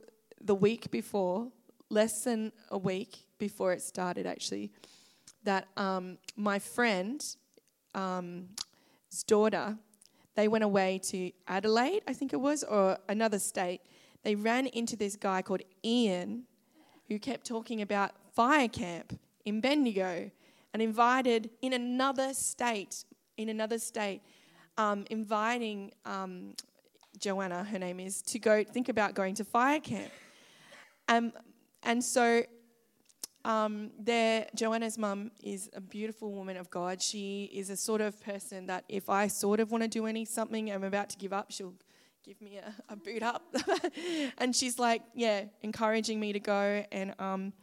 the 0.41 0.55
week 0.55 0.91
before, 0.91 1.47
less 1.89 2.23
than 2.23 2.51
a 2.69 2.77
week 2.77 3.25
before 3.37 3.73
it 3.73 3.81
started, 3.81 4.25
actually, 4.25 4.71
that 5.43 5.67
um, 5.77 6.17
my 6.35 6.59
friend's 6.59 7.37
um, 7.95 8.49
daughter, 9.27 9.77
they 10.35 10.47
went 10.47 10.63
away 10.63 10.99
to 11.03 11.31
Adelaide, 11.47 12.03
I 12.07 12.13
think 12.13 12.33
it 12.33 12.39
was, 12.39 12.63
or 12.63 12.97
another 13.07 13.39
state. 13.39 13.81
They 14.23 14.35
ran 14.35 14.67
into 14.67 14.95
this 14.95 15.15
guy 15.15 15.41
called 15.41 15.61
Ian, 15.83 16.43
who 17.07 17.19
kept 17.19 17.45
talking 17.45 17.81
about 17.81 18.11
fire 18.33 18.67
camp 18.67 19.17
in 19.45 19.61
Bendigo, 19.61 20.29
and 20.73 20.81
invited 20.81 21.49
in 21.61 21.73
another 21.73 22.33
state, 22.33 23.03
in 23.37 23.49
another 23.49 23.79
state, 23.79 24.21
um, 24.77 25.05
inviting 25.09 25.91
um, 26.05 26.53
Joanna, 27.17 27.63
her 27.63 27.79
name 27.79 27.99
is, 27.99 28.21
to 28.23 28.39
go 28.39 28.63
think 28.63 28.87
about 28.87 29.13
going 29.15 29.35
to 29.35 29.43
fire 29.43 29.79
camp. 29.79 30.11
Um, 31.09 31.33
and 31.83 32.03
so 32.03 32.43
um, 33.43 33.91
there, 33.99 34.47
Joanna's 34.55 34.97
mum 34.97 35.31
is 35.43 35.69
a 35.73 35.81
beautiful 35.81 36.31
woman 36.31 36.55
of 36.55 36.69
God. 36.69 37.01
She 37.01 37.49
is 37.51 37.71
a 37.71 37.75
sort 37.75 37.99
of 37.99 38.21
person 38.23 38.67
that 38.67 38.85
if 38.87 39.09
I 39.09 39.27
sort 39.27 39.59
of 39.59 39.71
want 39.71 39.83
to 39.83 39.89
do 39.89 40.05
any 40.05 40.23
something, 40.23 40.71
I'm 40.71 40.83
about 40.83 41.09
to 41.09 41.17
give 41.17 41.33
up, 41.33 41.51
she'll 41.51 41.73
give 42.23 42.39
me 42.41 42.57
a, 42.57 42.73
a 42.93 42.95
boot 42.95 43.23
up. 43.23 43.43
and 44.37 44.55
she's 44.55 44.77
like, 44.77 45.01
yeah, 45.15 45.45
encouraging 45.63 46.19
me 46.19 46.31
to 46.33 46.39
go. 46.39 46.85
And 46.91 47.15
um, 47.19 47.53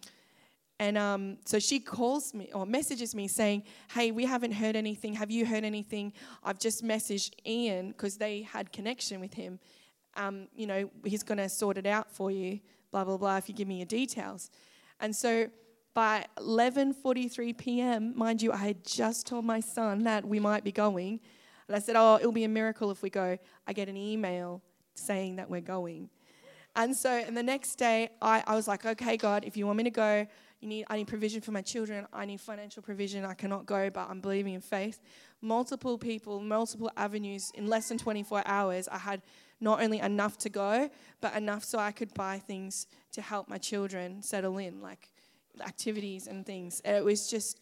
and 0.78 0.98
um, 0.98 1.38
so 1.46 1.58
she 1.58 1.80
calls 1.80 2.34
me 2.34 2.50
or 2.52 2.66
messages 2.66 3.14
me 3.14 3.28
saying, 3.28 3.62
Hey, 3.94 4.10
we 4.10 4.26
haven't 4.26 4.52
heard 4.52 4.76
anything. 4.76 5.14
Have 5.14 5.30
you 5.30 5.46
heard 5.46 5.64
anything? 5.64 6.12
I've 6.44 6.58
just 6.58 6.84
messaged 6.84 7.32
Ian 7.46 7.92
because 7.92 8.18
they 8.18 8.42
had 8.42 8.72
connection 8.72 9.18
with 9.18 9.32
him. 9.32 9.58
Um, 10.16 10.48
you 10.54 10.66
know, 10.66 10.90
he's 11.02 11.22
going 11.22 11.38
to 11.38 11.48
sort 11.48 11.78
it 11.78 11.86
out 11.86 12.12
for 12.12 12.30
you 12.30 12.60
blah, 12.90 13.04
blah, 13.04 13.16
blah, 13.16 13.36
if 13.36 13.48
you 13.48 13.54
give 13.54 13.68
me 13.68 13.76
your 13.76 13.86
details. 13.86 14.50
And 15.00 15.14
so 15.14 15.48
by 15.94 16.26
11.43 16.38 17.56
p.m., 17.56 18.12
mind 18.16 18.42
you, 18.42 18.52
I 18.52 18.58
had 18.58 18.84
just 18.84 19.26
told 19.26 19.44
my 19.44 19.60
son 19.60 20.04
that 20.04 20.24
we 20.24 20.38
might 20.38 20.64
be 20.64 20.72
going. 20.72 21.20
And 21.68 21.76
I 21.76 21.78
said, 21.78 21.96
oh, 21.96 22.16
it'll 22.16 22.32
be 22.32 22.44
a 22.44 22.48
miracle 22.48 22.90
if 22.90 23.02
we 23.02 23.10
go. 23.10 23.38
I 23.66 23.72
get 23.72 23.88
an 23.88 23.96
email 23.96 24.62
saying 24.94 25.36
that 25.36 25.48
we're 25.50 25.60
going. 25.60 26.10
And 26.76 26.94
so, 26.94 27.10
and 27.10 27.34
the 27.34 27.42
next 27.42 27.76
day, 27.76 28.10
I, 28.20 28.44
I 28.46 28.54
was 28.54 28.68
like, 28.68 28.84
okay, 28.84 29.16
God, 29.16 29.44
if 29.46 29.56
you 29.56 29.66
want 29.66 29.78
me 29.78 29.84
to 29.84 29.90
go, 29.90 30.26
you 30.60 30.68
need, 30.68 30.84
I 30.88 30.98
need 30.98 31.06
provision 31.06 31.40
for 31.40 31.52
my 31.52 31.62
children. 31.62 32.06
I 32.12 32.26
need 32.26 32.40
financial 32.40 32.82
provision. 32.82 33.24
I 33.24 33.32
cannot 33.32 33.64
go, 33.64 33.88
but 33.88 34.08
I'm 34.10 34.20
believing 34.20 34.52
in 34.52 34.60
faith. 34.60 35.00
Multiple 35.40 35.96
people, 35.96 36.40
multiple 36.40 36.90
avenues. 36.96 37.50
In 37.54 37.66
less 37.66 37.88
than 37.88 37.96
24 37.96 38.42
hours, 38.46 38.88
I 38.88 38.98
had 38.98 39.22
not 39.60 39.82
only 39.82 40.00
enough 40.00 40.36
to 40.38 40.48
go, 40.48 40.90
but 41.20 41.34
enough 41.34 41.64
so 41.64 41.78
I 41.78 41.92
could 41.92 42.12
buy 42.14 42.38
things 42.38 42.86
to 43.12 43.22
help 43.22 43.48
my 43.48 43.58
children 43.58 44.22
settle 44.22 44.58
in, 44.58 44.80
like 44.80 45.08
activities 45.66 46.26
and 46.26 46.44
things. 46.44 46.80
And 46.84 46.96
it 46.96 47.04
was 47.04 47.30
just, 47.30 47.60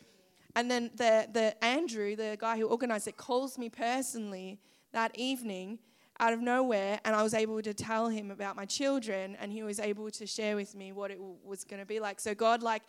and 0.57 0.71
then 0.71 0.91
the, 0.97 1.29
the 1.33 1.65
Andrew, 1.65 2.17
the 2.17 2.37
guy 2.39 2.59
who 2.59 2.67
organized 2.67 3.09
it, 3.09 3.17
calls 3.17 3.59
me 3.59 3.69
personally 3.69 4.61
that 4.93 5.13
evening 5.15 5.79
out 6.21 6.33
of 6.33 6.41
nowhere, 6.41 7.01
and 7.05 7.15
I 7.15 7.23
was 7.23 7.35
able 7.35 7.61
to 7.63 7.75
tell 7.75 8.09
him 8.09 8.31
about 8.31 8.55
my 8.55 8.65
children, 8.65 9.37
and 9.41 9.51
he 9.53 9.63
was 9.63 9.81
able 9.81 10.11
to 10.13 10.27
share 10.27 10.55
with 10.55 10.75
me 10.75 10.93
what 10.93 11.11
it 11.11 11.19
w- 11.19 11.37
was 11.45 11.65
going 11.65 11.81
to 11.81 11.87
be 11.87 11.99
like. 11.99 12.21
So 12.21 12.35
God, 12.35 12.63
like 12.63 12.83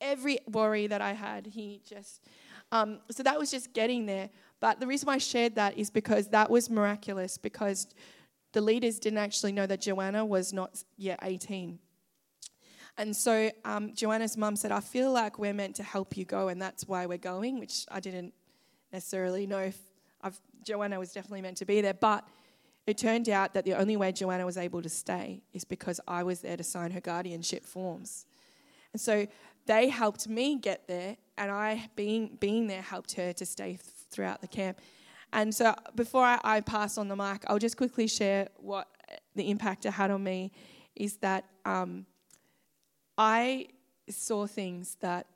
every 0.00 0.38
worry 0.50 0.86
that 0.88 1.00
I 1.00 1.12
had, 1.12 1.46
he 1.46 1.80
just. 1.84 2.26
Um, 2.72 2.98
so 3.10 3.22
that 3.22 3.38
was 3.38 3.50
just 3.50 3.72
getting 3.72 4.06
there. 4.06 4.28
But 4.58 4.80
the 4.80 4.86
reason 4.86 5.06
why 5.06 5.14
I 5.14 5.18
shared 5.18 5.54
that 5.54 5.78
is 5.78 5.90
because 5.90 6.28
that 6.28 6.50
was 6.50 6.68
miraculous. 6.68 7.38
Because 7.38 7.86
the 8.54 8.60
leaders 8.60 8.98
didn't 8.98 9.18
actually 9.18 9.52
know 9.52 9.66
that 9.66 9.80
Joanna 9.80 10.24
was 10.24 10.52
not 10.52 10.82
yet 10.96 11.18
18. 11.22 11.78
And 12.96 13.14
so 13.14 13.50
um, 13.64 13.92
Joanna's 13.94 14.36
mum 14.36 14.54
said, 14.54 14.70
I 14.70 14.78
feel 14.78 15.10
like 15.12 15.38
we're 15.38 15.52
meant 15.52 15.74
to 15.76 15.82
help 15.82 16.16
you 16.16 16.24
go, 16.24 16.48
and 16.48 16.62
that's 16.62 16.86
why 16.86 17.06
we're 17.06 17.18
going, 17.18 17.58
which 17.58 17.84
I 17.90 17.98
didn't 17.98 18.32
necessarily 18.92 19.46
know 19.46 19.58
if 19.58 19.76
I've, 20.22 20.40
Joanna 20.64 21.00
was 21.00 21.12
definitely 21.12 21.42
meant 21.42 21.56
to 21.58 21.64
be 21.64 21.80
there. 21.80 21.94
But 21.94 22.26
it 22.86 22.96
turned 22.96 23.28
out 23.28 23.54
that 23.54 23.64
the 23.64 23.74
only 23.74 23.96
way 23.96 24.12
Joanna 24.12 24.46
was 24.46 24.56
able 24.56 24.80
to 24.82 24.88
stay 24.88 25.42
is 25.52 25.64
because 25.64 26.00
I 26.06 26.22
was 26.22 26.40
there 26.40 26.56
to 26.56 26.62
sign 26.62 26.92
her 26.92 27.00
guardianship 27.00 27.64
forms. 27.64 28.26
And 28.92 29.00
so 29.00 29.26
they 29.66 29.88
helped 29.88 30.28
me 30.28 30.56
get 30.60 30.86
there, 30.86 31.16
and 31.36 31.50
I, 31.50 31.88
being, 31.96 32.36
being 32.38 32.68
there, 32.68 32.82
helped 32.82 33.12
her 33.14 33.32
to 33.32 33.44
stay 33.44 33.70
th- 33.70 33.80
throughout 34.10 34.40
the 34.40 34.48
camp. 34.48 34.80
And 35.34 35.52
so 35.52 35.74
before 35.96 36.22
I, 36.22 36.38
I, 36.44 36.60
pass 36.60 36.96
on 36.96 37.08
the 37.08 37.16
mic, 37.16 37.42
I'll 37.48 37.58
just 37.58 37.76
quickly 37.76 38.06
share 38.06 38.48
what 38.56 38.88
the 39.34 39.50
impact 39.50 39.84
it 39.84 39.90
had 39.90 40.12
on 40.12 40.22
me 40.22 40.52
is 40.94 41.16
that 41.16 41.44
um, 41.64 42.06
I 43.18 43.66
saw 44.08 44.46
things 44.46 44.96
that 45.00 45.26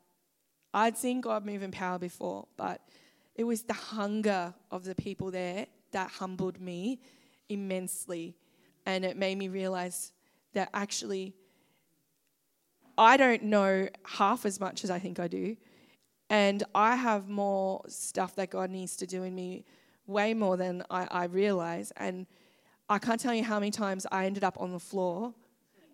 I'd 0.73 0.97
seen 0.97 1.19
God 1.19 1.45
move 1.45 1.63
in 1.63 1.71
power 1.71 1.99
before, 1.99 2.47
but 2.55 2.81
it 3.35 3.43
was 3.43 3.63
the 3.63 3.73
hunger 3.73 4.53
of 4.71 4.85
the 4.85 4.95
people 4.95 5.31
there 5.31 5.67
that 5.91 6.09
humbled 6.11 6.61
me 6.61 7.01
immensely. 7.49 8.37
And 8.85 9.03
it 9.03 9.17
made 9.17 9.37
me 9.37 9.49
realize 9.49 10.13
that 10.53 10.69
actually 10.73 11.33
I 12.97 13.17
don't 13.17 13.43
know 13.43 13.89
half 14.05 14.45
as 14.45 14.61
much 14.61 14.85
as 14.85 14.89
I 14.89 14.99
think 14.99 15.19
I 15.19 15.27
do. 15.27 15.57
And 16.29 16.63
I 16.73 16.95
have 16.95 17.27
more 17.27 17.81
stuff 17.87 18.35
that 18.35 18.49
God 18.49 18.69
needs 18.69 18.95
to 18.97 19.07
do 19.07 19.23
in 19.23 19.35
me 19.35 19.65
way 20.09 20.33
more 20.33 20.57
than 20.57 20.83
I, 20.89 21.07
I 21.09 21.23
realize. 21.25 21.91
And 21.95 22.25
I 22.89 22.97
can't 22.97 23.19
tell 23.19 23.33
you 23.33 23.43
how 23.43 23.59
many 23.59 23.71
times 23.71 24.05
I 24.11 24.25
ended 24.25 24.43
up 24.43 24.59
on 24.59 24.71
the 24.71 24.79
floor 24.79 25.33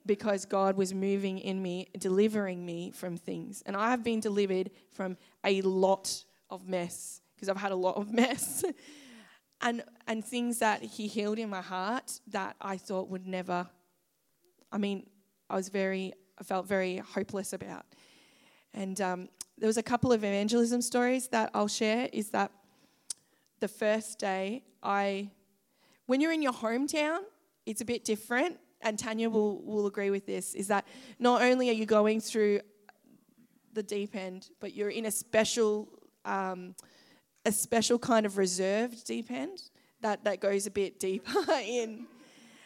because 0.06 0.46
God 0.46 0.78
was 0.78 0.94
moving 0.94 1.40
in 1.40 1.62
me, 1.62 1.88
delivering 1.98 2.66
me 2.66 2.92
from 2.92 3.18
things. 3.18 3.62
And 3.66 3.76
I 3.76 3.90
have 3.90 4.04
been 4.04 4.20
delivered 4.20 4.72
from 4.92 5.18
a 5.44 5.62
lot 5.62 6.24
of 6.50 6.68
mess 6.68 7.22
because 7.36 7.50
I've 7.50 7.58
had 7.58 7.72
a 7.72 7.76
lot 7.76 7.98
of 7.98 8.12
mess. 8.22 8.64
and 9.62 9.84
and 10.08 10.24
things 10.24 10.60
that 10.60 10.82
he 10.84 11.08
healed 11.08 11.40
in 11.40 11.50
my 11.50 11.62
heart 11.62 12.20
that 12.28 12.56
I 12.62 12.78
thought 12.78 13.10
would 13.10 13.28
never 13.28 13.68
I 14.72 14.78
mean, 14.78 15.08
I 15.50 15.56
was 15.56 15.70
very 15.70 16.14
I 16.40 16.44
felt 16.44 16.68
very 16.68 16.98
hopeless 16.98 17.54
about. 17.54 17.86
And 18.74 19.00
um, 19.00 19.30
there 19.58 19.68
was 19.68 19.78
a 19.78 19.84
couple 19.84 20.12
of 20.12 20.24
evangelism 20.24 20.82
stories 20.82 21.30
that 21.30 21.50
I'll 21.54 21.70
share. 21.70 22.10
Is 22.12 22.30
that 22.32 22.52
the 23.66 23.70
first 23.70 24.20
day 24.20 24.62
I, 24.84 25.32
when 26.06 26.22
you're 26.22 26.32
in 26.32 26.44
your 26.44 26.54
hometown, 26.54 27.22
it's 27.66 27.82
a 27.82 27.86
bit 27.86 28.06
different. 28.06 28.60
And 28.82 29.00
Tanya 29.00 29.28
will, 29.28 29.60
will 29.64 29.88
agree 29.88 30.12
with 30.12 30.28
this 30.28 30.54
is 30.54 30.68
that 30.68 30.86
not 31.18 31.42
only 31.42 31.72
are 31.72 31.74
you 31.74 31.88
going 31.88 32.22
through 32.22 32.60
the 33.74 33.82
deep 33.82 34.16
end, 34.16 34.52
but 34.60 34.76
you're 34.76 34.92
in 34.92 35.08
a 35.08 35.12
special, 35.12 35.90
um, 36.26 36.76
a 37.44 37.52
special 37.52 37.98
kind 37.98 38.28
of 38.28 38.38
reserved 38.38 39.04
deep 39.08 39.32
end 39.32 39.64
that, 40.02 40.24
that 40.26 40.42
goes 40.42 40.68
a 40.68 40.72
bit 40.72 41.00
deeper 41.00 41.34
in, 41.66 42.06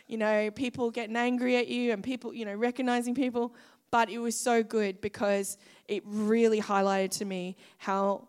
you 0.06 0.18
know, 0.18 0.52
people 0.52 0.92
getting 0.92 1.16
angry 1.16 1.56
at 1.56 1.70
you 1.70 1.94
and 1.94 2.04
people, 2.04 2.34
you 2.34 2.44
know, 2.44 2.56
recognizing 2.56 3.16
people. 3.16 3.56
But 3.90 4.10
it 4.10 4.18
was 4.18 4.36
so 4.36 4.64
good 4.64 5.00
because 5.00 5.58
it 5.88 6.04
really 6.06 6.60
highlighted 6.60 7.12
to 7.20 7.26
me 7.26 7.56
how 7.78 8.28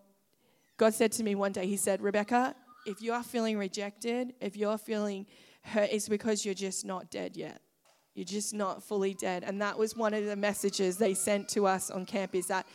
God 0.80 0.94
said 0.94 1.12
to 1.12 1.22
me 1.22 1.34
one 1.34 1.52
day, 1.52 1.66
He 1.66 1.76
said, 1.76 2.00
Rebecca, 2.00 2.54
if 2.86 3.02
you 3.02 3.12
are 3.12 3.22
feeling 3.22 3.58
rejected, 3.58 4.34
if 4.40 4.56
you're 4.56 4.78
feeling 4.78 5.26
hurt, 5.62 5.90
it's 5.92 6.08
because 6.08 6.44
you're 6.44 6.54
just 6.54 6.84
not 6.84 7.10
dead 7.10 7.36
yet. 7.36 7.60
You're 8.14 8.24
just 8.24 8.54
not 8.54 8.82
fully 8.82 9.14
dead. 9.14 9.44
And 9.44 9.62
that 9.62 9.78
was 9.78 9.96
one 9.96 10.14
of 10.14 10.24
the 10.26 10.36
messages 10.36 10.96
they 10.96 11.14
sent 11.14 11.48
to 11.50 11.66
us 11.66 11.90
on 11.90 12.06
camp 12.06 12.34
is 12.34 12.48
that 12.48 12.66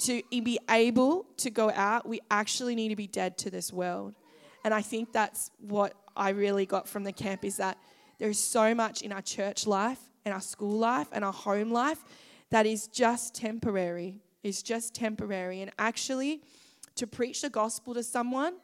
to 0.00 0.22
be 0.30 0.58
able 0.70 1.26
to 1.36 1.50
go 1.50 1.70
out, 1.70 2.08
we 2.08 2.20
actually 2.30 2.74
need 2.74 2.88
to 2.88 2.96
be 2.96 3.06
dead 3.06 3.36
to 3.38 3.50
this 3.50 3.72
world. 3.72 4.14
And 4.64 4.72
I 4.72 4.82
think 4.82 5.12
that's 5.12 5.50
what 5.60 5.94
I 6.16 6.30
really 6.30 6.66
got 6.66 6.88
from 6.88 7.04
the 7.04 7.12
camp 7.12 7.44
is 7.44 7.58
that 7.58 7.78
there's 8.18 8.38
so 8.38 8.74
much 8.74 9.02
in 9.02 9.12
our 9.12 9.22
church 9.22 9.66
life 9.66 10.00
and 10.24 10.32
our 10.32 10.40
school 10.40 10.78
life 10.78 11.08
and 11.12 11.24
our 11.24 11.32
home 11.32 11.70
life 11.70 12.02
that 12.50 12.66
is 12.66 12.86
just 12.88 13.34
temporary. 13.34 14.20
Is 14.42 14.62
just 14.62 14.94
temporary. 14.94 15.60
And 15.60 15.70
actually, 15.78 16.42
to 16.96 17.06
preach 17.06 17.42
the 17.42 17.50
gospel 17.50 17.92
to 17.92 18.02
someone, 18.02 18.54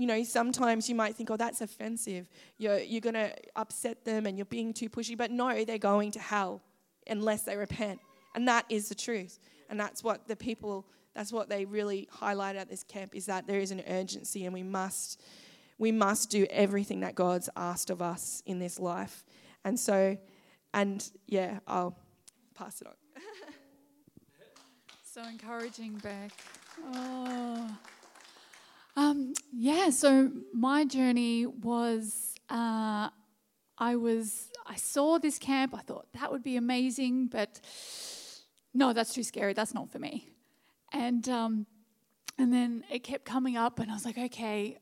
you 0.00 0.06
know, 0.06 0.24
sometimes 0.24 0.88
you 0.88 0.94
might 0.94 1.14
think, 1.14 1.30
oh, 1.30 1.36
that's 1.36 1.60
offensive. 1.60 2.26
You're, 2.56 2.78
you're 2.78 3.02
going 3.02 3.12
to 3.12 3.34
upset 3.54 4.02
them 4.02 4.24
and 4.24 4.38
you're 4.38 4.46
being 4.46 4.72
too 4.72 4.88
pushy. 4.88 5.14
But 5.14 5.30
no, 5.30 5.62
they're 5.62 5.76
going 5.76 6.10
to 6.12 6.18
hell 6.18 6.62
unless 7.06 7.42
they 7.42 7.54
repent. 7.54 8.00
And 8.34 8.48
that 8.48 8.64
is 8.70 8.88
the 8.88 8.94
truth. 8.94 9.38
And 9.68 9.78
that's 9.78 10.02
what 10.02 10.26
the 10.26 10.36
people, 10.36 10.86
that's 11.12 11.34
what 11.34 11.50
they 11.50 11.66
really 11.66 12.08
highlight 12.10 12.56
at 12.56 12.70
this 12.70 12.82
camp 12.82 13.14
is 13.14 13.26
that 13.26 13.46
there 13.46 13.60
is 13.60 13.72
an 13.72 13.82
urgency 13.86 14.46
and 14.46 14.54
we 14.54 14.62
must, 14.62 15.20
we 15.76 15.92
must 15.92 16.30
do 16.30 16.46
everything 16.48 17.00
that 17.00 17.14
God's 17.14 17.50
asked 17.54 17.90
of 17.90 18.00
us 18.00 18.42
in 18.46 18.58
this 18.58 18.80
life. 18.80 19.22
And 19.66 19.78
so, 19.78 20.16
and 20.72 21.10
yeah, 21.26 21.58
I'll 21.66 21.94
pass 22.54 22.80
it 22.80 22.86
on. 22.86 22.94
so 25.04 25.22
encouraging, 25.24 26.00
Beck. 26.02 26.30
Oh. 26.86 27.76
Um, 28.96 29.34
yeah, 29.52 29.90
so 29.90 30.30
my 30.52 30.84
journey 30.84 31.46
was 31.46 32.34
uh, 32.48 33.08
I 33.78 33.96
was 33.96 34.50
I 34.66 34.76
saw 34.76 35.18
this 35.18 35.38
camp. 35.38 35.74
I 35.74 35.80
thought 35.80 36.06
that 36.18 36.30
would 36.30 36.42
be 36.42 36.56
amazing, 36.56 37.28
but 37.28 37.60
no, 38.74 38.92
that's 38.92 39.14
too 39.14 39.22
scary. 39.22 39.52
That's 39.52 39.74
not 39.74 39.90
for 39.90 39.98
me. 39.98 40.28
And 40.92 41.28
um, 41.28 41.66
and 42.38 42.52
then 42.52 42.84
it 42.90 43.00
kept 43.00 43.24
coming 43.24 43.56
up, 43.56 43.78
and 43.78 43.90
I 43.90 43.94
was 43.94 44.04
like, 44.04 44.18
okay, 44.18 44.78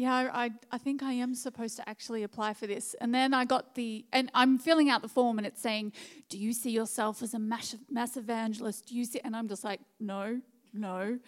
yeah, 0.00 0.30
I, 0.32 0.50
I 0.72 0.78
think 0.78 1.02
I 1.02 1.12
am 1.12 1.34
supposed 1.34 1.76
to 1.76 1.86
actually 1.86 2.22
apply 2.22 2.54
for 2.54 2.66
this. 2.66 2.94
And 3.02 3.14
then 3.14 3.34
I 3.34 3.44
got 3.44 3.74
the, 3.74 4.06
and 4.14 4.30
I'm 4.32 4.56
filling 4.56 4.88
out 4.88 5.02
the 5.02 5.08
form 5.08 5.36
and 5.36 5.46
it's 5.46 5.60
saying, 5.60 5.92
do 6.30 6.38
you 6.38 6.54
see 6.54 6.70
yourself 6.70 7.22
as 7.22 7.34
a 7.34 7.38
mass, 7.38 7.76
mass 7.90 8.16
evangelist? 8.16 8.86
Do 8.86 8.94
you 8.96 9.04
see, 9.04 9.20
and 9.22 9.36
I'm 9.36 9.46
just 9.46 9.62
like, 9.62 9.80
no, 9.98 10.40
no. 10.72 11.18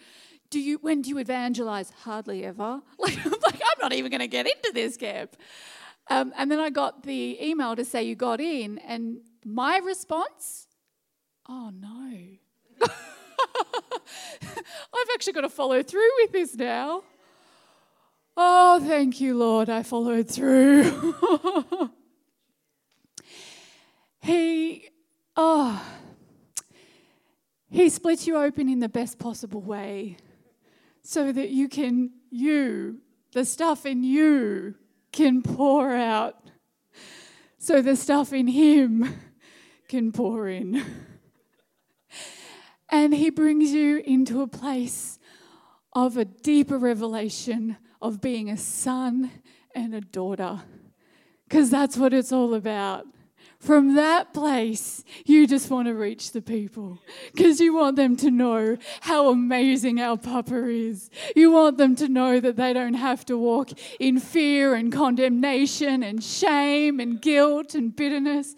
Do 0.49 0.59
you, 0.59 0.77
when 0.79 1.01
do 1.01 1.09
you 1.09 1.17
evangelize? 1.17 1.91
Hardly 2.03 2.45
ever. 2.45 2.81
Like, 2.99 3.25
I'm 3.25 3.31
like, 3.31 3.61
I'm 3.61 3.79
not 3.81 3.93
even 3.93 4.11
going 4.11 4.21
to 4.21 4.27
get 4.27 4.45
into 4.45 4.71
this 4.73 4.97
camp. 4.97 5.35
Um, 6.09 6.33
and 6.37 6.51
then 6.51 6.59
I 6.59 6.69
got 6.69 7.03
the 7.03 7.37
email 7.41 7.75
to 7.75 7.85
say 7.85 8.03
you 8.03 8.15
got 8.15 8.41
in, 8.41 8.77
and 8.79 9.19
my 9.45 9.77
response, 9.77 10.67
oh 11.47 11.71
no. 11.71 12.19
I've 14.93 15.07
actually 15.13 15.33
got 15.33 15.41
to 15.41 15.49
follow 15.49 15.81
through 15.81 16.09
with 16.21 16.31
this 16.31 16.55
now. 16.55 17.03
Oh, 18.35 18.79
thank 18.85 19.21
you, 19.21 19.37
Lord, 19.37 19.69
I 19.69 19.83
followed 19.83 20.27
through. 20.27 21.15
he, 24.21 24.89
oh, 25.35 25.81
he 27.73 27.89
splits 27.89 28.27
you 28.27 28.37
open 28.37 28.69
in 28.69 28.79
the 28.79 28.87
best 28.87 29.17
possible 29.17 29.59
way 29.59 30.15
so 31.01 31.31
that 31.31 31.49
you 31.49 31.67
can, 31.67 32.11
you, 32.29 32.99
the 33.31 33.43
stuff 33.43 33.87
in 33.87 34.03
you, 34.03 34.75
can 35.11 35.41
pour 35.41 35.91
out. 35.91 36.35
So 37.57 37.81
the 37.81 37.95
stuff 37.95 38.31
in 38.31 38.45
him 38.45 39.19
can 39.87 40.11
pour 40.11 40.47
in. 40.47 40.85
And 42.89 43.11
he 43.11 43.31
brings 43.31 43.71
you 43.71 44.03
into 44.05 44.43
a 44.43 44.47
place 44.47 45.17
of 45.93 46.15
a 46.15 46.25
deeper 46.25 46.77
revelation 46.77 47.77
of 47.99 48.21
being 48.21 48.51
a 48.51 48.57
son 48.57 49.31
and 49.73 49.95
a 49.95 50.01
daughter. 50.01 50.61
Because 51.49 51.71
that's 51.71 51.97
what 51.97 52.13
it's 52.13 52.31
all 52.31 52.53
about. 52.53 53.07
From 53.63 53.95
that 53.95 54.33
place, 54.33 55.05
you 55.25 55.47
just 55.47 55.71
want 55.71 55.87
to 55.87 55.93
reach 55.93 56.33
the 56.33 56.41
people 56.41 56.99
because 57.33 57.61
you 57.61 57.73
want 57.73 57.95
them 57.95 58.17
to 58.17 58.29
know 58.29 58.75
how 58.99 59.29
amazing 59.29 60.01
our 60.01 60.17
Papa 60.17 60.67
is. 60.67 61.09
You 61.33 61.49
want 61.51 61.77
them 61.77 61.95
to 61.95 62.09
know 62.09 62.41
that 62.41 62.57
they 62.57 62.73
don't 62.73 62.95
have 62.95 63.25
to 63.27 63.37
walk 63.37 63.69
in 64.01 64.19
fear 64.19 64.75
and 64.75 64.91
condemnation 64.91 66.03
and 66.03 66.21
shame 66.21 66.99
and 66.99 67.21
guilt 67.21 67.73
and 67.73 67.95
bitterness. 67.95 68.53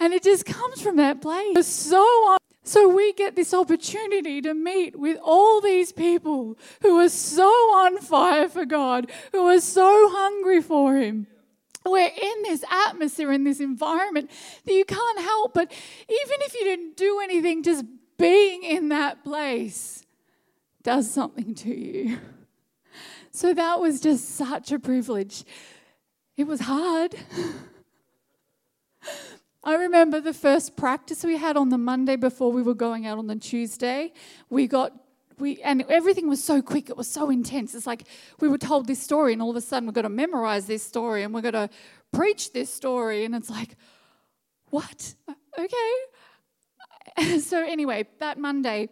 And 0.00 0.12
it 0.12 0.24
just 0.24 0.46
comes 0.46 0.82
from 0.82 0.96
that 0.96 1.22
place. 1.22 1.64
So 1.68 2.36
so 2.64 2.88
we 2.88 3.12
get 3.12 3.36
this 3.36 3.54
opportunity 3.54 4.40
to 4.42 4.52
meet 4.52 4.98
with 4.98 5.18
all 5.22 5.60
these 5.60 5.92
people 5.92 6.58
who 6.82 6.98
are 6.98 7.08
so 7.08 7.46
on 7.46 7.98
fire 7.98 8.48
for 8.48 8.66
God, 8.66 9.12
who 9.30 9.46
are 9.46 9.60
so 9.60 10.08
hungry 10.10 10.60
for 10.60 10.96
Him. 10.96 11.28
We're 11.84 12.06
in 12.06 12.42
this 12.42 12.64
atmosphere, 12.88 13.32
in 13.32 13.44
this 13.44 13.60
environment 13.60 14.30
that 14.64 14.72
you 14.72 14.84
can't 14.84 15.20
help 15.20 15.54
but, 15.54 15.72
even 15.72 16.36
if 16.42 16.54
you 16.54 16.64
didn't 16.64 16.96
do 16.96 17.20
anything, 17.22 17.62
just 17.62 17.84
being 18.18 18.62
in 18.62 18.90
that 18.90 19.24
place 19.24 20.04
does 20.82 21.10
something 21.10 21.54
to 21.54 21.74
you. 21.74 22.18
So 23.30 23.54
that 23.54 23.80
was 23.80 24.00
just 24.00 24.36
such 24.36 24.72
a 24.72 24.78
privilege. 24.78 25.44
It 26.36 26.46
was 26.46 26.60
hard. 26.60 27.14
I 29.62 29.74
remember 29.74 30.20
the 30.20 30.32
first 30.32 30.76
practice 30.76 31.22
we 31.22 31.36
had 31.36 31.56
on 31.56 31.68
the 31.68 31.78
Monday 31.78 32.16
before 32.16 32.50
we 32.50 32.62
were 32.62 32.74
going 32.74 33.06
out 33.06 33.18
on 33.18 33.26
the 33.26 33.36
Tuesday. 33.36 34.12
We 34.48 34.66
got 34.66 34.92
we 35.40 35.60
and 35.62 35.84
everything 35.88 36.28
was 36.28 36.42
so 36.42 36.62
quick. 36.62 36.90
It 36.90 36.96
was 36.96 37.08
so 37.08 37.30
intense. 37.30 37.74
It's 37.74 37.86
like 37.86 38.04
we 38.40 38.48
were 38.48 38.58
told 38.58 38.86
this 38.86 39.02
story, 39.02 39.32
and 39.32 39.42
all 39.42 39.50
of 39.50 39.56
a 39.56 39.60
sudden 39.60 39.86
we've 39.86 39.94
got 39.94 40.02
to 40.02 40.08
memorize 40.08 40.66
this 40.66 40.82
story, 40.82 41.22
and 41.22 41.34
we're 41.34 41.40
going 41.40 41.54
to 41.54 41.70
preach 42.12 42.52
this 42.52 42.72
story, 42.72 43.24
and 43.24 43.34
it's 43.34 43.50
like, 43.50 43.76
what? 44.66 45.14
Okay. 45.58 47.38
so 47.40 47.64
anyway, 47.64 48.06
that 48.20 48.38
Monday, 48.38 48.88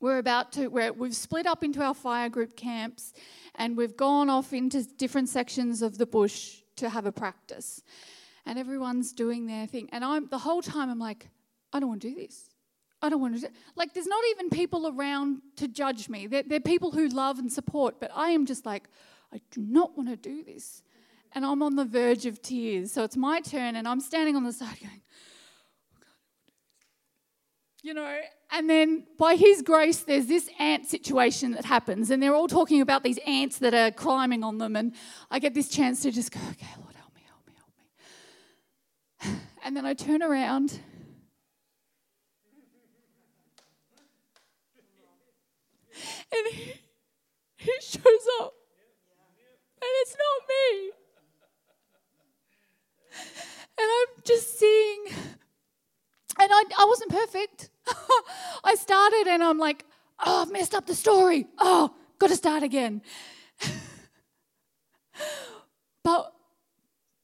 we're 0.00 0.18
about 0.18 0.52
to 0.52 0.68
we're, 0.68 0.92
we've 0.92 1.16
split 1.16 1.46
up 1.46 1.64
into 1.64 1.82
our 1.82 1.94
fire 1.94 2.28
group 2.28 2.56
camps, 2.56 3.12
and 3.54 3.76
we've 3.76 3.96
gone 3.96 4.30
off 4.30 4.52
into 4.52 4.84
different 4.84 5.28
sections 5.28 5.82
of 5.82 5.98
the 5.98 6.06
bush 6.06 6.62
to 6.76 6.88
have 6.88 7.06
a 7.06 7.12
practice 7.12 7.82
and 8.46 8.58
everyone's 8.58 9.12
doing 9.12 9.46
their 9.46 9.66
thing. 9.66 9.88
And 9.92 10.04
I'm 10.04 10.28
the 10.28 10.38
whole 10.38 10.62
time 10.62 10.90
I'm 10.90 10.98
like, 10.98 11.28
I 11.72 11.80
don't 11.80 11.88
want 11.88 12.02
to 12.02 12.08
do 12.08 12.14
this. 12.14 12.50
I 13.04 13.10
don't 13.10 13.20
want 13.20 13.38
to 13.38 13.50
like 13.76 13.92
there's 13.92 14.06
not 14.06 14.24
even 14.30 14.48
people 14.48 14.88
around 14.88 15.42
to 15.56 15.68
judge 15.68 16.08
me. 16.08 16.26
They're, 16.26 16.42
they're 16.42 16.58
people 16.58 16.90
who 16.90 17.06
love 17.08 17.38
and 17.38 17.52
support, 17.52 18.00
but 18.00 18.10
I 18.14 18.30
am 18.30 18.46
just 18.46 18.64
like, 18.64 18.88
I 19.30 19.42
do 19.50 19.60
not 19.60 19.94
want 19.94 20.08
to 20.08 20.16
do 20.16 20.42
this. 20.42 20.82
And 21.32 21.44
I'm 21.44 21.62
on 21.62 21.76
the 21.76 21.84
verge 21.84 22.24
of 22.24 22.40
tears. 22.40 22.92
So 22.92 23.04
it's 23.04 23.16
my 23.16 23.40
turn 23.40 23.76
and 23.76 23.86
I'm 23.86 24.00
standing 24.00 24.36
on 24.36 24.44
the 24.44 24.52
side 24.52 24.78
going, 24.80 25.02
you 27.82 27.92
know, 27.92 28.18
and 28.50 28.70
then 28.70 29.04
by 29.18 29.34
His 29.34 29.60
grace, 29.60 29.98
there's 29.98 30.26
this 30.26 30.48
ant 30.58 30.86
situation 30.86 31.50
that 31.52 31.66
happens, 31.66 32.10
and 32.10 32.22
they're 32.22 32.34
all 32.34 32.48
talking 32.48 32.80
about 32.80 33.02
these 33.02 33.18
ants 33.26 33.58
that 33.58 33.74
are 33.74 33.90
climbing 33.90 34.42
on 34.42 34.56
them, 34.56 34.76
and 34.76 34.94
I 35.30 35.38
get 35.38 35.52
this 35.52 35.68
chance 35.68 36.00
to 36.02 36.10
just 36.10 36.32
go, 36.32 36.40
okay, 36.52 36.68
Lord, 36.80 36.94
help 36.94 37.14
me, 37.14 37.22
help 37.26 37.46
me, 37.46 37.52
help 37.58 39.34
me. 39.34 39.40
and 39.64 39.76
then 39.76 39.84
I 39.84 39.92
turn 39.92 40.22
around. 40.22 40.80
And 46.32 46.54
he, 46.54 46.72
he 47.56 47.72
shows 47.80 48.26
up. 48.40 48.54
And 49.80 49.90
it's 50.02 50.16
not 50.16 50.48
me. 50.48 50.90
And 53.76 53.88
I'm 53.90 54.22
just 54.24 54.58
seeing. 54.58 55.04
And 56.40 56.50
I, 56.52 56.64
I 56.78 56.84
wasn't 56.86 57.10
perfect. 57.10 57.70
I 58.64 58.74
started 58.76 59.26
and 59.28 59.42
I'm 59.42 59.58
like, 59.58 59.84
Oh, 60.24 60.42
I've 60.42 60.52
messed 60.52 60.74
up 60.74 60.86
the 60.86 60.94
story. 60.94 61.46
Oh, 61.58 61.94
got 62.18 62.30
to 62.30 62.36
start 62.36 62.62
again. 62.62 63.02
but 66.04 66.32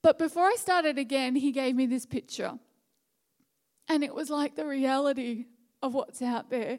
but 0.02 0.18
before 0.18 0.44
I 0.44 0.56
started 0.56 0.98
again, 0.98 1.36
he 1.36 1.52
gave 1.52 1.76
me 1.76 1.86
this 1.86 2.06
picture. 2.06 2.58
And 3.88 4.02
it 4.02 4.14
was 4.14 4.30
like 4.30 4.56
the 4.56 4.66
reality 4.66 5.46
of 5.82 5.94
what's 5.94 6.22
out 6.22 6.48
there. 6.48 6.78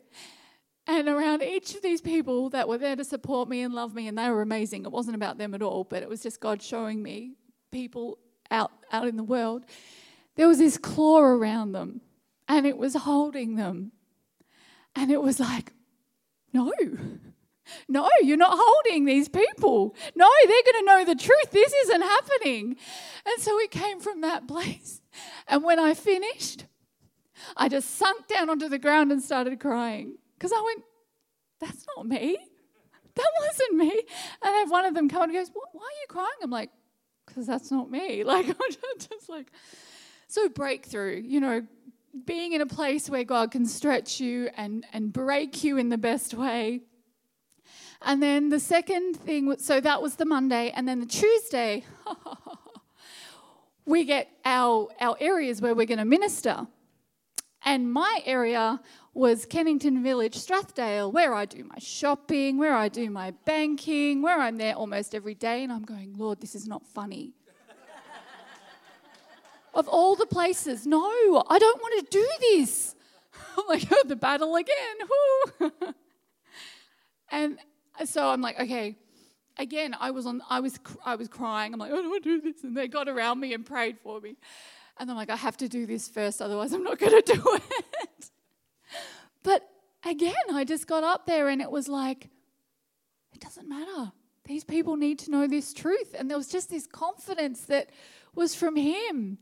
And 0.91 1.07
around 1.07 1.41
each 1.41 1.73
of 1.73 1.81
these 1.81 2.01
people 2.01 2.49
that 2.49 2.67
were 2.67 2.77
there 2.77 2.97
to 2.97 3.05
support 3.05 3.47
me 3.47 3.61
and 3.61 3.73
love 3.73 3.95
me, 3.95 4.09
and 4.09 4.17
they 4.17 4.29
were 4.29 4.41
amazing. 4.41 4.83
It 4.83 4.91
wasn't 4.91 5.15
about 5.15 5.37
them 5.37 5.53
at 5.53 5.61
all, 5.61 5.85
but 5.85 6.03
it 6.03 6.09
was 6.09 6.21
just 6.21 6.41
God 6.41 6.61
showing 6.61 7.01
me 7.01 7.37
people 7.71 8.17
out, 8.51 8.71
out 8.91 9.07
in 9.07 9.15
the 9.15 9.23
world. 9.23 9.63
There 10.35 10.49
was 10.49 10.57
this 10.57 10.77
claw 10.77 11.21
around 11.21 11.71
them, 11.71 12.01
and 12.45 12.65
it 12.65 12.77
was 12.77 12.93
holding 12.93 13.55
them. 13.55 13.93
And 14.93 15.11
it 15.11 15.21
was 15.21 15.39
like, 15.39 15.71
no, 16.51 16.73
no, 17.87 18.09
you're 18.21 18.35
not 18.35 18.59
holding 18.59 19.05
these 19.05 19.29
people. 19.29 19.95
No, 20.13 20.29
they're 20.43 20.73
going 20.73 20.85
to 20.85 20.85
know 20.85 21.05
the 21.05 21.15
truth. 21.15 21.51
This 21.51 21.71
isn't 21.71 22.01
happening. 22.01 22.75
And 23.25 23.41
so 23.41 23.57
it 23.59 23.71
came 23.71 24.01
from 24.01 24.19
that 24.21 24.45
place. 24.45 25.01
And 25.47 25.63
when 25.63 25.79
I 25.79 25.93
finished, 25.93 26.65
I 27.55 27.69
just 27.69 27.95
sunk 27.95 28.27
down 28.27 28.49
onto 28.49 28.67
the 28.67 28.77
ground 28.77 29.13
and 29.13 29.23
started 29.23 29.57
crying 29.61 30.17
because 30.41 30.57
I 30.57 30.61
went, 30.65 30.83
that's 31.59 31.85
not 31.95 32.07
me. 32.07 32.35
That 33.13 33.31
wasn't 33.41 33.75
me. 33.75 33.91
And 34.41 34.55
then 34.55 34.69
one 34.69 34.85
of 34.85 34.95
them 34.95 35.07
come 35.07 35.23
and 35.23 35.33
goes, 35.33 35.51
why 35.53 35.83
are 35.83 36.01
you 36.01 36.07
crying? 36.07 36.29
I'm 36.41 36.49
like, 36.49 36.71
because 37.27 37.45
that's 37.45 37.69
not 37.69 37.91
me. 37.91 38.23
Like, 38.25 38.47
I'm 38.47 38.55
just 38.97 39.29
like, 39.29 39.51
so 40.27 40.49
breakthrough, 40.49 41.21
you 41.23 41.39
know, 41.41 41.67
being 42.25 42.53
in 42.53 42.61
a 42.61 42.65
place 42.65 43.07
where 43.07 43.23
God 43.23 43.51
can 43.51 43.67
stretch 43.67 44.19
you 44.19 44.49
and, 44.57 44.83
and 44.93 45.13
break 45.13 45.63
you 45.63 45.77
in 45.77 45.89
the 45.89 45.97
best 45.97 46.33
way. 46.33 46.81
And 48.01 48.23
then 48.23 48.49
the 48.49 48.59
second 48.59 49.17
thing, 49.17 49.55
so 49.59 49.79
that 49.79 50.01
was 50.01 50.15
the 50.15 50.25
Monday. 50.25 50.71
And 50.71 50.87
then 50.87 51.01
the 51.01 51.05
Tuesday, 51.05 51.83
we 53.85 54.05
get 54.05 54.27
our, 54.43 54.87
our 54.99 55.17
areas 55.19 55.61
where 55.61 55.75
we're 55.75 55.85
going 55.85 55.99
to 55.99 56.05
minister. 56.05 56.65
And 57.63 57.91
my 57.93 58.21
area 58.25 58.79
was 59.13 59.45
Kennington 59.45 60.01
Village, 60.01 60.37
Strathdale, 60.37 61.11
where 61.11 61.33
I 61.33 61.45
do 61.45 61.63
my 61.63 61.77
shopping, 61.79 62.57
where 62.57 62.75
I 62.75 62.87
do 62.87 63.09
my 63.09 63.31
banking, 63.45 64.21
where 64.21 64.39
I'm 64.39 64.57
there 64.57 64.75
almost 64.75 65.13
every 65.13 65.35
day. 65.35 65.63
And 65.63 65.71
I'm 65.71 65.83
going, 65.83 66.15
Lord, 66.17 66.39
this 66.39 66.55
is 66.55 66.67
not 66.67 66.85
funny. 66.85 67.33
of 69.73 69.87
all 69.89 70.15
the 70.15 70.25
places, 70.25 70.87
no, 70.87 71.43
I 71.49 71.59
don't 71.59 71.81
want 71.81 72.05
to 72.05 72.11
do 72.11 72.27
this. 72.41 72.95
I'm 73.57 73.67
like, 73.67 73.83
oh, 73.91 74.03
the 74.05 74.15
battle 74.15 74.55
again. 74.55 75.75
and 77.31 77.57
so 78.05 78.29
I'm 78.29 78.41
like, 78.41 78.59
okay. 78.59 78.95
Again, 79.57 79.93
I 79.99 80.11
was 80.11 80.25
on. 80.25 80.41
I 80.49 80.61
was. 80.61 80.79
I 81.05 81.15
was 81.15 81.27
crying. 81.27 81.73
I'm 81.73 81.79
like, 81.79 81.91
oh, 81.91 81.95
I 81.95 82.01
don't 82.01 82.09
want 82.09 82.23
to 82.23 82.39
do 82.39 82.41
this, 82.41 82.63
and 82.63 82.75
they 82.75 82.87
got 82.87 83.09
around 83.09 83.41
me 83.41 83.53
and 83.53 83.65
prayed 83.65 83.99
for 83.99 84.19
me. 84.21 84.37
And 84.97 85.11
I'm 85.11 85.17
like, 85.17 85.29
I 85.29 85.35
have 85.35 85.57
to 85.57 85.67
do 85.67 85.85
this 85.85 86.07
first, 86.07 86.41
otherwise 86.41 86.73
I'm 86.73 86.83
not 86.83 86.99
going 86.99 87.21
to 87.21 87.33
do 87.33 87.41
it. 87.55 87.85
But 89.43 89.67
again, 90.05 90.33
I 90.51 90.63
just 90.63 90.87
got 90.87 91.03
up 91.03 91.25
there, 91.25 91.49
and 91.49 91.61
it 91.61 91.71
was 91.71 91.87
like, 91.87 92.29
it 93.33 93.39
doesn't 93.39 93.67
matter. 93.67 94.11
These 94.45 94.63
people 94.63 94.95
need 94.97 95.19
to 95.19 95.31
know 95.31 95.47
this 95.47 95.73
truth, 95.73 96.15
and 96.17 96.29
there 96.29 96.37
was 96.37 96.47
just 96.47 96.69
this 96.69 96.87
confidence 96.87 97.61
that 97.65 97.89
was 98.35 98.55
from 98.55 98.75
Him. 98.75 99.37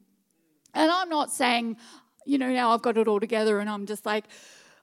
And 0.73 0.91
I'm 0.91 1.09
not 1.09 1.31
saying, 1.31 1.77
you 2.25 2.37
know, 2.37 2.49
now 2.49 2.71
I've 2.71 2.81
got 2.81 2.97
it 2.97 3.07
all 3.07 3.19
together, 3.19 3.59
and 3.59 3.69
I'm 3.69 3.85
just 3.85 4.05
like 4.05 4.25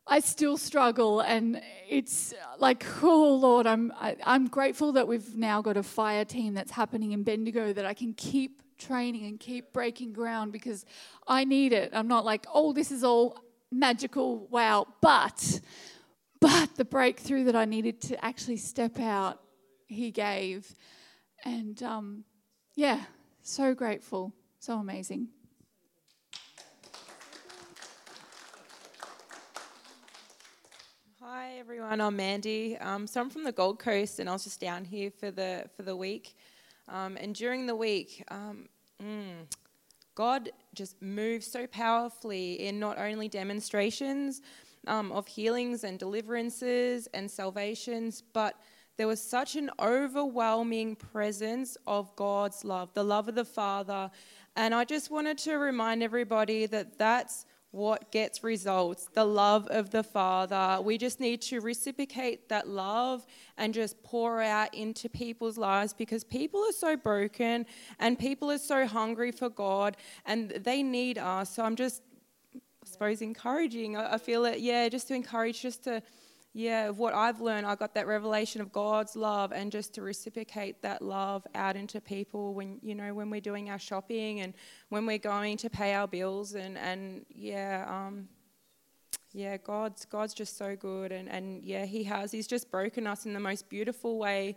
I 0.09 0.21
still 0.21 0.57
struggle, 0.57 1.21
and 1.21 1.61
it's 1.89 2.33
like, 2.59 2.85
oh 3.03 3.35
Lord, 3.35 3.67
I'm 3.67 3.93
I, 3.99 4.12
am 4.12 4.17
i 4.25 4.35
am 4.37 4.47
grateful 4.47 4.93
that 4.93 5.09
we've 5.09 5.37
now 5.37 5.61
got 5.62 5.77
a 5.77 5.83
fire 5.83 6.25
team 6.25 6.55
that's 6.55 6.71
happening 6.71 7.12
in 7.12 7.25
Bendigo 7.25 7.73
that 7.73 7.85
I 7.85 7.93
can 7.93 8.12
keep 8.14 8.62
training 8.79 9.27
and 9.27 9.41
keep 9.41 9.73
breaking 9.73 10.12
ground 10.12 10.53
because 10.53 10.85
I 11.27 11.45
need 11.45 11.73
it. 11.73 11.91
I'm 11.93 12.09
not 12.09 12.25
like, 12.25 12.47
oh, 12.53 12.73
this 12.73 12.93
is 12.93 13.03
all 13.03 13.37
magical, 13.71 14.47
wow, 14.49 14.87
but 15.01 15.61
but 16.41 16.77
the 16.77 16.85
breakthrough 16.85 17.45
that 17.45 17.57
I 17.57 17.64
needed 17.64 18.01
to 18.03 18.25
actually 18.25 18.59
step 18.59 18.99
out, 19.01 19.41
He 19.87 20.11
gave, 20.11 20.75
and 21.45 21.83
um, 21.83 22.25
yeah, 22.75 23.05
so 23.43 23.75
grateful, 23.75 24.33
so 24.59 24.79
amazing. 24.79 25.29
Hi 31.21 31.55
everyone, 31.59 32.01
I'm 32.01 32.17
Mandy. 32.17 32.77
Um, 32.79 33.07
so 33.07 33.21
I'm 33.21 33.31
from 33.31 33.43
the 33.43 33.53
Gold 33.53 33.79
Coast, 33.79 34.21
and 34.21 34.29
I 34.29 34.33
was 34.33 34.45
just 34.45 34.61
down 34.61 34.85
here 34.85 35.11
for 35.11 35.31
the 35.31 35.64
for 35.77 35.83
the 35.83 35.97
week. 35.97 36.37
Um, 36.89 37.17
and 37.17 37.35
during 37.35 37.67
the 37.67 37.75
week, 37.75 38.23
um, 38.29 38.69
mm, 39.03 39.47
God 40.17 40.51
just 40.75 41.01
moved 41.01 41.45
so 41.45 41.67
powerfully 41.69 42.67
in 42.67 42.81
not 42.81 42.99
only 42.99 43.29
demonstrations 43.29 44.43
um, 44.87 45.12
of 45.12 45.29
healings 45.29 45.85
and 45.85 45.99
deliverances 45.99 47.07
and 47.14 47.31
salvations, 47.31 48.23
but 48.33 48.55
there 48.97 49.07
was 49.07 49.23
such 49.23 49.57
an 49.57 49.71
overwhelming 49.79 50.97
presence 50.97 51.77
of 51.87 52.17
God's 52.17 52.64
love, 52.64 52.93
the 52.95 53.05
love 53.05 53.29
of 53.29 53.35
the 53.35 53.45
Father. 53.45 54.11
And 54.57 54.75
I 54.75 54.85
just 54.85 55.11
wanted 55.11 55.37
to 55.39 55.57
remind 55.57 56.03
everybody 56.03 56.64
that 56.67 56.97
that's 56.97 57.45
what 57.71 58.11
gets 58.11 58.43
results 58.43 59.09
the 59.12 59.25
love 59.25 59.67
of 59.69 59.91
the 59.91 60.03
Father. 60.03 60.81
We 60.83 60.97
just 60.99 61.21
need 61.21 61.43
to 61.43 61.61
reciprocate 61.61 62.49
that 62.49 62.69
love 62.69 63.27
and 63.59 63.75
just 63.75 64.03
pour 64.03 64.41
out 64.41 64.75
into 64.75 65.09
people's 65.09 65.59
lives 65.59 65.93
because 65.93 66.25
people 66.25 66.61
are 66.61 66.73
so 66.73 66.97
broken 66.97 67.67
and 67.99 68.19
people 68.19 68.51
are 68.51 68.59
so 68.59 68.87
hungry 68.87 69.31
for 69.31 69.49
God 69.51 69.97
and 70.25 70.51
they 70.51 70.83
need 70.83 71.19
us. 71.19 71.55
So 71.55 71.64
I'm 71.64 71.77
just, 71.77 72.03
I 72.55 72.87
suppose, 72.87 73.21
encouraging. 73.21 73.97
I 73.97 74.19
feel 74.19 74.45
it, 74.47 74.61
yeah, 74.61 74.89
just 74.89 75.09
to 75.09 75.14
encourage, 75.14 75.61
just 75.61 75.85
to 75.85 76.03
yeah, 76.57 76.89
of 76.89 76.99
what 76.99 77.13
I've 77.13 77.43
learned, 77.43 77.67
I 77.67 77.75
got 77.75 77.93
that 77.97 78.07
revelation 78.07 78.63
of 78.63 78.73
God's 78.73 79.15
love 79.15 79.53
and 79.53 79.71
just 79.71 79.93
to 79.93 80.01
reciprocate 80.01 80.81
that 80.81 81.03
love 81.03 81.47
out 81.55 81.77
into 81.77 82.01
people 82.01 82.55
when, 82.55 82.79
you 82.83 82.95
know, 82.95 83.13
when 83.13 83.29
we're 83.29 83.43
doing 83.43 83.69
our 83.69 83.79
shopping 83.79 84.41
and 84.41 84.55
when 84.89 85.05
we're 85.05 85.19
going 85.19 85.59
to 85.59 85.69
pay 85.69 85.93
our 85.93 86.09
bills 86.09 86.55
and, 86.55 86.79
and 86.79 87.27
yeah, 87.29 87.85
um, 87.87 88.27
yeah, 89.35 89.59
God's, 89.59 90.07
God's 90.07 90.33
just 90.33 90.57
so 90.57 90.75
good 90.75 91.13
and, 91.13 91.29
and 91.29 91.63
yeah, 91.63 91.85
he 91.85 92.03
has, 92.05 92.33
he's 92.33 92.47
just 92.47 92.71
broken 92.71 93.07
us 93.07 93.27
in 93.27 93.35
the 93.35 93.41
most 93.41 93.69
beautiful 93.69 94.17
way, 94.17 94.57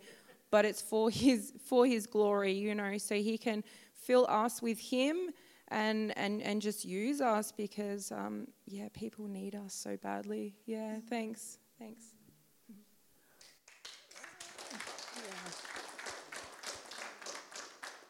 but 0.51 0.63
it's 0.63 0.81
for 0.81 1.09
his, 1.09 1.51
for 1.65 1.85
his 1.85 2.07
glory, 2.07 2.53
you 2.53 2.75
know, 2.75 2.97
so 2.97 3.15
he 3.15 3.37
can 3.37 3.61
fill 3.93 4.25
us 4.29 4.61
with 4.61 4.79
him 4.79 5.31
and, 5.67 6.17
and, 6.17 6.41
and 6.43 6.61
just 6.61 6.85
use 6.85 7.19
us 7.19 7.51
because, 7.51 8.09
um, 8.13 8.47
yeah, 8.65 8.87
people 8.93 9.27
need 9.27 9.53
us 9.53 9.73
so 9.73 9.97
badly. 9.97 10.55
Yeah, 10.65 10.99
thanks. 11.09 11.59
Thanks. 11.79 12.03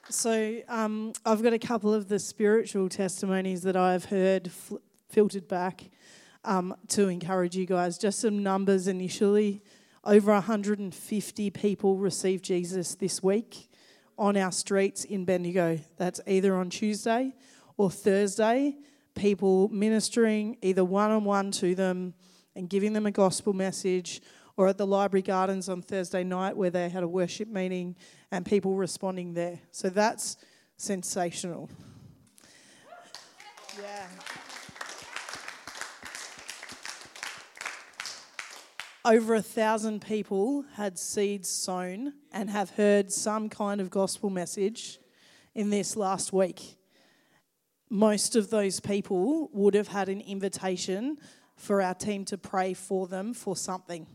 So, 0.10 0.62
um, 0.68 1.14
I've 1.24 1.44
got 1.44 1.54
a 1.54 1.60
couple 1.60 1.94
of 1.94 2.10
the 2.10 2.18
spiritual 2.18 2.90
testimonies 2.90 3.62
that 3.62 3.76
I've 3.76 4.06
heard 4.06 4.52
fl- 4.52 4.78
filtered 5.10 5.48
back 5.48 5.84
um, 6.44 6.76
to 6.88 7.10
encourage 7.10 7.56
you 7.56 7.68
guys. 7.68 8.00
Just 8.00 8.22
some 8.22 8.42
numbers 8.42 8.88
initially. 8.88 9.62
Over 10.04 10.32
150 10.32 11.50
people 11.52 11.98
received 11.98 12.46
Jesus 12.46 12.96
this 12.96 13.22
week 13.22 13.70
on 14.18 14.36
our 14.36 14.52
streets 14.52 15.04
in 15.04 15.26
Bendigo. 15.26 15.80
That's 15.98 16.20
either 16.26 16.56
on 16.56 16.72
Tuesday 16.72 17.36
or 17.78 17.92
Thursday. 17.92 18.78
People 19.14 19.70
ministering 19.70 20.58
either 20.64 20.84
one 20.84 21.12
on 21.12 21.24
one 21.24 21.52
to 21.52 21.76
them 21.76 22.16
and 22.56 22.70
giving 22.70 22.94
them 22.94 23.06
a 23.06 23.12
gospel 23.12 23.54
message, 23.54 24.22
or 24.58 24.68
at 24.68 24.78
the 24.78 24.86
Library 24.86 25.22
Gardens 25.22 25.70
on 25.70 25.82
Thursday 25.82 26.24
night 26.24 26.58
where 26.58 26.70
they 26.70 26.90
had 26.90 27.04
a 27.04 27.08
worship 27.08 27.48
meeting 27.48 27.96
and 28.32 28.46
people 28.46 28.76
responding 28.76 29.34
there. 29.34 29.60
So 29.72 29.90
that's 29.90 30.38
sensational. 30.78 31.70
Yeah. 33.82 34.08
Over 39.06 39.36
a 39.36 39.42
thousand 39.42 40.02
people 40.02 40.66
had 40.76 41.00
seeds 41.00 41.48
sown 41.48 42.14
and 42.34 42.50
have 42.50 42.72
heard 42.72 43.14
some 43.14 43.48
kind 43.48 43.80
of 43.80 43.90
gospel 43.90 44.30
message 44.30 45.00
in 45.56 45.70
this 45.70 45.96
last 45.96 46.34
week. 46.34 46.78
Most 47.90 48.36
of 48.36 48.50
those 48.50 48.82
people 48.82 49.50
would 49.54 49.74
have 49.74 49.88
had 49.88 50.10
an 50.10 50.20
invitation 50.20 51.18
for 51.60 51.82
our 51.82 51.94
team 51.94 52.24
to 52.26 52.38
pray 52.38 52.74
for 52.74 53.06
them 53.08 53.34
for 53.34 53.56
something. 53.56 54.08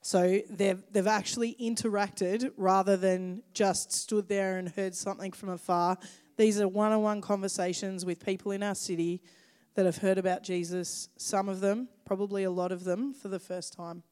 So 0.00 0.40
they've, 0.48 0.80
they've 0.92 1.06
actually 1.06 1.56
interacted 1.60 2.52
rather 2.56 2.96
than 2.96 3.42
just 3.52 3.92
stood 3.92 4.28
there 4.28 4.56
and 4.56 4.68
heard 4.68 4.94
something 4.94 5.32
from 5.32 5.48
afar. 5.48 5.98
These 6.36 6.60
are 6.60 6.68
one 6.68 6.92
on 6.92 7.02
one 7.02 7.20
conversations 7.20 8.06
with 8.06 8.24
people 8.24 8.52
in 8.52 8.62
our 8.62 8.76
city 8.76 9.20
that 9.74 9.84
have 9.84 9.98
heard 9.98 10.18
about 10.18 10.44
Jesus, 10.44 11.08
some 11.16 11.48
of 11.48 11.58
them, 11.58 11.88
probably 12.04 12.44
a 12.44 12.50
lot 12.50 12.70
of 12.70 12.84
them, 12.84 13.12
for 13.12 13.26
the 13.26 13.40
first 13.40 13.72
time, 13.72 14.04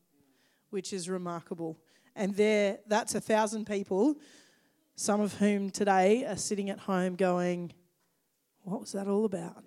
which 0.71 0.93
is 0.93 1.09
remarkable. 1.09 1.79
And 2.17 2.35
there, 2.35 2.79
that's 2.89 3.15
a 3.15 3.21
thousand 3.21 3.67
people, 3.67 4.17
some 4.97 5.21
of 5.21 5.35
whom 5.35 5.71
today 5.71 6.25
are 6.25 6.37
sitting 6.37 6.69
at 6.71 6.81
home 6.81 7.15
going, 7.15 7.73
What 8.63 8.81
was 8.81 8.93
that 8.93 9.07
all 9.07 9.25
about? 9.25 9.63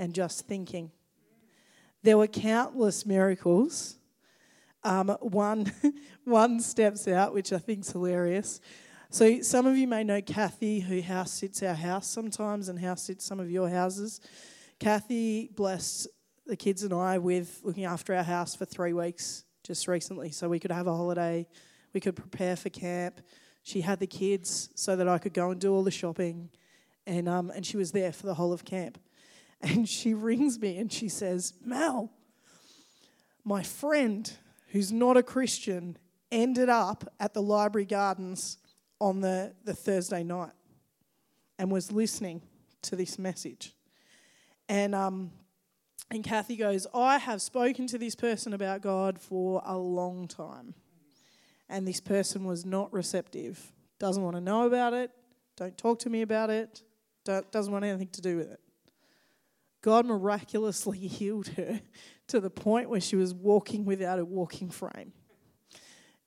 And 0.00 0.12
just 0.12 0.48
thinking. 0.48 0.90
There 2.02 2.16
were 2.18 2.26
countless 2.26 3.04
miracles. 3.04 3.98
Um, 4.84 5.08
one, 5.20 5.72
one 6.24 6.60
steps 6.60 7.08
out, 7.08 7.34
which 7.34 7.52
I 7.52 7.58
think 7.58 7.80
is 7.80 7.90
hilarious. 7.90 8.60
So, 9.10 9.40
some 9.40 9.66
of 9.66 9.76
you 9.76 9.88
may 9.88 10.04
know 10.04 10.20
Kathy, 10.20 10.80
who 10.80 11.00
house 11.00 11.32
sits 11.32 11.62
our 11.62 11.74
house 11.74 12.06
sometimes 12.06 12.68
and 12.68 12.78
house 12.78 13.02
sits 13.02 13.24
some 13.24 13.40
of 13.40 13.50
your 13.50 13.68
houses. 13.68 14.20
Kathy 14.78 15.48
blessed 15.56 16.08
the 16.46 16.56
kids 16.56 16.82
and 16.82 16.92
I 16.92 17.18
with 17.18 17.60
looking 17.64 17.84
after 17.84 18.14
our 18.14 18.22
house 18.22 18.54
for 18.54 18.64
three 18.64 18.92
weeks 18.92 19.44
just 19.64 19.88
recently 19.88 20.30
so 20.30 20.48
we 20.48 20.58
could 20.58 20.70
have 20.70 20.86
a 20.86 20.94
holiday, 20.94 21.46
we 21.92 22.00
could 22.00 22.16
prepare 22.16 22.56
for 22.56 22.70
camp. 22.70 23.20
She 23.62 23.80
had 23.80 23.98
the 23.98 24.06
kids 24.06 24.70
so 24.74 24.96
that 24.96 25.08
I 25.08 25.18
could 25.18 25.34
go 25.34 25.50
and 25.50 25.60
do 25.60 25.74
all 25.74 25.82
the 25.82 25.90
shopping, 25.90 26.48
and, 27.06 27.28
um, 27.28 27.50
and 27.54 27.66
she 27.66 27.76
was 27.76 27.92
there 27.92 28.12
for 28.12 28.26
the 28.26 28.34
whole 28.34 28.52
of 28.52 28.64
camp. 28.64 28.98
And 29.60 29.88
she 29.88 30.14
rings 30.14 30.58
me 30.58 30.78
and 30.78 30.92
she 30.92 31.08
says, 31.08 31.54
Mel, 31.64 32.12
my 33.44 33.62
friend 33.62 34.30
who's 34.68 34.92
not 34.92 35.16
a 35.16 35.22
Christian 35.22 35.96
ended 36.30 36.68
up 36.68 37.12
at 37.18 37.34
the 37.34 37.42
library 37.42 37.86
gardens 37.86 38.58
on 39.00 39.20
the, 39.20 39.54
the 39.64 39.74
Thursday 39.74 40.22
night 40.22 40.52
and 41.58 41.70
was 41.70 41.90
listening 41.90 42.42
to 42.82 42.96
this 42.96 43.18
message. 43.18 43.74
And, 44.68 44.94
um, 44.94 45.30
and 46.10 46.22
Kathy 46.22 46.56
goes, 46.56 46.86
I 46.94 47.18
have 47.18 47.40
spoken 47.40 47.86
to 47.88 47.98
this 47.98 48.14
person 48.14 48.52
about 48.52 48.82
God 48.82 49.18
for 49.18 49.62
a 49.64 49.76
long 49.76 50.28
time. 50.28 50.74
And 51.68 51.86
this 51.86 52.00
person 52.00 52.44
was 52.44 52.64
not 52.64 52.92
receptive, 52.92 53.72
doesn't 53.98 54.22
want 54.22 54.36
to 54.36 54.40
know 54.40 54.66
about 54.66 54.94
it, 54.94 55.10
don't 55.56 55.76
talk 55.76 55.98
to 56.00 56.10
me 56.10 56.22
about 56.22 56.48
it, 56.50 56.82
doesn't 57.24 57.72
want 57.72 57.84
anything 57.84 58.08
to 58.08 58.20
do 58.22 58.36
with 58.36 58.50
it. 58.50 58.60
God 59.88 60.04
miraculously 60.04 60.98
healed 61.08 61.48
her 61.56 61.80
to 62.26 62.40
the 62.40 62.50
point 62.50 62.90
where 62.90 63.00
she 63.00 63.16
was 63.16 63.32
walking 63.32 63.86
without 63.86 64.18
a 64.18 64.24
walking 64.24 64.68
frame. 64.68 65.14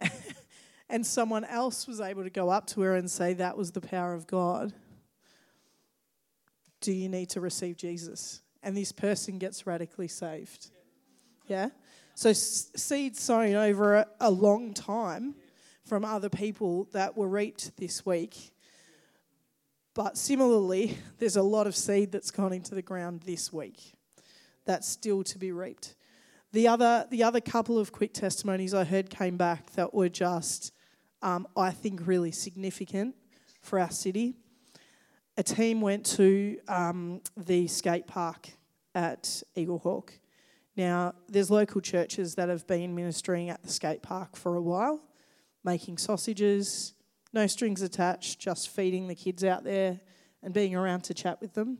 and 0.89 1.05
someone 1.05 1.43
else 1.43 1.87
was 1.87 2.01
able 2.01 2.23
to 2.23 2.31
go 2.31 2.49
up 2.49 2.65
to 2.65 2.81
her 2.81 2.95
and 2.95 3.09
say, 3.09 3.33
That 3.33 3.55
was 3.55 3.71
the 3.71 3.79
power 3.79 4.15
of 4.15 4.25
God. 4.25 4.73
Do 6.79 6.91
you 6.91 7.07
need 7.07 7.29
to 7.29 7.39
receive 7.39 7.77
Jesus? 7.77 8.41
And 8.63 8.75
this 8.75 8.91
person 8.91 9.37
gets 9.37 9.67
radically 9.67 10.07
saved. 10.07 10.71
Yeah? 11.45 11.69
So, 12.15 12.33
seeds 12.33 13.21
sown 13.21 13.53
over 13.53 13.93
a, 13.93 14.07
a 14.19 14.31
long 14.31 14.73
time 14.73 15.35
from 15.85 16.03
other 16.03 16.29
people 16.29 16.85
that 16.93 17.15
were 17.15 17.27
reaped 17.27 17.77
this 17.77 18.07
week 18.07 18.50
but 19.93 20.17
similarly, 20.17 20.97
there's 21.19 21.35
a 21.35 21.43
lot 21.43 21.67
of 21.67 21.75
seed 21.75 22.11
that's 22.11 22.31
gone 22.31 22.53
into 22.53 22.75
the 22.75 22.81
ground 22.81 23.21
this 23.25 23.51
week 23.51 23.93
that's 24.65 24.87
still 24.87 25.23
to 25.23 25.37
be 25.37 25.51
reaped. 25.51 25.95
The 26.53 26.67
other, 26.67 27.07
the 27.09 27.23
other 27.23 27.41
couple 27.41 27.79
of 27.79 27.91
quick 27.91 28.13
testimonies 28.13 28.73
I 28.73 28.83
heard 28.83 29.09
came 29.09 29.37
back 29.37 29.71
that 29.71 29.93
were 29.93 30.09
just, 30.09 30.73
um, 31.21 31.47
I 31.55 31.71
think, 31.71 32.05
really 32.05 32.31
significant 32.31 33.15
for 33.61 33.79
our 33.79 33.91
city. 33.91 34.35
A 35.37 35.43
team 35.43 35.81
went 35.81 36.05
to 36.17 36.57
um, 36.67 37.21
the 37.37 37.67
skate 37.67 38.05
park 38.05 38.49
at 38.93 39.43
Eaglehawk. 39.55 40.09
Now, 40.75 41.13
there's 41.29 41.49
local 41.49 41.79
churches 41.79 42.35
that 42.35 42.49
have 42.49 42.67
been 42.67 42.95
ministering 42.95 43.49
at 43.49 43.63
the 43.63 43.69
skate 43.69 44.01
park 44.01 44.35
for 44.35 44.55
a 44.55 44.61
while, 44.61 45.01
making 45.63 45.97
sausages, 45.97 46.93
no 47.33 47.47
strings 47.47 47.81
attached, 47.81 48.39
just 48.39 48.69
feeding 48.69 49.07
the 49.07 49.15
kids 49.15 49.43
out 49.43 49.63
there 49.63 49.99
and 50.43 50.53
being 50.53 50.75
around 50.75 51.01
to 51.05 51.13
chat 51.13 51.39
with 51.41 51.53
them. 51.53 51.77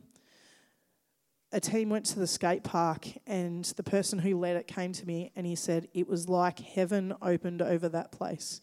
A 1.52 1.60
team 1.60 1.90
went 1.90 2.06
to 2.06 2.18
the 2.18 2.26
skate 2.26 2.64
park, 2.64 3.06
and 3.26 3.64
the 3.76 3.82
person 3.82 4.18
who 4.18 4.38
led 4.38 4.56
it 4.56 4.66
came 4.66 4.92
to 4.92 5.06
me 5.06 5.32
and 5.36 5.46
he 5.46 5.54
said 5.54 5.88
it 5.92 6.08
was 6.08 6.28
like 6.28 6.58
heaven 6.60 7.12
opened 7.20 7.60
over 7.60 7.88
that 7.90 8.10
place. 8.10 8.62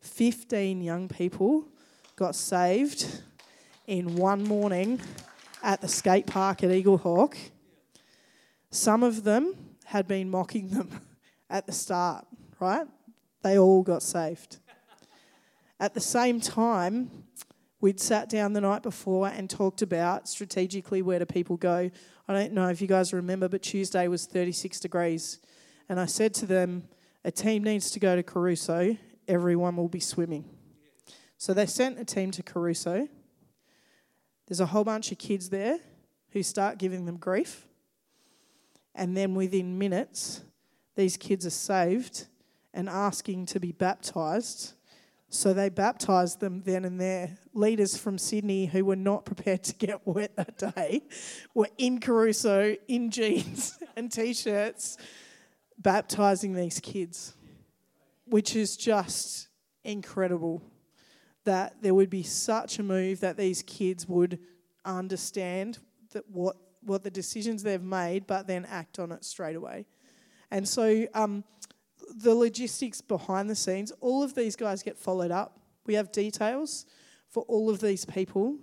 15 0.00 0.80
young 0.80 1.08
people 1.08 1.66
got 2.14 2.36
saved 2.36 3.22
in 3.88 4.14
one 4.14 4.44
morning 4.44 5.00
at 5.62 5.80
the 5.80 5.88
skate 5.88 6.26
park 6.26 6.62
at 6.62 6.70
Eaglehawk. 6.70 7.36
Some 8.70 9.02
of 9.02 9.24
them 9.24 9.54
had 9.86 10.06
been 10.06 10.30
mocking 10.30 10.68
them 10.68 11.00
at 11.50 11.66
the 11.66 11.72
start, 11.72 12.24
right? 12.60 12.86
They 13.42 13.58
all 13.58 13.82
got 13.82 14.02
saved. 14.02 14.58
At 15.80 15.94
the 15.94 16.00
same 16.00 16.40
time, 16.40 17.24
we'd 17.80 18.00
sat 18.00 18.28
down 18.28 18.52
the 18.52 18.60
night 18.60 18.82
before 18.82 19.28
and 19.28 19.48
talked 19.48 19.82
about 19.82 20.28
strategically 20.28 21.02
where 21.02 21.20
do 21.20 21.26
people 21.26 21.56
go. 21.56 21.90
I 22.26 22.32
don't 22.32 22.52
know 22.52 22.68
if 22.68 22.80
you 22.80 22.88
guys 22.88 23.12
remember, 23.12 23.48
but 23.48 23.62
Tuesday 23.62 24.08
was 24.08 24.26
36 24.26 24.80
degrees. 24.80 25.38
And 25.88 26.00
I 26.00 26.06
said 26.06 26.34
to 26.34 26.46
them, 26.46 26.88
a 27.24 27.30
team 27.30 27.62
needs 27.62 27.90
to 27.92 28.00
go 28.00 28.16
to 28.16 28.22
Crusoe, 28.22 28.96
everyone 29.26 29.76
will 29.76 29.88
be 29.88 30.00
swimming. 30.00 30.44
So 31.36 31.54
they 31.54 31.66
sent 31.66 32.00
a 32.00 32.04
team 32.04 32.32
to 32.32 32.42
Crusoe. 32.42 33.08
There's 34.46 34.60
a 34.60 34.66
whole 34.66 34.84
bunch 34.84 35.12
of 35.12 35.18
kids 35.18 35.50
there 35.50 35.78
who 36.30 36.42
start 36.42 36.78
giving 36.78 37.04
them 37.06 37.16
grief. 37.16 37.66
And 38.94 39.16
then 39.16 39.34
within 39.34 39.78
minutes, 39.78 40.42
these 40.96 41.16
kids 41.16 41.46
are 41.46 41.50
saved 41.50 42.26
and 42.74 42.88
asking 42.88 43.46
to 43.46 43.60
be 43.60 43.70
baptized 43.70 44.74
so 45.30 45.52
they 45.52 45.68
baptised 45.68 46.40
them 46.40 46.62
then 46.62 46.84
and 46.84 47.00
there. 47.00 47.36
Leaders 47.52 47.96
from 47.96 48.16
Sydney 48.16 48.66
who 48.66 48.84
were 48.84 48.96
not 48.96 49.26
prepared 49.26 49.62
to 49.64 49.74
get 49.74 50.06
wet 50.06 50.36
that 50.36 50.74
day 50.74 51.02
were 51.54 51.68
in 51.76 52.00
Crusoe 52.00 52.76
in 52.88 53.10
jeans 53.10 53.78
and 53.96 54.10
t 54.10 54.32
shirts 54.32 54.96
baptising 55.78 56.54
these 56.54 56.80
kids, 56.80 57.34
which 58.24 58.56
is 58.56 58.76
just 58.76 59.48
incredible 59.84 60.62
that 61.44 61.76
there 61.82 61.94
would 61.94 62.10
be 62.10 62.22
such 62.22 62.78
a 62.78 62.82
move 62.82 63.20
that 63.20 63.36
these 63.36 63.62
kids 63.62 64.08
would 64.08 64.38
understand 64.84 65.78
that 66.12 66.28
what, 66.30 66.56
what 66.82 67.02
the 67.02 67.10
decisions 67.10 67.62
they've 67.62 67.82
made, 67.82 68.26
but 68.26 68.46
then 68.46 68.66
act 68.66 68.98
on 68.98 69.12
it 69.12 69.24
straight 69.24 69.56
away. 69.56 69.86
And 70.50 70.66
so, 70.66 71.06
um, 71.14 71.44
the 72.14 72.34
logistics 72.34 73.00
behind 73.00 73.48
the 73.48 73.54
scenes, 73.54 73.92
all 74.00 74.22
of 74.22 74.34
these 74.34 74.56
guys 74.56 74.82
get 74.82 74.96
followed 74.96 75.30
up. 75.30 75.58
We 75.86 75.94
have 75.94 76.12
details 76.12 76.86
for 77.28 77.42
all 77.44 77.70
of 77.70 77.80
these 77.80 78.04
people, 78.04 78.56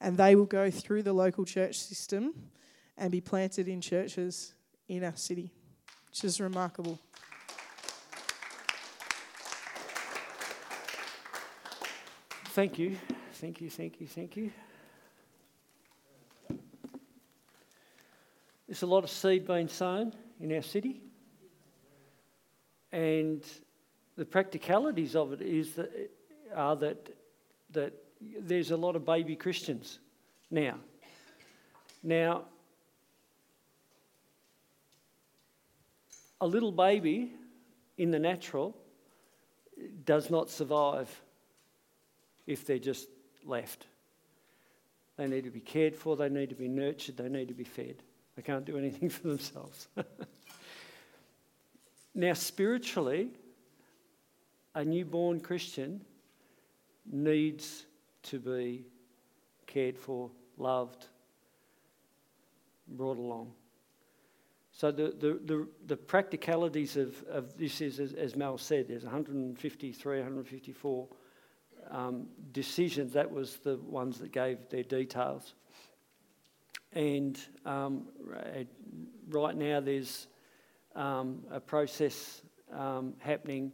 and 0.00 0.16
they 0.16 0.34
will 0.34 0.46
go 0.46 0.70
through 0.70 1.02
the 1.02 1.12
local 1.12 1.44
church 1.44 1.78
system 1.78 2.34
and 2.96 3.10
be 3.10 3.20
planted 3.20 3.68
in 3.68 3.80
churches 3.80 4.54
in 4.88 5.04
our 5.04 5.16
city, 5.16 5.52
which 6.08 6.24
is 6.24 6.40
remarkable. 6.40 6.98
Thank 12.46 12.78
you, 12.78 12.98
thank 13.34 13.60
you, 13.62 13.70
thank 13.70 14.00
you, 14.00 14.06
thank 14.06 14.36
you. 14.36 14.52
There's 18.66 18.82
a 18.82 18.86
lot 18.86 19.04
of 19.04 19.10
seed 19.10 19.46
being 19.46 19.68
sown 19.68 20.14
in 20.40 20.54
our 20.54 20.62
city. 20.62 21.00
And 22.92 23.44
the 24.16 24.24
practicalities 24.24 25.16
of 25.16 25.32
it 25.32 25.40
is 25.40 25.74
that, 25.74 26.10
are 26.54 26.76
that, 26.76 27.08
that 27.70 27.94
there's 28.38 28.70
a 28.70 28.76
lot 28.76 28.96
of 28.96 29.04
baby 29.04 29.34
Christians 29.34 29.98
now. 30.50 30.76
Now, 32.02 32.42
a 36.40 36.46
little 36.46 36.72
baby 36.72 37.32
in 37.96 38.10
the 38.10 38.18
natural 38.18 38.76
does 40.04 40.30
not 40.30 40.50
survive 40.50 41.08
if 42.46 42.66
they're 42.66 42.78
just 42.78 43.08
left. 43.44 43.86
They 45.16 45.26
need 45.26 45.44
to 45.44 45.50
be 45.50 45.60
cared 45.60 45.94
for, 45.94 46.16
they 46.16 46.28
need 46.28 46.48
to 46.50 46.54
be 46.54 46.68
nurtured, 46.68 47.16
they 47.16 47.28
need 47.28 47.48
to 47.48 47.54
be 47.54 47.64
fed. 47.64 48.02
They 48.36 48.42
can't 48.42 48.64
do 48.64 48.76
anything 48.76 49.08
for 49.10 49.28
themselves. 49.28 49.88
Now, 52.14 52.34
spiritually, 52.34 53.30
a 54.74 54.84
newborn 54.84 55.40
Christian 55.40 56.02
needs 57.10 57.86
to 58.24 58.38
be 58.38 58.84
cared 59.66 59.98
for, 59.98 60.30
loved, 60.58 61.06
brought 62.86 63.18
along. 63.18 63.52
So 64.72 64.90
the, 64.90 65.14
the, 65.18 65.40
the, 65.44 65.68
the 65.86 65.96
practicalities 65.96 66.96
of, 66.96 67.22
of 67.24 67.56
this 67.56 67.80
is, 67.80 68.00
as, 68.00 68.14
as 68.14 68.36
Mel 68.36 68.58
said, 68.58 68.88
there's 68.88 69.04
153, 69.04 70.16
154 70.16 71.08
um, 71.90 72.26
decisions. 72.52 73.12
That 73.12 73.30
was 73.30 73.56
the 73.56 73.76
ones 73.76 74.18
that 74.18 74.32
gave 74.32 74.68
their 74.70 74.82
details. 74.82 75.54
and 76.92 77.38
um, 77.64 78.06
right 79.28 79.56
now 79.56 79.80
there's 79.80 80.26
um, 80.94 81.42
a 81.50 81.60
process 81.60 82.42
um, 82.72 83.14
happening 83.18 83.72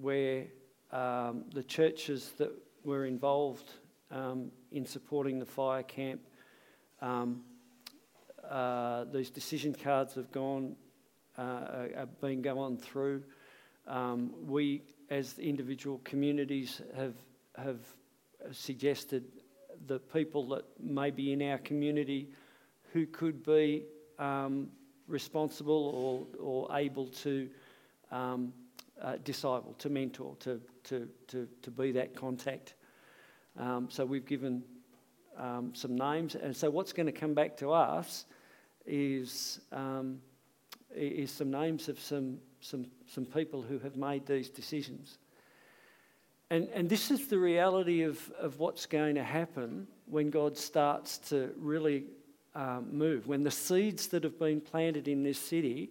where 0.00 0.44
um, 0.92 1.44
the 1.52 1.62
churches 1.62 2.32
that 2.38 2.50
were 2.84 3.06
involved 3.06 3.70
um, 4.10 4.50
in 4.70 4.86
supporting 4.86 5.38
the 5.38 5.46
fire 5.46 5.82
camp, 5.82 6.20
um, 7.02 7.42
uh, 8.48 9.04
these 9.04 9.30
decision 9.30 9.74
cards 9.74 10.14
have 10.14 10.30
gone, 10.30 10.76
uh, 11.36 11.88
are- 11.96 12.08
been 12.20 12.42
going 12.42 12.78
through. 12.78 13.22
We, 14.46 14.82
as 15.10 15.38
individual 15.38 16.00
communities, 16.04 16.80
have 16.96 17.14
have 17.56 17.80
suggested 18.52 19.24
the 19.86 19.98
people 19.98 20.48
that 20.48 20.64
may 20.80 21.10
be 21.10 21.32
in 21.32 21.42
our 21.42 21.58
community 21.58 22.28
who 22.92 23.06
could 23.06 23.44
be 23.44 23.84
um, 24.18 24.68
responsible 25.08 26.28
or, 26.40 26.40
or 26.40 26.76
able 26.76 27.06
to 27.06 27.48
um, 28.10 28.52
uh, 29.00 29.16
disciple, 29.24 29.74
to 29.78 29.88
mentor, 29.88 30.36
to, 30.40 30.60
to, 30.84 31.08
to, 31.28 31.48
to 31.62 31.70
be 31.70 31.92
that 31.92 32.14
contact. 32.14 32.74
Um, 33.58 33.88
so 33.90 34.04
we've 34.04 34.26
given 34.26 34.62
um, 35.36 35.72
some 35.74 35.96
names, 35.96 36.34
and 36.34 36.56
so 36.56 36.70
what's 36.70 36.92
going 36.92 37.06
to 37.06 37.12
come 37.12 37.34
back 37.34 37.56
to 37.58 37.72
us 37.72 38.26
is 38.86 39.60
um, 39.72 40.20
is 40.94 41.30
some 41.30 41.50
names 41.50 41.88
of 41.88 41.98
some 42.00 42.38
some 42.60 42.86
some 43.06 43.26
people 43.26 43.60
who 43.60 43.78
have 43.80 43.96
made 43.96 44.26
these 44.26 44.48
decisions. 44.48 45.18
And, 46.48 46.68
and 46.72 46.88
this 46.88 47.10
is 47.10 47.26
the 47.26 47.38
reality 47.38 48.02
of, 48.02 48.30
of 48.38 48.60
what's 48.60 48.86
going 48.86 49.16
to 49.16 49.24
happen 49.24 49.88
when 50.06 50.30
God 50.30 50.56
starts 50.56 51.18
to 51.30 51.52
really 51.58 52.04
um, 52.56 52.88
move. 52.90 53.28
When 53.28 53.44
the 53.44 53.50
seeds 53.50 54.08
that 54.08 54.24
have 54.24 54.38
been 54.38 54.60
planted 54.60 55.06
in 55.06 55.22
this 55.22 55.38
city 55.38 55.90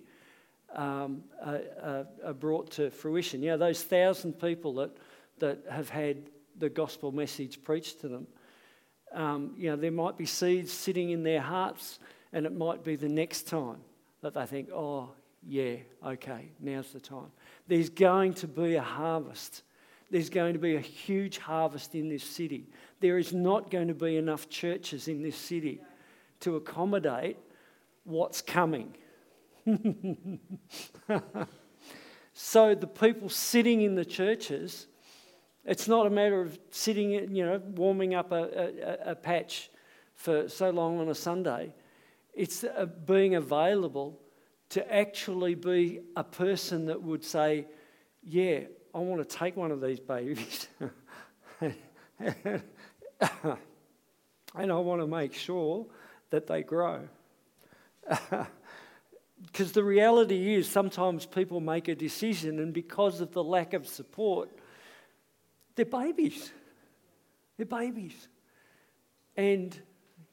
um, 0.76 1.24
are, 1.42 2.06
are, 2.26 2.34
brought 2.34 2.72
to 2.72 2.90
fruition. 2.90 3.42
You 3.42 3.52
know, 3.52 3.58
those 3.58 3.84
thousand 3.84 4.34
people 4.34 4.74
that, 4.76 4.98
that 5.40 5.60
have 5.70 5.90
had 5.90 6.30
the 6.58 6.68
gospel 6.68 7.12
message 7.12 7.64
preached 7.64 8.02
to 8.02 8.10
them, 8.10 8.28
um, 9.14 9.54
you 9.58 9.70
know, 9.70 9.78
there 9.78 9.92
might 9.92 10.18
be 10.18 10.26
seeds 10.26 10.74
sitting 10.74 11.12
in 11.12 11.24
their 11.24 11.40
hearts, 11.40 12.00
and 12.34 12.46
it 12.46 12.54
might 12.54 12.84
be 12.84 12.98
the 12.98 13.08
next 13.08 13.44
time 13.44 13.78
that 14.22 14.34
they 14.34 14.46
think, 14.46 14.70
oh, 14.74 15.12
yeah, 15.48 15.76
okay, 16.06 16.50
now's 16.60 16.92
the 16.92 17.00
time. 17.00 17.32
There's 17.68 17.90
going 17.90 18.34
to 18.36 18.48
be 18.48 18.76
a 18.76 18.82
harvest 18.82 19.62
there's 20.12 20.30
going 20.30 20.54
to 20.54 20.60
be 20.60 20.76
a 20.76 20.80
huge 20.80 21.40
harvest 21.40 21.96
in 21.96 22.10
this 22.10 22.24
city. 22.24 22.68
There 23.00 23.18
is 23.18 23.34
not 23.34 23.72
going 23.72 23.88
to 23.88 23.96
be 23.96 24.18
enough 24.18 24.48
churches 24.50 25.08
in 25.08 25.24
this 25.24 25.36
city 25.36 25.82
to 26.42 26.56
accommodate 26.56 27.38
what's 28.04 28.42
coming. 28.42 28.96
so 32.34 32.76
the 32.76 32.88
people 32.88 33.30
sitting 33.30 33.82
in 33.82 33.96
the 33.96 34.06
churches, 34.06 34.88
it's 35.66 35.88
not 35.88 36.06
a 36.06 36.10
matter 36.10 36.42
of 36.42 36.60
sitting, 36.72 37.12
you 37.36 37.46
know, 37.46 37.62
warming 37.76 38.14
up 38.14 38.32
a, 38.32 39.00
a, 39.06 39.12
a 39.12 39.16
patch 39.16 39.70
for 40.14 40.48
so 40.48 40.70
long 40.70 41.00
on 41.00 41.10
a 41.10 41.16
Sunday. 41.16 41.74
It's 42.34 42.64
uh, 42.64 42.86
being 43.06 43.36
available 43.36 44.20
to 44.70 44.94
actually 44.94 45.56
be 45.56 46.02
a 46.16 46.24
person 46.24 46.86
that 46.88 47.02
would 47.02 47.24
say, 47.24 47.66
yeah, 48.24 48.62
I 48.94 49.00
want 49.00 49.28
to 49.28 49.38
take 49.38 49.56
one 49.56 49.72
of 49.72 49.82
these 49.82 50.00
babies 50.00 50.68
and 51.60 52.62
I 54.56 54.76
want 54.76 55.02
to 55.02 55.08
make 55.08 55.34
sure 55.34 55.86
that 56.36 56.48
they 56.48 56.64
grow. 56.64 57.08
Because 59.42 59.74
the 59.74 59.84
reality 59.84 60.56
is, 60.56 60.70
sometimes 60.70 61.26
people 61.26 61.60
make 61.60 61.88
a 61.88 61.96
decision, 61.96 62.60
and 62.60 62.74
because 62.74 63.22
of 63.22 63.32
the 63.32 63.44
lack 63.44 63.74
of 63.74 63.88
support, 63.88 64.50
they're 65.76 65.86
babies. 65.86 66.52
They're 67.58 67.66
babies. 67.66 68.28
And, 69.36 69.78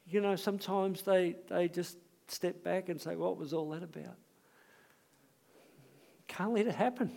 you 0.06 0.20
know, 0.20 0.36
sometimes 0.36 1.02
they, 1.02 1.36
they 1.48 1.68
just 1.68 1.96
step 2.28 2.62
back 2.62 2.88
and 2.88 3.00
say, 3.00 3.16
What 3.16 3.36
was 3.36 3.52
all 3.52 3.70
that 3.70 3.82
about? 3.82 4.16
Can't 6.28 6.54
let 6.54 6.66
it 6.66 6.74
happen. 6.74 7.10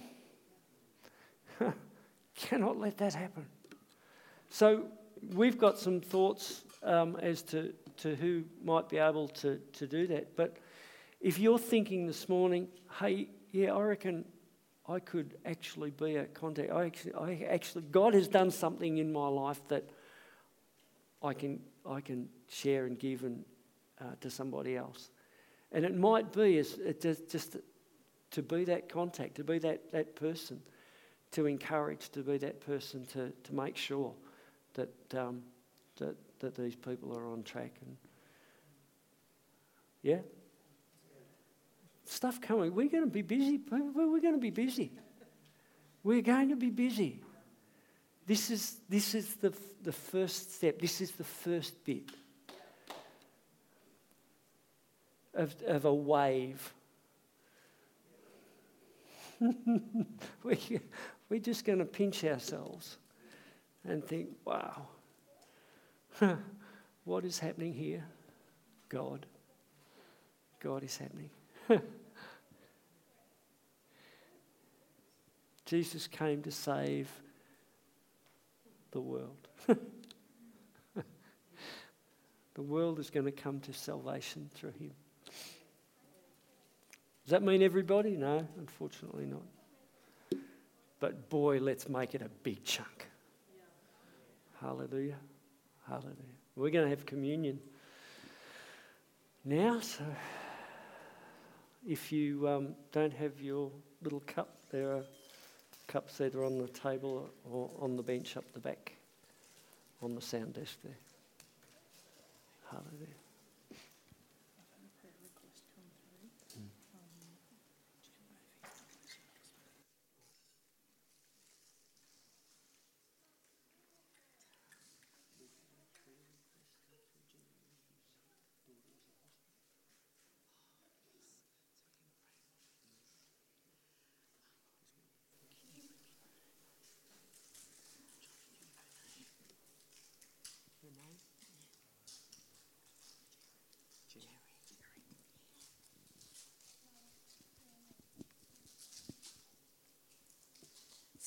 Cannot 2.35 2.77
let 2.77 2.97
that 2.97 3.13
happen. 3.13 3.45
So 4.49 4.85
we've 5.33 5.57
got 5.57 5.77
some 5.77 6.01
thoughts 6.01 6.63
um, 6.83 7.15
as 7.17 7.41
to, 7.43 7.73
to 7.97 8.15
who 8.15 8.43
might 8.63 8.89
be 8.89 8.97
able 8.97 9.27
to, 9.29 9.59
to 9.73 9.87
do 9.87 10.07
that. 10.07 10.35
But 10.35 10.57
if 11.21 11.39
you're 11.39 11.59
thinking 11.59 12.07
this 12.07 12.27
morning, 12.29 12.67
hey, 12.99 13.29
yeah, 13.51 13.73
I 13.73 13.81
reckon 13.81 14.25
I 14.87 14.99
could 14.99 15.35
actually 15.45 15.91
be 15.91 16.17
a 16.17 16.25
contact. 16.25 16.71
I 16.71 16.85
actually, 16.85 17.13
I 17.13 17.47
actually, 17.49 17.83
God 17.91 18.13
has 18.13 18.27
done 18.27 18.51
something 18.51 18.97
in 18.97 19.11
my 19.11 19.27
life 19.27 19.61
that 19.69 19.89
I 21.23 21.33
can, 21.33 21.59
I 21.89 22.01
can 22.01 22.29
share 22.49 22.85
and 22.85 22.99
give 22.99 23.23
and, 23.23 23.43
uh, 23.99 24.15
to 24.21 24.29
somebody 24.29 24.75
else. 24.75 25.09
And 25.71 25.85
it 25.85 25.95
might 25.95 26.31
be 26.31 26.57
as, 26.59 26.73
it 26.73 27.01
just, 27.01 27.29
just 27.29 27.57
to 28.31 28.41
be 28.43 28.63
that 28.65 28.89
contact, 28.89 29.35
to 29.35 29.43
be 29.43 29.57
that, 29.59 29.91
that 29.91 30.15
person 30.15 30.61
to 31.31 31.47
encourage, 31.47 32.09
to 32.09 32.21
be 32.21 32.37
that 32.37 32.61
person 32.61 33.05
to, 33.07 33.31
to 33.43 33.55
make 33.55 33.75
sure 33.75 34.13
that, 34.75 35.15
um, 35.17 35.41
that, 35.97 36.15
that 36.45 36.55
these 36.55 36.75
people 36.75 37.17
are 37.17 37.25
on 37.25 37.41
track. 37.41 37.73
And 37.81 37.97
yeah? 40.03 40.19
Stuff 42.05 42.39
coming. 42.39 42.73
We're 42.73 42.89
going 42.89 43.03
to 43.03 43.09
be 43.09 43.23
busy. 43.23 43.59
We're 43.69 44.21
going 44.21 44.35
to 44.35 44.39
be 44.39 44.51
busy. 44.51 44.91
We're 46.03 46.21
going 46.21 46.49
to 46.49 46.55
be 46.55 46.69
busy. 46.69 47.21
This 48.27 48.51
is, 48.51 48.77
this 48.87 49.15
is 49.15 49.33
the, 49.35 49.51
the 49.81 49.91
first 49.91 50.55
step. 50.55 50.79
This 50.79 51.01
is 51.01 51.11
the 51.11 51.23
first 51.23 51.83
bit 51.83 52.11
of, 55.33 55.55
of 55.67 55.85
a 55.85 55.93
wave. 55.93 56.73
we, 60.43 60.79
we're 61.29 61.39
just 61.39 61.65
going 61.65 61.79
to 61.79 61.85
pinch 61.85 62.23
ourselves 62.23 62.97
and 63.83 64.05
think, 64.05 64.29
wow, 64.45 64.87
what 67.03 67.25
is 67.25 67.39
happening 67.39 67.73
here? 67.73 68.03
God. 68.89 69.25
God 70.59 70.83
is 70.83 70.97
happening. 70.97 71.29
Jesus 75.65 76.07
came 76.07 76.43
to 76.43 76.51
save 76.51 77.09
the 78.91 79.01
world. 79.01 79.47
the 82.53 82.61
world 82.61 82.99
is 82.99 83.09
going 83.09 83.25
to 83.25 83.31
come 83.31 83.59
to 83.61 83.73
salvation 83.73 84.49
through 84.53 84.71
him. 84.71 84.91
Does 87.25 87.31
that 87.31 87.41
mean 87.41 87.63
everybody? 87.63 88.11
No, 88.11 88.47
unfortunately 88.59 89.25
not. 89.25 89.41
But 90.99 91.29
boy, 91.29 91.59
let's 91.59 91.89
make 91.89 92.13
it 92.15 92.21
a 92.21 92.29
big 92.43 92.63
chunk. 92.63 93.07
Hallelujah. 94.61 95.17
Hallelujah. 95.87 96.15
We're 96.55 96.71
going 96.71 96.85
to 96.85 96.89
have 96.89 97.05
communion 97.05 97.59
now. 99.43 99.79
So 99.81 100.03
if 101.87 102.11
you 102.11 102.47
um, 102.47 102.75
don't 102.91 103.13
have 103.13 103.39
your 103.39 103.71
little 104.01 104.21
cup, 104.21 104.49
there 104.71 104.91
are 104.93 105.03
cups 105.87 106.19
either 106.21 106.43
on 106.43 106.57
the 106.57 106.67
table 106.67 107.29
or 107.51 107.69
on 107.79 107.95
the 107.95 108.03
bench 108.03 108.35
up 108.35 108.45
the 108.53 108.59
back 108.59 108.93
on 110.01 110.15
the 110.15 110.21
sound 110.21 110.53
desk 110.53 110.77
there. 110.83 110.97
Hallelujah. 112.71 113.24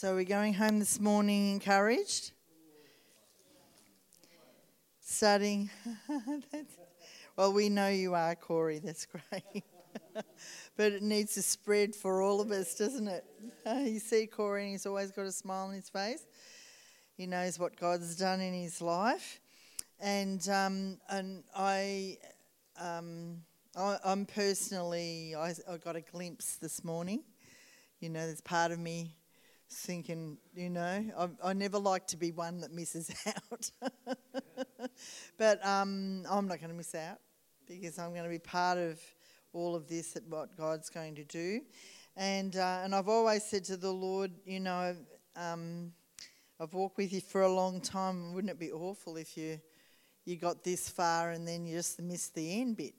So 0.01 0.14
we're 0.14 0.22
going 0.22 0.55
home 0.55 0.78
this 0.78 1.01
morning 1.01 1.55
encouraged. 1.55 2.30
Starting, 5.01 5.70
Well, 7.36 7.53
we 7.53 7.68
know 7.68 7.88
you 7.88 8.14
are, 8.14 8.36
Corey. 8.36 8.78
That's 8.78 9.07
great. 9.07 9.64
but 10.76 10.92
it 10.92 11.03
needs 11.03 11.34
to 11.34 11.42
spread 11.42 11.96
for 11.96 12.22
all 12.22 12.40
of 12.40 12.53
us, 12.53 12.76
doesn't 12.76 13.09
it? 13.09 13.24
You 13.66 13.99
see 13.99 14.28
Corey, 14.28 14.62
and 14.66 14.70
he's 14.70 14.86
always 14.86 15.11
got 15.11 15.26
a 15.26 15.32
smile 15.32 15.66
on 15.66 15.74
his 15.74 15.88
face. 15.88 16.24
He 17.16 17.26
knows 17.26 17.59
what 17.59 17.74
God's 17.74 18.14
done 18.14 18.40
in 18.40 18.55
his 18.55 18.80
life, 18.80 19.40
and 19.99 20.49
um, 20.49 20.99
and 21.11 21.42
I, 21.57 22.18
um, 22.80 23.38
I, 23.76 23.99
am 24.05 24.26
personally, 24.26 25.34
I, 25.34 25.57
I 25.68 25.76
got 25.76 25.96
a 25.96 26.03
glimpse 26.03 26.55
this 26.55 26.84
morning. 26.84 27.24
You 27.99 28.11
know, 28.11 28.24
there's 28.26 28.40
part 28.40 28.70
of 28.70 28.78
me 28.78 29.18
thinking, 29.71 30.39
you 30.55 30.71
know, 30.71 31.05
I, 31.16 31.51
I 31.51 31.53
never 31.53 31.79
like 31.79 32.07
to 32.09 32.16
be 32.16 32.33
one 32.33 32.61
that 32.61 32.73
misses 32.73 33.11
out. 33.27 33.71
but 35.37 35.64
um, 35.64 36.25
I'm 36.29 36.49
not 36.49 36.59
going 36.59 36.71
to 36.71 36.77
miss 36.77 36.95
out 36.95 37.19
because 37.66 37.99
I'm 37.99 38.11
going 38.11 38.25
to 38.25 38.31
be 38.31 38.39
part 38.39 38.79
of 38.79 39.01
all 39.53 39.75
of 39.75 39.89
this 39.89 40.16
at 40.16 40.23
what 40.29 40.57
God's 40.57 40.91
going 40.91 41.14
to 41.16 41.25
do. 41.25 41.61
And, 42.16 42.57
uh, 42.57 42.81
and 42.83 42.95
I've 42.95 43.09
always 43.09 43.45
said 43.45 43.64
to 43.64 43.77
the 43.77 43.93
Lord, 43.93 44.33
you 44.45 44.61
know, 44.61 44.97
um, 45.37 45.93
I've 46.59 46.75
walked 46.75 46.97
with 46.97 47.12
you 47.12 47.21
for 47.21 47.43
a 47.43 47.53
long 47.53 47.81
time. 47.81 48.35
Wouldn't 48.35 48.51
it 48.51 48.59
be 48.59 48.73
awful 48.73 49.16
if 49.16 49.37
you, 49.37 49.61
you 50.25 50.37
got 50.37 50.64
this 50.64 50.89
far 50.89 51.31
and 51.31 51.47
then 51.47 51.66
you 51.66 51.77
just 51.77 52.01
missed 52.01 52.35
the 52.35 52.61
end 52.61 52.77
bit? 52.77 52.95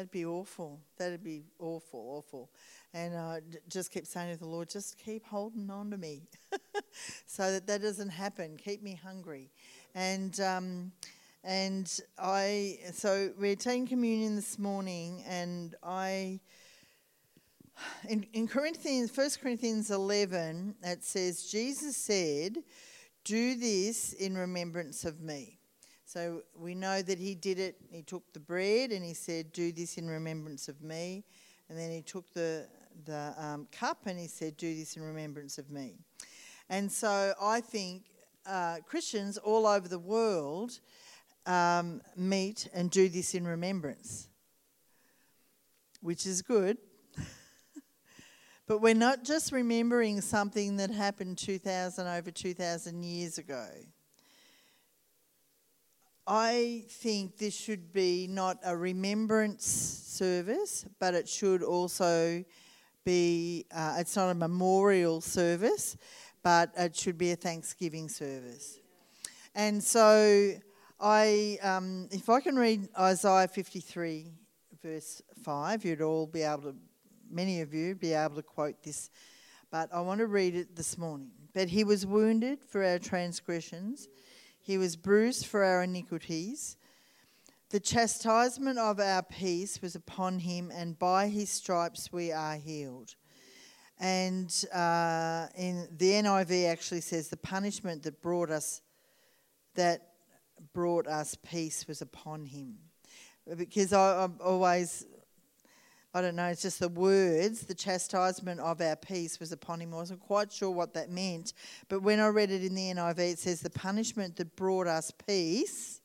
That'd 0.00 0.12
be 0.12 0.24
awful. 0.24 0.80
That'd 0.96 1.22
be 1.22 1.44
awful, 1.58 2.00
awful. 2.16 2.48
And 2.94 3.14
I 3.14 3.36
uh, 3.36 3.40
just 3.68 3.92
keep 3.92 4.06
saying 4.06 4.32
to 4.32 4.40
the 4.40 4.46
Lord, 4.46 4.70
just 4.70 4.96
keep 4.96 5.26
holding 5.26 5.68
on 5.68 5.90
to 5.90 5.98
me 5.98 6.22
so 7.26 7.52
that 7.52 7.66
that 7.66 7.82
doesn't 7.82 8.08
happen. 8.08 8.56
Keep 8.56 8.82
me 8.82 8.94
hungry. 8.94 9.50
And, 9.94 10.40
um, 10.40 10.92
and 11.44 12.00
I, 12.18 12.78
so 12.94 13.30
we're 13.38 13.56
taking 13.56 13.86
communion 13.86 14.36
this 14.36 14.58
morning, 14.58 15.22
and 15.28 15.74
I, 15.82 16.40
in, 18.08 18.24
in 18.32 18.48
Corinthians, 18.48 19.14
1 19.14 19.28
Corinthians 19.42 19.90
11, 19.90 20.76
it 20.82 21.04
says, 21.04 21.42
Jesus 21.42 21.94
said, 21.94 22.56
Do 23.22 23.54
this 23.54 24.14
in 24.14 24.34
remembrance 24.34 25.04
of 25.04 25.20
me. 25.20 25.59
So 26.12 26.42
we 26.56 26.74
know 26.74 27.02
that 27.02 27.20
he 27.20 27.36
did 27.36 27.60
it. 27.60 27.76
He 27.88 28.02
took 28.02 28.32
the 28.32 28.40
bread 28.40 28.90
and 28.90 29.04
he 29.04 29.14
said, 29.14 29.52
Do 29.52 29.70
this 29.70 29.96
in 29.96 30.10
remembrance 30.10 30.66
of 30.66 30.82
me. 30.82 31.22
And 31.68 31.78
then 31.78 31.92
he 31.92 32.02
took 32.02 32.34
the, 32.34 32.66
the 33.04 33.32
um, 33.38 33.68
cup 33.70 33.98
and 34.06 34.18
he 34.18 34.26
said, 34.26 34.56
Do 34.56 34.74
this 34.74 34.96
in 34.96 35.04
remembrance 35.04 35.56
of 35.56 35.70
me. 35.70 35.94
And 36.68 36.90
so 36.90 37.32
I 37.40 37.60
think 37.60 38.02
uh, 38.44 38.78
Christians 38.88 39.38
all 39.38 39.68
over 39.68 39.86
the 39.86 40.00
world 40.00 40.80
um, 41.46 42.02
meet 42.16 42.68
and 42.74 42.90
do 42.90 43.08
this 43.08 43.36
in 43.36 43.46
remembrance, 43.46 44.26
which 46.00 46.26
is 46.26 46.42
good. 46.42 46.76
but 48.66 48.80
we're 48.80 48.94
not 48.94 49.22
just 49.22 49.52
remembering 49.52 50.20
something 50.22 50.76
that 50.78 50.90
happened 50.90 51.38
2,000 51.38 52.04
over 52.08 52.32
2,000 52.32 53.04
years 53.04 53.38
ago. 53.38 53.68
I 56.26 56.84
think 56.88 57.38
this 57.38 57.54
should 57.54 57.92
be 57.92 58.26
not 58.28 58.58
a 58.64 58.76
remembrance 58.76 59.66
service, 59.66 60.84
but 60.98 61.14
it 61.14 61.28
should 61.28 61.62
also 61.62 62.44
be, 63.04 63.66
uh, 63.74 63.96
it's 63.98 64.16
not 64.16 64.30
a 64.30 64.34
memorial 64.34 65.20
service, 65.20 65.96
but 66.42 66.72
it 66.76 66.94
should 66.94 67.18
be 67.18 67.32
a 67.32 67.36
Thanksgiving 67.36 68.08
service. 68.08 68.78
And 69.54 69.82
so 69.82 70.52
I, 71.00 71.58
um, 71.62 72.08
if 72.10 72.28
I 72.28 72.40
can 72.40 72.56
read 72.56 72.88
Isaiah 72.98 73.48
53, 73.48 74.26
verse 74.82 75.22
5, 75.42 75.84
you'd 75.84 76.02
all 76.02 76.26
be 76.26 76.42
able 76.42 76.62
to, 76.62 76.76
many 77.30 77.60
of 77.62 77.74
you, 77.74 77.94
be 77.94 78.12
able 78.12 78.36
to 78.36 78.42
quote 78.42 78.82
this, 78.82 79.10
but 79.70 79.88
I 79.92 80.00
want 80.00 80.20
to 80.20 80.26
read 80.26 80.54
it 80.54 80.76
this 80.76 80.98
morning. 80.98 81.30
But 81.54 81.68
he 81.68 81.84
was 81.84 82.06
wounded 82.06 82.62
for 82.62 82.84
our 82.84 82.98
transgressions, 82.98 84.08
he 84.70 84.78
was 84.78 84.94
bruised 84.94 85.46
for 85.46 85.64
our 85.64 85.82
iniquities. 85.82 86.76
The 87.70 87.80
chastisement 87.80 88.78
of 88.78 89.00
our 89.00 89.20
peace 89.24 89.82
was 89.82 89.96
upon 89.96 90.38
him, 90.38 90.70
and 90.72 90.96
by 90.96 91.26
his 91.26 91.50
stripes 91.50 92.12
we 92.12 92.30
are 92.30 92.54
healed. 92.54 93.16
And 93.98 94.48
uh, 94.72 95.48
in 95.58 95.88
the 95.96 96.12
NIV 96.12 96.70
actually 96.70 97.00
says 97.00 97.26
the 97.26 97.36
punishment 97.36 98.04
that 98.04 98.22
brought 98.22 98.48
us 98.48 98.80
that 99.74 100.02
brought 100.72 101.08
us 101.08 101.36
peace 101.42 101.88
was 101.88 102.00
upon 102.00 102.46
him. 102.46 102.76
Because 103.56 103.92
I, 103.92 104.22
I'm 104.22 104.36
always, 104.40 105.04
I 106.12 106.20
don't 106.20 106.34
know, 106.34 106.46
it's 106.46 106.62
just 106.62 106.80
the 106.80 106.88
words, 106.88 107.60
the 107.62 107.74
chastisement 107.74 108.58
of 108.58 108.80
our 108.80 108.96
peace 108.96 109.38
was 109.38 109.52
upon 109.52 109.80
him. 109.80 109.94
I 109.94 109.98
wasn't 109.98 110.20
quite 110.20 110.52
sure 110.52 110.70
what 110.70 110.92
that 110.94 111.08
meant. 111.08 111.52
But 111.88 112.02
when 112.02 112.18
I 112.18 112.26
read 112.28 112.50
it 112.50 112.64
in 112.64 112.74
the 112.74 112.92
NIV, 112.92 113.18
it 113.18 113.38
says 113.38 113.60
the 113.60 113.70
punishment 113.70 114.34
that 114.36 114.56
brought 114.56 114.88
us 114.88 115.12
peace 115.26 116.00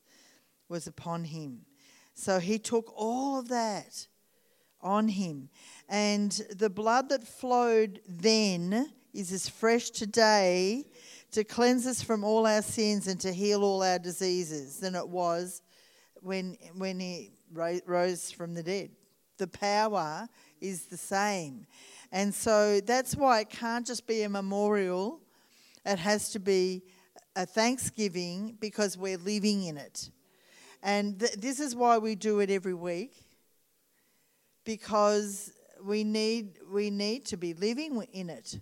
was 0.68 0.86
upon 0.86 1.24
him. 1.24 1.62
So 2.14 2.38
he 2.38 2.58
took 2.58 2.92
all 2.96 3.40
of 3.40 3.48
that 3.48 4.06
on 4.80 5.08
him. 5.08 5.48
And 5.88 6.30
the 6.56 6.70
blood 6.70 7.08
that 7.08 7.26
flowed 7.26 8.00
then 8.08 8.92
is 9.12 9.32
as 9.32 9.48
fresh 9.48 9.90
today 9.90 10.84
to 11.32 11.42
cleanse 11.42 11.84
us 11.84 12.00
from 12.00 12.22
all 12.22 12.46
our 12.46 12.62
sins 12.62 13.08
and 13.08 13.20
to 13.20 13.32
heal 13.32 13.64
all 13.64 13.82
our 13.82 13.98
diseases 13.98 14.78
than 14.78 14.94
it 14.94 15.08
was 15.08 15.62
when, 16.22 16.56
when 16.76 17.00
he 17.00 17.32
rose 17.52 18.30
from 18.30 18.54
the 18.54 18.62
dead. 18.62 18.90
The 19.38 19.46
power 19.46 20.28
is 20.60 20.86
the 20.86 20.96
same. 20.96 21.66
And 22.12 22.34
so 22.34 22.80
that's 22.80 23.16
why 23.16 23.40
it 23.40 23.50
can't 23.50 23.86
just 23.86 24.06
be 24.06 24.22
a 24.22 24.28
memorial, 24.28 25.20
it 25.84 25.98
has 25.98 26.30
to 26.30 26.40
be 26.40 26.82
a 27.34 27.44
thanksgiving 27.46 28.56
because 28.60 28.96
we're 28.96 29.18
living 29.18 29.64
in 29.64 29.76
it. 29.76 30.10
And 30.82 31.20
th- 31.20 31.34
this 31.34 31.60
is 31.60 31.76
why 31.76 31.98
we 31.98 32.14
do 32.14 32.40
it 32.40 32.50
every 32.50 32.74
week 32.74 33.12
because 34.64 35.52
we 35.82 36.04
need, 36.04 36.58
we 36.70 36.90
need 36.90 37.24
to 37.26 37.36
be 37.36 37.54
living 37.54 38.04
in 38.12 38.30
it. 38.30 38.58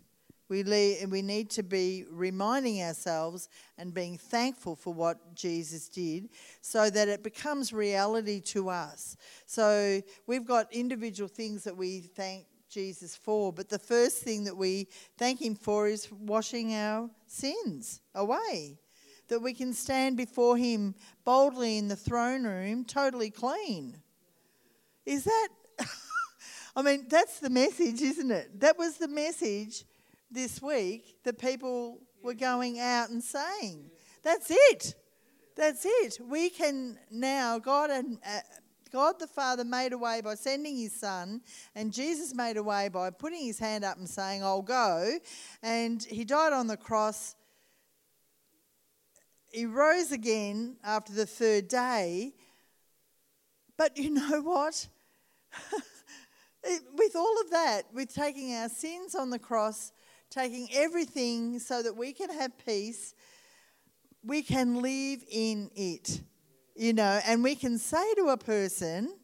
We, 0.55 1.05
we 1.11 1.21
need 1.21 1.51
to 1.51 1.65
be 1.65 2.05
reminding 2.09 2.81
ourselves 2.81 3.49
and 3.77 3.93
being 3.93 4.17
thankful 4.17 4.77
for 4.77 4.95
what 4.95 5.35
Jesus 5.35 5.89
did 5.89 6.29
so 6.61 6.89
that 6.91 7.09
it 7.09 7.25
becomes 7.25 7.73
reality 7.73 8.39
to 8.43 8.71
us. 8.71 9.17
So 9.47 10.01
we've 10.29 10.47
got 10.47 10.73
individual 10.73 11.27
things 11.27 11.65
that 11.65 11.77
we 11.77 12.03
thank 12.03 12.47
Jesus 12.71 13.17
for, 13.17 13.53
but 13.53 13.69
the 13.69 13.81
first 13.81 14.19
thing 14.23 14.45
that 14.45 14.57
we 14.57 14.87
thank 15.19 15.43
Him 15.43 15.57
for 15.57 15.89
is 15.89 16.09
washing 16.13 16.73
our 16.73 17.11
sins 17.27 18.01
away. 18.15 18.79
That 19.27 19.41
we 19.41 19.55
can 19.55 19.73
stand 19.73 20.17
before 20.17 20.57
Him 20.57 20.95
boldly 21.25 21.79
in 21.79 21.89
the 21.89 21.97
throne 21.97 22.45
room, 22.45 22.85
totally 22.85 23.31
clean. 23.31 23.97
Is 25.05 25.25
that. 25.25 25.49
I 26.77 26.83
mean, 26.83 27.07
that's 27.09 27.41
the 27.41 27.51
message, 27.51 28.03
isn't 28.03 28.31
it? 28.31 28.61
That 28.61 28.79
was 28.79 28.99
the 28.99 29.09
message 29.09 29.85
this 30.31 30.61
week 30.61 31.17
that 31.25 31.39
people 31.39 32.01
were 32.23 32.35
going 32.35 32.81
out 32.81 33.11
and 33.11 33.23
saying. 33.23 33.91
That's 34.23 34.51
it. 34.51 34.95
That's 35.57 35.85
it. 35.85 36.19
We 36.27 36.51
can 36.51 36.99
now, 37.11 37.59
God 37.59 37.91
and 37.91 38.19
uh, 38.27 38.41
God 38.91 39.19
the 39.19 39.27
Father 39.27 39.65
made 39.65 39.93
a 39.93 39.99
way 39.99 40.21
by 40.21 40.35
sending 40.35 40.77
his 40.77 40.95
Son, 40.95 41.41
and 41.75 41.93
Jesus 41.93 42.35
made 42.35 42.57
a 42.57 42.63
way 42.63 42.89
by 42.89 43.11
putting 43.11 43.45
his 43.45 43.59
hand 43.59 43.85
up 43.85 43.99
and 43.99 44.09
saying, 44.09 44.43
I'll 44.43 44.63
go. 44.63 45.19
And 45.63 46.03
he 46.03 46.25
died 46.25 46.53
on 46.53 46.67
the 46.67 46.77
cross. 46.77 47.35
He 49.53 49.67
rose 49.67 50.13
again 50.13 50.77
after 50.85 51.13
the 51.13 51.27
third 51.27 51.69
day. 51.69 52.35
But 53.77 53.97
you 53.99 54.11
know 54.11 54.41
what? 54.43 54.87
with 56.97 57.17
all 57.17 57.41
of 57.41 57.51
that, 57.51 57.83
with 57.93 58.15
taking 58.15 58.55
our 58.55 58.69
sins 58.69 59.15
on 59.15 59.31
the 59.31 59.39
cross, 59.39 59.93
taking 60.35 60.69
everything 60.73 61.59
so 61.61 61.83
that 61.83 61.97
we 61.97 62.13
can 62.13 62.29
have 62.31 62.53
peace, 62.67 63.15
we 64.25 64.43
can 64.43 64.83
live 64.83 65.23
in 65.31 65.71
it, 65.77 66.21
you 66.75 66.93
know, 66.93 67.21
and 67.27 67.43
we 67.43 67.55
can 67.55 67.79
say 67.79 68.15
to 68.15 68.29
a 68.29 68.37
person, 68.37 69.15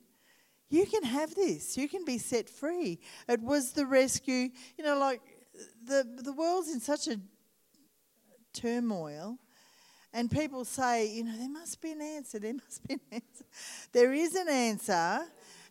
you 0.69 0.87
can 0.87 1.03
have 1.03 1.35
this, 1.35 1.77
you 1.77 1.89
can 1.89 2.05
be 2.05 2.17
set 2.17 2.49
free. 2.49 3.01
It 3.29 3.43
was 3.43 3.73
the 3.73 3.87
rescue, 3.87 4.51
you 4.79 4.85
know, 4.85 4.99
like 4.99 5.21
the, 5.85 6.07
the 6.23 6.33
world's 6.33 6.73
in 6.73 6.81
such 6.81 7.09
a 7.09 7.19
turmoil. 8.53 9.39
And 10.13 10.31
people 10.31 10.65
say, 10.65 11.09
you 11.09 11.25
know, 11.25 11.37
there 11.37 11.49
must 11.49 11.81
be 11.81 11.93
an 11.93 12.03
answer, 12.03 12.39
there 12.39 12.55
must 12.55 12.87
be 12.87 12.95
an 12.95 13.01
answer. 13.13 13.45
There 13.93 14.13
is 14.13 14.35
an 14.35 14.49
answer, 14.49 15.21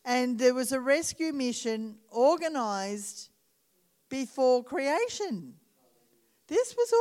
and 0.04 0.38
there 0.38 0.54
was 0.54 0.72
a 0.72 0.80
rescue 0.80 1.32
mission 1.32 1.96
organised 2.12 3.30
before 4.10 4.64
creation. 4.64 5.54
This 6.48 6.76
was 6.76 6.94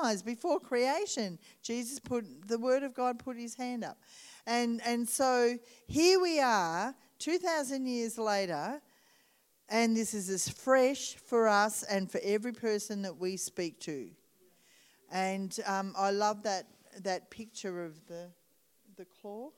organized 0.00 0.26
before 0.26 0.58
creation. 0.58 1.38
Jesus 1.62 2.00
put 2.00 2.24
the 2.48 2.58
word 2.58 2.82
of 2.82 2.92
God 2.92 3.18
put 3.20 3.36
his 3.36 3.54
hand 3.54 3.84
up. 3.84 3.98
And 4.46 4.80
and 4.84 5.08
so 5.08 5.56
here 5.86 6.20
we 6.20 6.40
are 6.40 6.94
2000 7.18 7.86
years 7.86 8.18
later 8.18 8.80
and 9.68 9.96
this 9.96 10.14
is 10.14 10.28
as 10.28 10.48
fresh 10.48 11.14
for 11.14 11.48
us 11.48 11.82
and 11.84 12.10
for 12.10 12.20
every 12.22 12.52
person 12.52 13.02
that 13.02 13.16
we 13.16 13.36
speak 13.36 13.80
to. 13.80 14.08
And 15.10 15.56
um, 15.66 15.94
I 15.96 16.10
love 16.10 16.42
that 16.44 16.66
that 17.02 17.30
picture 17.30 17.84
of 17.84 18.06
the 18.06 18.28
the 18.96 19.04
claw, 19.04 19.50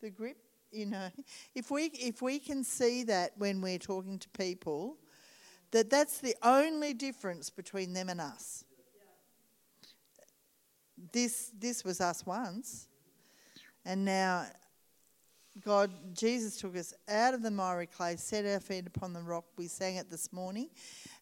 the 0.00 0.10
grip. 0.10 0.36
You 0.72 0.86
know, 0.86 1.08
if 1.54 1.70
we 1.70 1.90
if 1.94 2.22
we 2.22 2.38
can 2.38 2.64
see 2.64 3.04
that 3.04 3.32
when 3.36 3.60
we're 3.60 3.78
talking 3.78 4.18
to 4.18 4.28
people, 4.30 4.96
that 5.72 5.90
that's 5.90 6.18
the 6.18 6.34
only 6.42 6.94
difference 6.94 7.50
between 7.50 7.92
them 7.92 8.08
and 8.08 8.20
us. 8.20 8.64
This 11.12 11.50
this 11.58 11.84
was 11.84 12.00
us 12.00 12.26
once, 12.26 12.88
and 13.84 14.04
now 14.04 14.46
God, 15.64 15.90
Jesus 16.14 16.56
took 16.56 16.76
us 16.76 16.94
out 17.08 17.34
of 17.34 17.42
the 17.42 17.50
miry 17.50 17.86
clay, 17.86 18.16
set 18.16 18.46
our 18.46 18.60
feet 18.60 18.86
upon 18.86 19.12
the 19.12 19.20
rock. 19.20 19.44
We 19.56 19.66
sang 19.66 19.96
it 19.96 20.08
this 20.08 20.32
morning, 20.32 20.70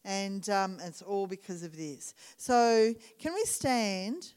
and 0.05 0.47
um, 0.49 0.77
it's 0.83 1.01
all 1.01 1.27
because 1.27 1.63
of 1.63 1.75
this. 1.75 2.13
So, 2.37 2.93
can 3.17 3.33
we 3.33 3.43
stand? 3.45 4.33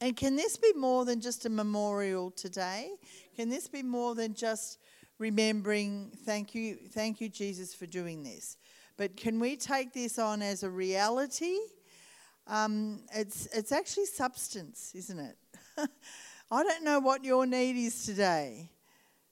And 0.00 0.16
can 0.16 0.36
this 0.36 0.56
be 0.56 0.72
more 0.74 1.04
than 1.04 1.20
just 1.20 1.46
a 1.46 1.48
memorial 1.48 2.30
today? 2.30 2.90
Can 3.34 3.48
this 3.48 3.66
be 3.66 3.82
more 3.82 4.14
than 4.14 4.34
just 4.34 4.78
remembering, 5.18 6.12
thank 6.24 6.54
you, 6.54 6.76
thank 6.90 7.20
you, 7.20 7.28
Jesus, 7.28 7.74
for 7.74 7.86
doing 7.86 8.22
this? 8.22 8.56
But 8.98 9.16
can 9.16 9.38
we 9.38 9.56
take 9.56 9.94
this 9.94 10.18
on 10.18 10.42
as 10.42 10.64
a 10.64 10.68
reality? 10.68 11.56
Um, 12.48 13.02
it's, 13.14 13.46
it's 13.54 13.70
actually 13.70 14.06
substance, 14.06 14.92
isn't 14.94 15.20
it? 15.20 15.36
I 16.50 16.64
don't 16.64 16.82
know 16.82 16.98
what 16.98 17.24
your 17.24 17.46
need 17.46 17.76
is 17.76 18.04
today. 18.04 18.70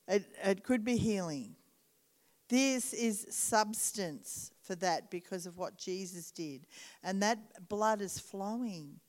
It, 0.07 0.25
it 0.45 0.63
could 0.63 0.85
be 0.85 0.97
healing. 0.97 1.57
This 2.49 2.95
is 2.95 3.27
substance 3.29 4.53
for 4.63 4.77
that 4.77 5.11
because 5.11 5.47
of 5.47 5.59
what 5.59 5.77
Jesus 5.77 6.31
did. 6.31 6.69
And 7.03 7.21
that 7.25 7.69
blood 7.69 8.01
is 8.01 8.21
flowing. 8.21 9.01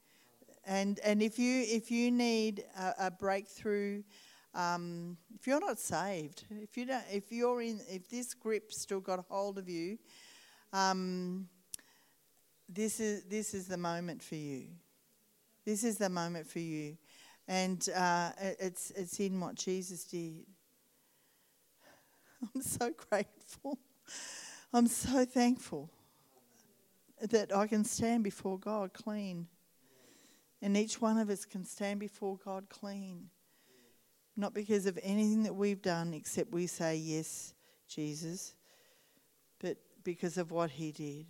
And, 0.66 1.00
and 1.04 1.22
if, 1.22 1.38
you, 1.38 1.64
if 1.68 1.92
you 1.92 2.10
need 2.10 2.64
a, 2.76 2.94
a 3.06 3.12
breakthrough, 3.12 4.02
um, 4.56 5.18
if 5.40 5.46
you're 5.46 5.60
not 5.60 5.78
saved, 5.78 6.46
if, 6.50 6.76
you 6.78 6.86
don't, 6.88 7.04
if, 7.12 7.32
you're 7.32 7.62
in, 7.62 7.80
if 7.88 8.10
this 8.10 8.34
grip 8.34 8.72
still 8.72 9.02
got 9.02 9.24
hold 9.30 9.60
of 9.60 9.70
you, 9.70 10.00
um, 10.74 11.48
this, 12.70 13.00
is, 13.00 13.24
this 13.24 13.54
is 13.54 13.68
the 13.68 13.78
moment 13.78 14.22
for 14.22 14.36
you. 14.36 14.68
This 15.66 15.84
is 15.84 15.98
the 15.98 16.10
moment 16.10 16.48
for 16.48 16.60
you. 16.60 16.98
And 17.48 17.88
uh, 17.96 18.32
it's, 18.60 18.92
it's 18.92 19.20
in 19.20 19.40
what 19.40 19.56
Jesus 19.56 20.04
did. 20.04 20.46
I'm 22.56 22.62
so 22.62 22.92
grateful. 23.10 23.80
I'm 24.74 24.88
so 24.88 25.26
thankful 25.26 25.90
that 27.22 27.56
I 27.56 27.68
can 27.68 27.84
stand 27.84 28.24
before 28.24 28.60
God 28.60 28.94
clean. 28.94 29.48
And 30.62 30.76
each 30.76 31.02
one 31.02 31.18
of 31.18 31.30
us 31.30 31.46
can 31.46 31.66
stand 31.66 32.00
before 32.00 32.38
God 32.44 32.68
clean. 32.70 33.30
Not 34.36 34.54
because 34.54 34.86
of 34.86 35.00
anything 35.02 35.44
that 35.44 35.56
we've 35.56 35.82
done, 35.82 36.14
except 36.14 36.52
we 36.52 36.68
say, 36.68 36.96
Yes, 36.96 37.54
Jesus, 37.88 38.54
but 39.60 39.78
because 40.08 40.38
of 40.38 40.52
what 40.52 40.72
He 40.72 40.94
did. 40.94 41.26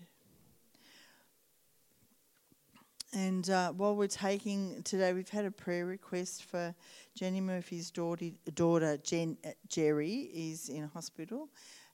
And 3.11 3.49
uh, 3.49 3.71
while 3.71 3.95
we're 3.95 4.05
taking 4.05 4.83
today, 4.83 5.13
we've 5.13 5.27
had 5.27 5.45
a 5.45 5.49
prayer 5.49 5.87
request 5.87 6.43
for 6.43 6.75
Jenny 7.15 7.41
Murphy's 7.41 7.89
daughter, 7.89 8.29
daughter 8.53 8.97
Jen, 8.97 9.35
uh, 9.43 9.49
Jerry, 9.67 10.29
is 10.31 10.69
in 10.69 10.87
hospital, 10.89 11.49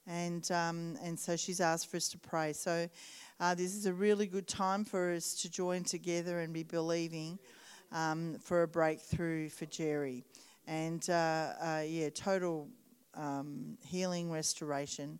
and 0.07 0.51
um, 0.51 0.97
and 1.01 1.17
so 1.17 1.37
she's 1.37 1.61
asked 1.61 1.89
for 1.89 1.95
us 1.95 2.09
to 2.09 2.17
pray. 2.17 2.51
So 2.51 2.89
uh, 3.39 3.55
this 3.55 3.75
is 3.75 3.85
a 3.85 3.93
really 3.93 4.27
good 4.27 4.47
time 4.47 4.83
for 4.83 5.13
us 5.13 5.35
to 5.35 5.49
join 5.49 5.85
together 5.85 6.41
and 6.41 6.51
be 6.51 6.63
believing 6.63 7.39
um, 7.93 8.39
for 8.41 8.63
a 8.63 8.67
breakthrough 8.67 9.47
for 9.47 9.67
Jerry, 9.67 10.25
and 10.67 11.09
uh, 11.09 11.13
uh 11.61 11.83
yeah, 11.87 12.09
total 12.09 12.67
um, 13.15 13.77
healing, 13.85 14.29
restoration, 14.29 15.19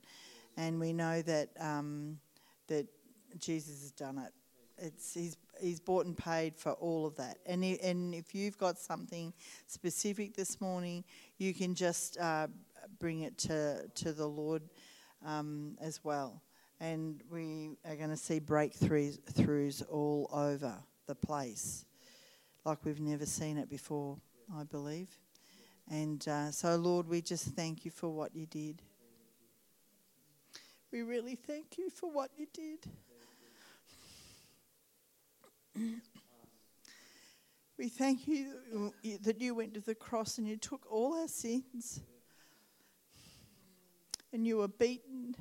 and 0.58 0.80
we 0.80 0.94
know 0.94 1.22
that 1.22 1.50
um, 1.60 2.20
that 2.68 2.88
Jesus 3.40 3.82
has 3.82 3.92
done 3.92 4.18
it. 4.18 4.34
It's 4.78 5.14
he's 5.14 5.38
he's 5.60 5.80
bought 5.80 6.06
and 6.06 6.18
paid 6.18 6.56
for 6.56 6.72
all 6.74 7.06
of 7.06 7.16
that. 7.18 7.38
And 7.46 7.64
he, 7.64 7.80
and 7.80 8.14
if 8.14 8.34
you've 8.34 8.58
got 8.58 8.78
something 8.78 9.34
specific 9.68 10.36
this 10.36 10.60
morning, 10.60 11.04
you 11.38 11.54
can 11.54 11.76
just 11.76 12.18
uh, 12.18 12.48
bring 13.00 13.22
it 13.22 13.38
to 13.40 13.88
to 13.88 14.14
the 14.14 14.28
Lord 14.28 14.64
um, 15.26 15.78
as 15.82 16.04
well. 16.04 16.42
And 16.80 17.24
we 17.32 17.78
are 17.88 17.96
going 17.96 18.10
to 18.10 18.18
see 18.18 18.40
breakthroughs 18.40 19.20
throughs 19.34 19.84
all 19.90 20.30
over 20.34 20.76
the 21.08 21.16
place, 21.16 21.86
like 22.66 22.84
we've 22.84 23.00
never 23.00 23.26
seen 23.26 23.58
it 23.58 23.70
before. 23.70 24.18
I 24.56 24.64
believe. 24.64 25.08
And 25.90 26.26
uh, 26.28 26.52
so, 26.52 26.76
Lord, 26.76 27.08
we 27.08 27.22
just 27.22 27.46
thank 27.56 27.86
you 27.86 27.92
for 27.92 28.10
what 28.10 28.36
you 28.36 28.46
did. 28.46 28.82
We 30.94 31.02
really 31.02 31.34
thank 31.34 31.80
you 31.80 31.90
for 31.90 32.12
what 32.12 32.30
you 32.38 32.46
did. 32.54 32.86
We 37.80 37.90
thank 37.90 38.28
you 38.28 38.94
that 39.24 39.42
you 39.42 39.56
went 39.56 39.74
to 39.74 39.82
the 39.82 39.96
cross 39.96 40.38
and 40.38 40.48
you 40.48 40.56
took 40.56 40.86
all 40.92 41.20
our 41.20 41.28
sins 41.28 42.00
and 44.32 44.46
you 44.46 44.58
were 44.58 44.68
beaten 44.68 45.36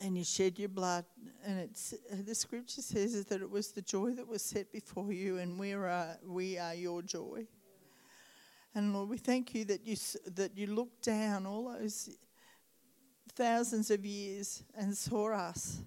and 0.00 0.16
you 0.16 0.24
shed 0.24 0.58
your 0.58 0.70
blood. 0.70 1.04
And 1.44 1.60
it's, 1.60 1.92
the 2.10 2.34
scripture 2.34 2.80
says 2.80 3.22
that 3.22 3.42
it 3.42 3.50
was 3.50 3.72
the 3.72 3.82
joy 3.82 4.12
that 4.12 4.26
was 4.26 4.42
set 4.42 4.72
before 4.72 5.12
you, 5.12 5.36
and 5.36 5.58
we 5.58 5.74
are, 5.74 6.16
we 6.26 6.56
are 6.56 6.74
your 6.74 7.02
joy. 7.02 7.46
And 8.74 8.94
Lord, 8.94 9.10
we 9.10 9.18
thank 9.18 9.54
you 9.54 9.66
that 9.66 9.86
you, 9.86 9.96
that 10.34 10.56
you 10.56 10.68
looked 10.68 11.04
down 11.04 11.44
all 11.44 11.70
those 11.78 12.08
thousands 13.34 13.90
of 13.90 14.04
years 14.04 14.62
and 14.76 14.96
saw 14.96 15.32
us 15.32 15.82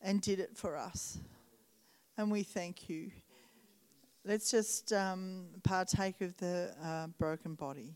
and 0.00 0.20
did 0.20 0.40
it 0.40 0.56
for 0.56 0.76
us. 0.76 1.18
And 2.16 2.30
we 2.30 2.42
thank 2.42 2.88
you. 2.88 3.10
Let's 4.24 4.50
just 4.50 4.92
um, 4.92 5.46
partake 5.62 6.20
of 6.20 6.36
the 6.36 6.74
uh, 6.82 7.06
broken 7.18 7.54
body. 7.54 7.94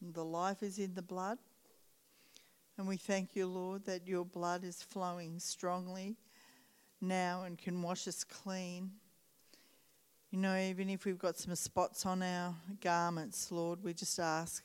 The 0.00 0.24
life 0.24 0.62
is 0.62 0.78
in 0.78 0.94
the 0.94 1.02
blood. 1.02 1.38
And 2.76 2.88
we 2.88 2.96
thank 2.96 3.36
you, 3.36 3.46
Lord, 3.46 3.84
that 3.84 4.08
your 4.08 4.24
blood 4.24 4.64
is 4.64 4.82
flowing 4.82 5.38
strongly 5.38 6.16
now 7.02 7.42
and 7.44 7.58
can 7.58 7.82
wash 7.82 8.08
us 8.08 8.24
clean. 8.24 8.92
You 10.30 10.38
know, 10.38 10.56
even 10.56 10.88
if 10.88 11.04
we've 11.04 11.18
got 11.18 11.36
some 11.36 11.54
spots 11.54 12.06
on 12.06 12.22
our 12.22 12.54
garments, 12.80 13.52
Lord, 13.52 13.82
we 13.82 13.92
just 13.92 14.18
ask 14.18 14.64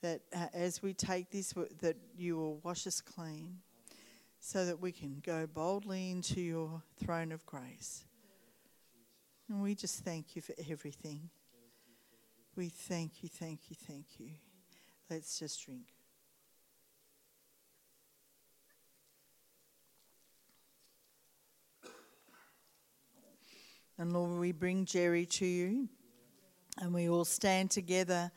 that 0.00 0.22
uh, 0.34 0.46
as 0.54 0.82
we 0.82 0.94
take 0.94 1.30
this, 1.30 1.52
that 1.80 1.96
you 2.16 2.36
will 2.36 2.58
wash 2.62 2.86
us 2.86 3.00
clean 3.00 3.58
so 4.38 4.66
that 4.66 4.80
we 4.80 4.92
can 4.92 5.22
go 5.24 5.46
boldly 5.46 6.10
into 6.10 6.40
your 6.40 6.82
throne 7.02 7.32
of 7.32 7.44
grace. 7.46 8.04
And 9.48 9.62
we 9.62 9.74
just 9.74 10.04
thank 10.04 10.36
you 10.36 10.42
for 10.42 10.54
everything. 10.70 11.30
We 12.56 12.68
thank 12.68 13.22
you, 13.22 13.28
thank 13.28 13.60
you, 13.68 13.76
thank 13.86 14.06
you. 14.18 14.30
Let's 15.10 15.38
just 15.38 15.64
drink. 15.64 15.93
And 23.96 24.12
Lord, 24.12 24.40
we 24.40 24.50
bring 24.50 24.84
Jerry 24.84 25.24
to 25.26 25.46
you, 25.46 25.88
and 26.80 26.92
we 26.92 27.08
all 27.08 27.24
stand 27.24 27.70
together 27.70 28.32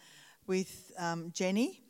with 0.45 0.91
um, 0.99 1.31
Jenny, 1.33 1.81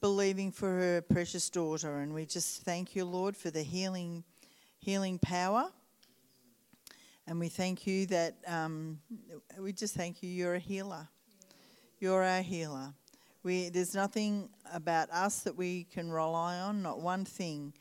believing 0.00 0.52
for 0.52 0.68
her 0.68 1.02
precious 1.02 1.50
daughter. 1.50 1.98
And 1.98 2.14
we 2.14 2.26
just 2.26 2.62
thank 2.62 2.94
you, 2.94 3.04
Lord, 3.04 3.36
for 3.36 3.50
the 3.50 3.62
healing, 3.64 4.22
healing 4.78 5.18
power. 5.18 5.72
And 7.26 7.40
we 7.40 7.48
thank 7.48 7.88
you 7.88 8.06
that 8.06 8.36
um, 8.46 9.00
we 9.58 9.72
just 9.72 9.96
thank 9.96 10.22
you. 10.22 10.28
You're 10.30 10.54
a 10.54 10.60
healer. 10.60 11.08
You're 11.98 12.22
our 12.22 12.42
healer. 12.42 12.94
We, 13.42 13.68
there's 13.68 13.96
nothing 13.96 14.48
about 14.72 15.10
us 15.10 15.40
that 15.40 15.56
we 15.56 15.88
can 15.92 16.08
rely 16.08 16.58
on, 16.58 16.82
not 16.82 17.00
one 17.00 17.24
thing. 17.24 17.72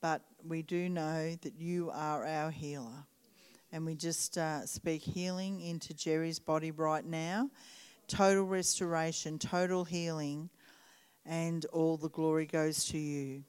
But 0.00 0.22
we 0.46 0.62
do 0.62 0.88
know 0.88 1.34
that 1.42 1.54
you 1.58 1.90
are 1.90 2.24
our 2.24 2.52
healer. 2.52 3.04
And 3.72 3.86
we 3.86 3.94
just 3.94 4.36
uh, 4.36 4.66
speak 4.66 5.02
healing 5.02 5.60
into 5.60 5.94
Jerry's 5.94 6.38
body 6.38 6.70
right 6.70 7.04
now. 7.04 7.50
Total 8.06 8.44
restoration, 8.44 9.38
total 9.38 9.84
healing, 9.84 10.50
and 11.24 11.64
all 11.72 11.96
the 11.96 12.10
glory 12.10 12.46
goes 12.46 12.84
to 12.86 12.98
you. 12.98 13.44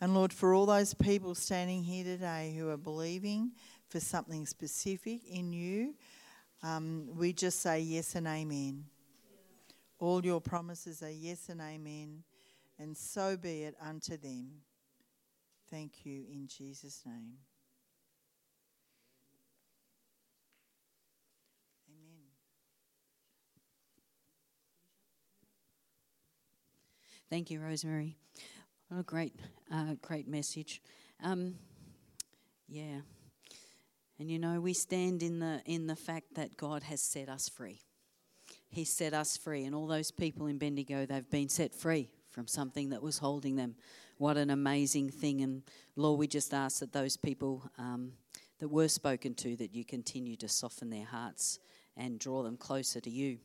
And 0.00 0.14
Lord, 0.14 0.32
for 0.32 0.52
all 0.52 0.66
those 0.66 0.92
people 0.92 1.34
standing 1.34 1.82
here 1.82 2.04
today 2.04 2.54
who 2.56 2.68
are 2.68 2.76
believing 2.76 3.52
for 3.88 3.98
something 3.98 4.44
specific 4.44 5.22
in 5.26 5.52
you, 5.52 5.94
um, 6.62 7.08
we 7.16 7.32
just 7.32 7.60
say 7.62 7.80
yes 7.80 8.14
and 8.14 8.26
amen. 8.26 8.84
All 9.98 10.22
your 10.22 10.40
promises 10.42 11.02
are 11.02 11.10
yes 11.10 11.48
and 11.48 11.60
amen, 11.62 12.22
and 12.78 12.94
so 12.94 13.36
be 13.36 13.62
it 13.62 13.74
unto 13.80 14.18
them. 14.18 14.50
Thank 15.70 16.04
you 16.04 16.24
in 16.30 16.46
Jesus' 16.46 17.02
name. 17.06 17.38
Amen. 21.88 22.26
Thank 27.28 27.50
you, 27.50 27.60
Rosemary. 27.60 28.16
What 28.88 29.00
a 29.00 29.02
great, 29.02 29.34
uh, 29.72 29.94
great 30.00 30.28
message. 30.28 30.80
Um, 31.20 31.56
yeah, 32.68 33.00
and 34.20 34.30
you 34.30 34.38
know 34.38 34.60
we 34.60 34.72
stand 34.72 35.24
in 35.24 35.40
the 35.40 35.60
in 35.66 35.88
the 35.88 35.96
fact 35.96 36.34
that 36.36 36.56
God 36.56 36.84
has 36.84 37.02
set 37.02 37.28
us 37.28 37.48
free. 37.48 37.80
He 38.68 38.84
set 38.84 39.12
us 39.12 39.36
free, 39.36 39.64
and 39.64 39.74
all 39.74 39.88
those 39.88 40.12
people 40.12 40.46
in 40.46 40.58
Bendigo, 40.58 41.04
they've 41.04 41.28
been 41.28 41.48
set 41.48 41.74
free 41.74 42.10
from 42.30 42.46
something 42.46 42.90
that 42.90 43.02
was 43.02 43.18
holding 43.18 43.56
them. 43.56 43.74
What 44.18 44.36
an 44.36 44.50
amazing 44.50 45.10
thing! 45.10 45.40
And 45.40 45.62
Lord, 45.96 46.20
we 46.20 46.28
just 46.28 46.54
ask 46.54 46.78
that 46.78 46.92
those 46.92 47.16
people 47.16 47.68
um, 47.76 48.12
that 48.60 48.68
were 48.68 48.86
spoken 48.86 49.34
to, 49.34 49.56
that 49.56 49.74
you 49.74 49.84
continue 49.84 50.36
to 50.36 50.48
soften 50.48 50.90
their 50.90 51.06
hearts 51.06 51.58
and 51.96 52.20
draw 52.20 52.44
them 52.44 52.56
closer 52.56 53.00
to 53.00 53.10
you. 53.10 53.38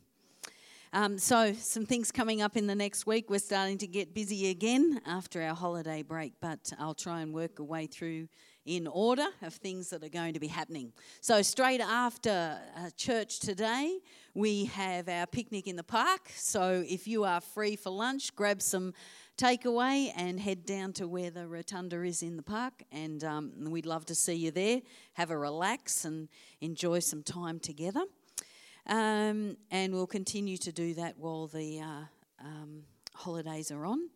Um, 0.94 1.16
so, 1.16 1.54
some 1.54 1.86
things 1.86 2.12
coming 2.12 2.42
up 2.42 2.54
in 2.54 2.66
the 2.66 2.74
next 2.74 3.06
week. 3.06 3.30
We're 3.30 3.38
starting 3.38 3.78
to 3.78 3.86
get 3.86 4.12
busy 4.12 4.50
again 4.50 5.00
after 5.06 5.40
our 5.40 5.54
holiday 5.54 6.02
break, 6.02 6.34
but 6.38 6.70
I'll 6.78 6.92
try 6.92 7.22
and 7.22 7.32
work 7.32 7.60
a 7.60 7.64
way 7.64 7.86
through 7.86 8.28
in 8.66 8.86
order 8.86 9.26
of 9.40 9.54
things 9.54 9.88
that 9.88 10.04
are 10.04 10.10
going 10.10 10.34
to 10.34 10.40
be 10.40 10.48
happening. 10.48 10.92
So, 11.22 11.40
straight 11.40 11.80
after 11.80 12.58
uh, 12.76 12.90
church 12.94 13.40
today, 13.40 14.00
we 14.34 14.66
have 14.66 15.08
our 15.08 15.26
picnic 15.26 15.66
in 15.66 15.76
the 15.76 15.82
park. 15.82 16.28
So, 16.36 16.84
if 16.86 17.08
you 17.08 17.24
are 17.24 17.40
free 17.40 17.74
for 17.74 17.88
lunch, 17.88 18.36
grab 18.36 18.60
some 18.60 18.92
takeaway 19.38 20.12
and 20.14 20.38
head 20.38 20.66
down 20.66 20.92
to 20.92 21.08
where 21.08 21.30
the 21.30 21.48
rotunda 21.48 22.02
is 22.02 22.22
in 22.22 22.36
the 22.36 22.42
park. 22.42 22.82
And 22.92 23.24
um, 23.24 23.52
we'd 23.70 23.86
love 23.86 24.04
to 24.06 24.14
see 24.14 24.34
you 24.34 24.50
there. 24.50 24.82
Have 25.14 25.30
a 25.30 25.38
relax 25.38 26.04
and 26.04 26.28
enjoy 26.60 26.98
some 26.98 27.22
time 27.22 27.60
together. 27.60 28.04
Um, 28.86 29.56
and 29.70 29.92
we'll 29.92 30.06
continue 30.06 30.56
to 30.58 30.72
do 30.72 30.94
that 30.94 31.18
while 31.18 31.46
the 31.46 31.80
uh, 31.80 32.04
um, 32.44 32.82
holidays 33.14 33.70
are 33.70 33.84
on. 33.84 34.08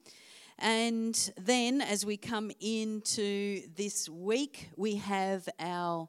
And 0.58 1.30
then, 1.36 1.80
as 1.80 2.06
we 2.06 2.16
come 2.16 2.50
into 2.60 3.62
this 3.76 4.08
week, 4.08 4.70
we 4.76 4.96
have 4.96 5.48
our 5.60 6.08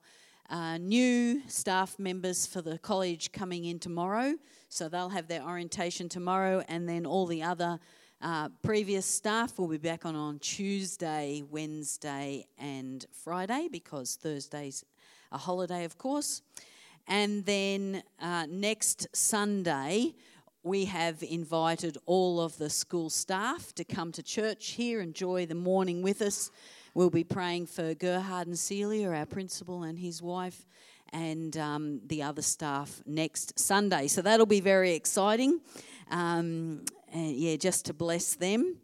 uh, 0.50 0.78
new 0.78 1.42
staff 1.48 2.00
members 2.00 2.48
for 2.48 2.62
the 2.62 2.78
college 2.78 3.32
coming 3.32 3.66
in 3.66 3.80
tomorrow. 3.80 4.36
So 4.70 4.88
they'll 4.90 5.10
have 5.10 5.28
their 5.28 5.44
orientation 5.44 6.08
tomorrow, 6.10 6.64
and 6.68 6.88
then 6.88 7.06
all 7.06 7.26
the 7.26 7.44
other 7.44 7.80
uh, 8.22 8.50
previous 8.64 9.06
staff 9.06 9.60
will 9.60 9.68
be 9.68 9.78
back 9.78 10.06
on 10.06 10.16
on 10.16 10.40
Tuesday, 10.40 11.44
Wednesday, 11.50 12.48
and 12.58 13.06
Friday 13.12 13.68
because 13.72 14.16
Thursday's 14.16 14.84
a 15.32 15.38
holiday, 15.38 15.84
of 15.84 15.98
course. 15.98 16.42
And 17.08 17.46
then 17.46 18.04
uh, 18.22 18.48
next 18.50 19.08
Sunday, 19.14 20.14
we 20.64 20.86
have 20.86 21.24
invited 21.24 21.98
all 22.06 22.42
of 22.42 22.58
the 22.58 22.70
school 22.70 23.10
staff 23.10 23.74
to 23.76 23.86
come 23.86 24.12
to 24.12 24.22
church 24.22 24.72
here, 24.72 25.00
enjoy 25.00 25.46
the 25.46 25.56
morning 25.56 26.02
with 26.02 26.22
us. 26.22 26.52
We'll 26.94 27.10
be 27.10 27.24
praying 27.24 27.68
for 27.68 27.94
Gerhard 27.94 28.48
and 28.48 28.60
Celia, 28.60 29.10
our 29.10 29.26
principal 29.26 29.84
and 29.84 29.98
his 29.98 30.22
wife, 30.22 30.66
and 31.14 31.56
um, 31.56 32.02
the 32.06 32.24
other 32.24 32.42
staff 32.42 33.02
next 33.06 33.58
Sunday. 33.58 34.08
So 34.08 34.22
that'll 34.22 34.46
be 34.46 34.60
very 34.60 34.94
exciting. 34.94 35.62
Um, 36.12 36.84
yeah, 37.14 37.56
just 37.56 37.86
to 37.86 37.94
bless 37.94 38.36
them. 38.36 38.78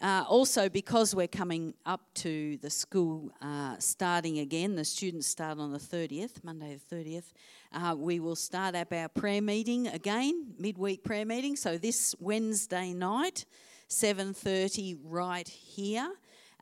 Uh, 0.00 0.24
also, 0.28 0.68
because 0.68 1.14
we're 1.14 1.26
coming 1.26 1.72
up 1.86 2.02
to 2.12 2.58
the 2.58 2.68
school 2.68 3.30
uh, 3.40 3.76
starting 3.78 4.40
again, 4.40 4.76
the 4.76 4.84
students 4.84 5.26
start 5.26 5.58
on 5.58 5.72
the 5.72 5.78
30th, 5.78 6.44
Monday 6.44 6.78
the 6.90 6.96
30th. 6.96 7.32
Uh, 7.72 7.94
we 7.96 8.20
will 8.20 8.36
start 8.36 8.74
up 8.74 8.92
our 8.92 9.08
prayer 9.08 9.40
meeting 9.40 9.86
again, 9.88 10.52
midweek 10.58 11.02
prayer 11.02 11.24
meeting. 11.24 11.56
So 11.56 11.78
this 11.78 12.14
Wednesday 12.20 12.92
night, 12.92 13.46
7:30, 13.88 14.98
right 15.02 15.48
here. 15.48 16.12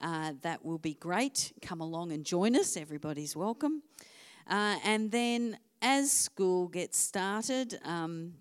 Uh, 0.00 0.32
that 0.42 0.64
will 0.64 0.78
be 0.78 0.94
great. 0.94 1.52
Come 1.62 1.80
along 1.80 2.12
and 2.12 2.24
join 2.24 2.54
us. 2.54 2.76
Everybody's 2.76 3.34
welcome. 3.34 3.82
Uh, 4.46 4.76
and 4.84 5.10
then, 5.10 5.58
as 5.80 6.12
school 6.12 6.68
gets 6.68 6.98
started. 6.98 7.78
Um, 7.84 8.34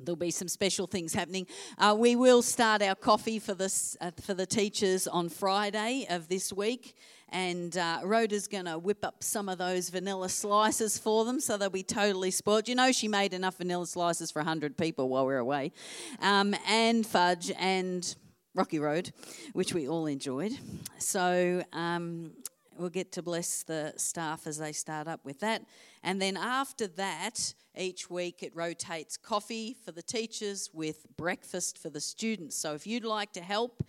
There'll 0.00 0.16
be 0.16 0.30
some 0.30 0.48
special 0.48 0.86
things 0.86 1.12
happening. 1.12 1.46
Uh, 1.76 1.96
we 1.98 2.16
will 2.16 2.42
start 2.42 2.82
our 2.82 2.94
coffee 2.94 3.38
for 3.38 3.54
this 3.54 3.96
uh, 4.00 4.10
for 4.20 4.34
the 4.34 4.46
teachers 4.46 5.06
on 5.06 5.28
Friday 5.28 6.06
of 6.08 6.28
this 6.28 6.52
week, 6.52 6.96
and 7.30 7.76
uh, 7.76 8.00
Rhoda's 8.04 8.46
going 8.48 8.66
to 8.66 8.78
whip 8.78 9.04
up 9.04 9.22
some 9.22 9.48
of 9.48 9.58
those 9.58 9.88
vanilla 9.88 10.28
slices 10.28 10.98
for 10.98 11.24
them, 11.24 11.40
so 11.40 11.56
they'll 11.56 11.70
be 11.70 11.82
totally 11.82 12.30
spoiled. 12.30 12.68
You 12.68 12.74
know, 12.74 12.92
she 12.92 13.08
made 13.08 13.34
enough 13.34 13.56
vanilla 13.56 13.86
slices 13.86 14.30
for 14.30 14.42
hundred 14.42 14.76
people 14.76 15.08
while 15.08 15.26
we 15.26 15.34
are 15.34 15.38
away, 15.38 15.72
um, 16.20 16.54
and 16.66 17.06
fudge 17.06 17.50
and 17.58 18.14
Rocky 18.54 18.78
Road, 18.78 19.12
which 19.52 19.74
we 19.74 19.88
all 19.88 20.06
enjoyed. 20.06 20.52
So 20.98 21.62
um, 21.72 22.32
we'll 22.78 22.88
get 22.88 23.12
to 23.12 23.22
bless 23.22 23.62
the 23.62 23.92
staff 23.96 24.46
as 24.46 24.58
they 24.58 24.72
start 24.72 25.08
up 25.08 25.24
with 25.24 25.40
that. 25.40 25.62
And 26.02 26.20
then 26.20 26.36
after 26.36 26.86
that, 26.86 27.54
each 27.76 28.08
week 28.08 28.42
it 28.42 28.54
rotates 28.54 29.16
coffee 29.16 29.76
for 29.84 29.92
the 29.92 30.02
teachers 30.02 30.70
with 30.72 31.06
breakfast 31.16 31.78
for 31.78 31.90
the 31.90 32.00
students. 32.00 32.56
So 32.56 32.74
if 32.74 32.86
you'd 32.86 33.04
like 33.04 33.32
to 33.32 33.40
help 33.40 33.82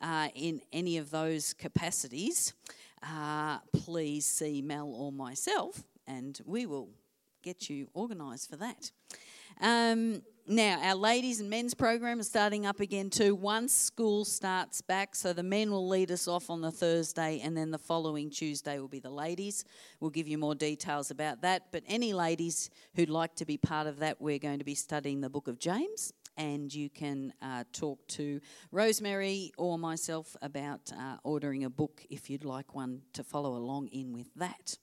uh, 0.00 0.28
in 0.34 0.60
any 0.72 0.98
of 0.98 1.10
those 1.10 1.52
capacities, 1.54 2.54
uh, 3.02 3.58
please 3.72 4.26
see 4.26 4.62
Mel 4.62 4.92
or 4.94 5.12
myself, 5.12 5.84
and 6.06 6.38
we 6.44 6.66
will 6.66 6.88
get 7.42 7.70
you 7.70 7.88
organised 7.94 8.50
for 8.50 8.56
that. 8.56 8.90
Um, 9.60 10.22
now, 10.48 10.78
our 10.80 10.94
ladies 10.94 11.40
and 11.40 11.50
men's 11.50 11.74
program 11.74 12.20
is 12.20 12.28
starting 12.28 12.66
up 12.66 12.78
again 12.78 13.10
too. 13.10 13.34
Once 13.34 13.72
school 13.72 14.24
starts 14.24 14.80
back, 14.80 15.16
so 15.16 15.32
the 15.32 15.42
men 15.42 15.72
will 15.72 15.88
lead 15.88 16.12
us 16.12 16.28
off 16.28 16.50
on 16.50 16.60
the 16.60 16.70
Thursday, 16.70 17.40
and 17.42 17.56
then 17.56 17.72
the 17.72 17.78
following 17.78 18.30
Tuesday 18.30 18.78
will 18.78 18.86
be 18.86 19.00
the 19.00 19.10
ladies. 19.10 19.64
We'll 19.98 20.10
give 20.10 20.28
you 20.28 20.38
more 20.38 20.54
details 20.54 21.10
about 21.10 21.42
that. 21.42 21.72
But 21.72 21.82
any 21.88 22.12
ladies 22.12 22.70
who'd 22.94 23.10
like 23.10 23.34
to 23.36 23.44
be 23.44 23.56
part 23.56 23.88
of 23.88 23.98
that, 23.98 24.20
we're 24.20 24.38
going 24.38 24.60
to 24.60 24.64
be 24.64 24.76
studying 24.76 25.20
the 25.20 25.30
book 25.30 25.48
of 25.48 25.58
James, 25.58 26.12
and 26.36 26.72
you 26.72 26.90
can 26.90 27.32
uh, 27.42 27.64
talk 27.72 28.06
to 28.08 28.40
Rosemary 28.70 29.52
or 29.58 29.78
myself 29.78 30.36
about 30.42 30.92
uh, 30.92 31.16
ordering 31.24 31.64
a 31.64 31.70
book 31.70 32.04
if 32.08 32.30
you'd 32.30 32.44
like 32.44 32.72
one 32.72 33.02
to 33.14 33.24
follow 33.24 33.56
along 33.56 33.88
in 33.88 34.12
with 34.12 34.32
that. 34.36 34.78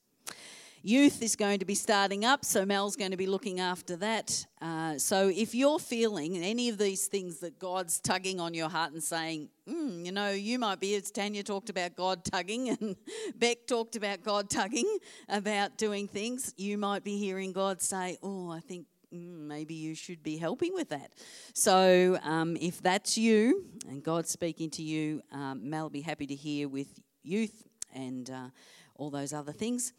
Youth 0.86 1.22
is 1.22 1.34
going 1.34 1.60
to 1.60 1.64
be 1.64 1.74
starting 1.74 2.26
up, 2.26 2.44
so 2.44 2.66
Mel's 2.66 2.94
going 2.94 3.12
to 3.12 3.16
be 3.16 3.26
looking 3.26 3.58
after 3.58 3.96
that. 3.96 4.44
Uh, 4.60 4.98
so 4.98 5.32
if 5.34 5.54
you're 5.54 5.78
feeling 5.78 6.36
any 6.36 6.68
of 6.68 6.76
these 6.76 7.06
things 7.06 7.38
that 7.38 7.58
God's 7.58 8.00
tugging 8.00 8.38
on 8.38 8.52
your 8.52 8.68
heart 8.68 8.92
and 8.92 9.02
saying, 9.02 9.48
mm, 9.66 10.04
you 10.04 10.12
know, 10.12 10.32
you 10.32 10.58
might 10.58 10.80
be, 10.80 10.94
as 10.94 11.10
Tanya 11.10 11.42
talked 11.42 11.70
about 11.70 11.96
God 11.96 12.22
tugging 12.22 12.68
and 12.68 12.96
Beck 13.34 13.66
talked 13.66 13.96
about 13.96 14.22
God 14.22 14.50
tugging 14.50 14.98
about 15.26 15.78
doing 15.78 16.06
things, 16.06 16.52
you 16.58 16.76
might 16.76 17.02
be 17.02 17.16
hearing 17.16 17.52
God 17.52 17.80
say, 17.80 18.18
oh, 18.22 18.50
I 18.50 18.60
think 18.60 18.84
mm, 19.10 19.38
maybe 19.38 19.72
you 19.72 19.94
should 19.94 20.22
be 20.22 20.36
helping 20.36 20.74
with 20.74 20.90
that. 20.90 21.12
So 21.54 22.18
um, 22.22 22.58
if 22.60 22.82
that's 22.82 23.16
you 23.16 23.64
and 23.88 24.02
God's 24.02 24.28
speaking 24.28 24.68
to 24.72 24.82
you, 24.82 25.22
um, 25.32 25.70
Mel 25.70 25.84
will 25.84 25.88
be 25.90 26.02
happy 26.02 26.26
to 26.26 26.34
hear 26.34 26.68
with 26.68 27.00
youth 27.22 27.64
and 27.94 28.28
uh, 28.28 28.50
all 28.96 29.08
those 29.08 29.32
other 29.32 29.52
things. 29.52 29.94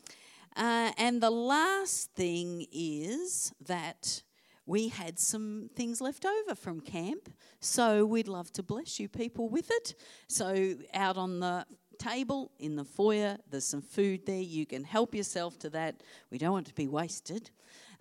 Uh, 0.56 0.92
and 0.98 1.22
the 1.22 1.30
last 1.30 2.12
thing 2.14 2.66
is 2.72 3.54
that 3.66 4.24
we 4.66 4.88
had 4.88 5.20
some 5.20 5.70
things 5.76 6.02
left 6.02 6.26
over 6.26 6.56
from 6.56 6.80
camp, 6.80 7.30
so 7.60 8.06
we'd 8.06 8.28
love 8.28 8.52
to 8.54 8.64
bless 8.64 9.00
you 9.00 9.08
people 9.08 9.48
with 9.48 9.70
it. 9.70 9.96
So, 10.28 10.76
out 10.94 11.18
on 11.18 11.40
the 11.40 11.66
table 12.00 12.52
in 12.58 12.76
the 12.76 12.84
foyer, 12.84 13.38
there's 13.50 13.66
some 13.66 13.82
food 13.82 14.26
there. 14.26 14.42
You 14.42 14.66
can 14.66 14.84
help 14.84 15.14
yourself 15.14 15.60
to 15.60 15.70
that. 15.72 16.02
We 16.32 16.38
don't 16.38 16.52
want 16.52 16.68
to 16.68 16.74
be 16.74 16.88
wasted, 16.88 17.52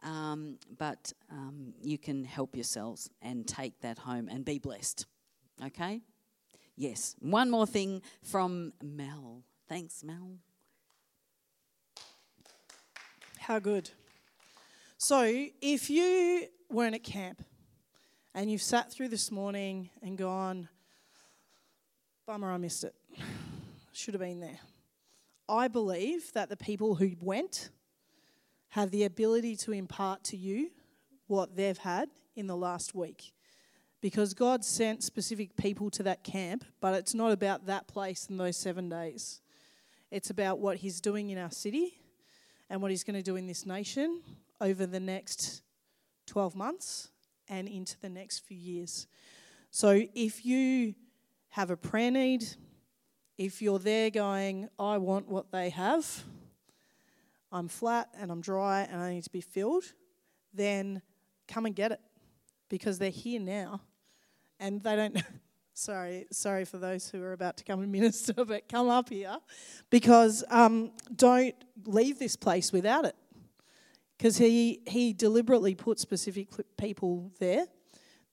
um, 0.02 0.59
but 0.78 1.12
um, 1.31 1.74
you 1.82 1.98
can 1.98 2.24
help 2.24 2.56
yourselves 2.56 3.10
and 3.20 3.47
take 3.47 3.81
that 3.81 3.98
home 3.98 4.28
and 4.28 4.44
be 4.44 4.59
blessed. 4.59 5.06
Okay? 5.66 6.01
Yes. 6.76 7.14
One 7.20 7.51
more 7.51 7.66
thing 7.66 8.02
from 8.22 8.72
Mel. 8.82 9.43
Thanks, 9.68 10.02
Mel. 10.02 10.39
How 13.47 13.59
good. 13.59 13.91
So, 14.97 15.23
if 15.61 15.91
you 15.91 16.47
weren't 16.71 16.95
at 16.95 17.05
camp 17.05 17.45
and 18.35 18.51
you've 18.51 18.62
sat 18.62 18.91
through 18.91 19.09
this 19.09 19.31
morning 19.31 19.91
and 20.01 20.16
gone, 20.16 20.66
bummer, 22.27 22.51
I 22.51 22.57
missed 22.57 22.85
it, 22.85 22.95
should 23.93 24.15
have 24.15 24.23
been 24.23 24.41
there. 24.41 24.61
I 25.47 25.69
believe 25.69 26.33
that 26.33 26.49
the 26.49 26.57
people 26.57 26.95
who 26.95 27.16
went 27.21 27.69
have 28.71 28.91
the 28.91 29.05
ability 29.05 29.57
to 29.57 29.73
impart 29.73 30.25
to 30.25 30.39
you 30.39 30.71
what 31.27 31.55
they've 31.55 31.77
had 31.77 32.09
in 32.35 32.47
the 32.47 32.57
last 32.57 32.95
week. 32.95 33.35
Because 34.01 34.33
God 34.33 34.65
sent 34.65 35.05
specific 35.05 35.55
people 35.55 35.91
to 35.91 36.03
that 36.05 36.25
camp, 36.25 36.65
but 36.81 36.95
it's 36.95 37.12
not 37.12 37.31
about 37.31 37.66
that 37.66 37.89
place 37.89 38.27
in 38.31 38.39
those 38.39 38.57
seven 38.57 38.89
days. 38.89 39.43
It's 40.11 40.31
about 40.31 40.61
what 40.61 40.79
He's 40.79 40.99
doing 40.99 41.29
in 41.29 41.37
our 41.37 41.51
city 41.51 41.99
and 42.75 42.83
what 42.83 42.91
He's 42.91 43.05
going 43.05 43.15
to 43.15 43.23
do 43.23 43.37
in 43.37 43.47
this 43.47 43.65
nation 43.65 44.21
over 44.61 44.85
the 44.85 44.99
next 44.99 45.63
12 46.27 46.57
months 46.57 47.09
and 47.49 47.69
into 47.69 47.97
the 48.01 48.09
next 48.09 48.41
few 48.41 48.57
years. 48.57 49.07
So 49.71 50.03
if 50.13 50.45
you 50.45 50.97
have 51.51 51.71
a 51.71 51.77
prayer 51.77 52.11
need, 52.11 52.45
if 53.39 53.63
you're 53.63 53.79
there 53.79 54.11
going, 54.11 54.69
I 54.77 54.99
want 54.99 55.29
what 55.29 55.53
they 55.53 55.71
have, 55.71 56.25
I'm 57.53 57.69
flat 57.69 58.09
and 58.19 58.33
I'm 58.33 58.41
dry 58.41 58.89
and 58.91 59.01
I 59.01 59.15
need 59.15 59.23
to 59.23 59.31
be 59.31 59.41
filled, 59.41 59.85
then 60.53 61.01
come 61.47 61.67
and 61.67 61.77
get 61.77 61.93
it 61.93 62.01
because 62.69 62.99
they're 62.99 63.11
here 63.11 63.39
now 63.39 63.83
and 64.59 64.83
they 64.83 64.97
don't 64.97 65.23
sorry 65.75 66.27
sorry 66.31 66.65
for 66.65 66.79
those 66.79 67.11
who 67.11 67.23
are 67.23 67.33
about 67.33 67.57
to 67.59 67.65
come 67.65 67.83
and 67.83 67.93
minister 68.01 68.33
but 68.33 68.69
come 68.69 68.89
up 68.89 69.11
here. 69.11 69.37
Because 69.91 70.45
um, 70.49 70.93
don't 71.15 71.55
leave 71.85 72.19
this 72.19 72.37
place 72.37 72.73
without 72.73 73.05
it. 73.05 73.17
Because 74.17 74.39
he 74.39 74.81
he 74.87 75.13
deliberately 75.13 75.75
put 75.75 75.99
specific 75.99 76.49
people 76.77 77.33
there. 77.39 77.67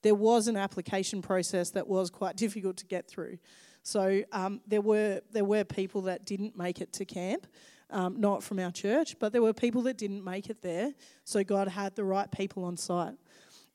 There 0.02 0.14
was 0.14 0.48
an 0.48 0.56
application 0.56 1.22
process 1.22 1.70
that 1.70 1.86
was 1.86 2.10
quite 2.10 2.36
difficult 2.44 2.76
to 2.78 2.86
get 2.86 3.08
through. 3.08 3.38
So 3.82 4.22
um, 4.32 4.60
there 4.66 4.80
were 4.80 5.20
there 5.32 5.44
were 5.44 5.64
people 5.64 6.02
that 6.02 6.24
didn't 6.24 6.56
make 6.56 6.80
it 6.80 6.92
to 6.94 7.04
camp 7.04 7.46
um, 7.90 8.18
not 8.18 8.42
from 8.42 8.58
our 8.58 8.70
church 8.70 9.16
but 9.18 9.32
there 9.32 9.42
were 9.42 9.52
people 9.52 9.82
that 9.82 9.98
didn't 9.98 10.24
make 10.24 10.48
it 10.48 10.62
there. 10.62 10.94
So 11.24 11.42
god 11.42 11.68
had 11.68 11.96
the 11.96 12.04
right 12.04 12.30
people 12.30 12.64
on 12.64 12.76
site 12.76 13.14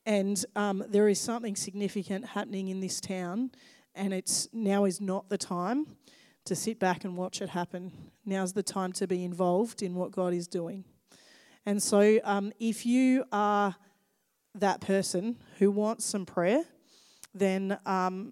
and 0.07 0.45
um, 0.55 0.85
there 0.88 1.09
is 1.09 1.19
something 1.19 1.57
significant 1.57 2.27
happening 2.27 2.69
in 2.69 2.79
this 2.79 3.01
town, 3.01 3.51
and 3.93 4.13
it's 4.13 4.47
now 4.53 4.85
is 4.85 5.01
not 5.01 5.27
the 5.27 5.38
time 5.38 5.97
to 6.45 6.55
sit 6.55 6.79
back 6.79 7.03
and 7.03 7.17
watch 7.17 7.41
it 7.41 7.49
happen. 7.49 7.91
Now's 8.25 8.53
the 8.53 8.63
time 8.63 8.93
to 8.93 9.05
be 9.05 9.25
involved 9.25 9.84
in 9.84 9.95
what 9.95 10.13
God 10.13 10.34
is 10.34 10.47
doing. 10.47 10.85
And 11.65 11.84
so, 11.84 12.21
um, 12.23 12.53
if 12.57 12.85
you 12.85 13.25
are 13.34 13.75
that 14.55 14.79
person 14.79 15.43
who 15.59 15.71
wants 15.71 16.05
some 16.05 16.25
prayer, 16.25 16.63
then 17.35 17.77
um, 17.85 18.31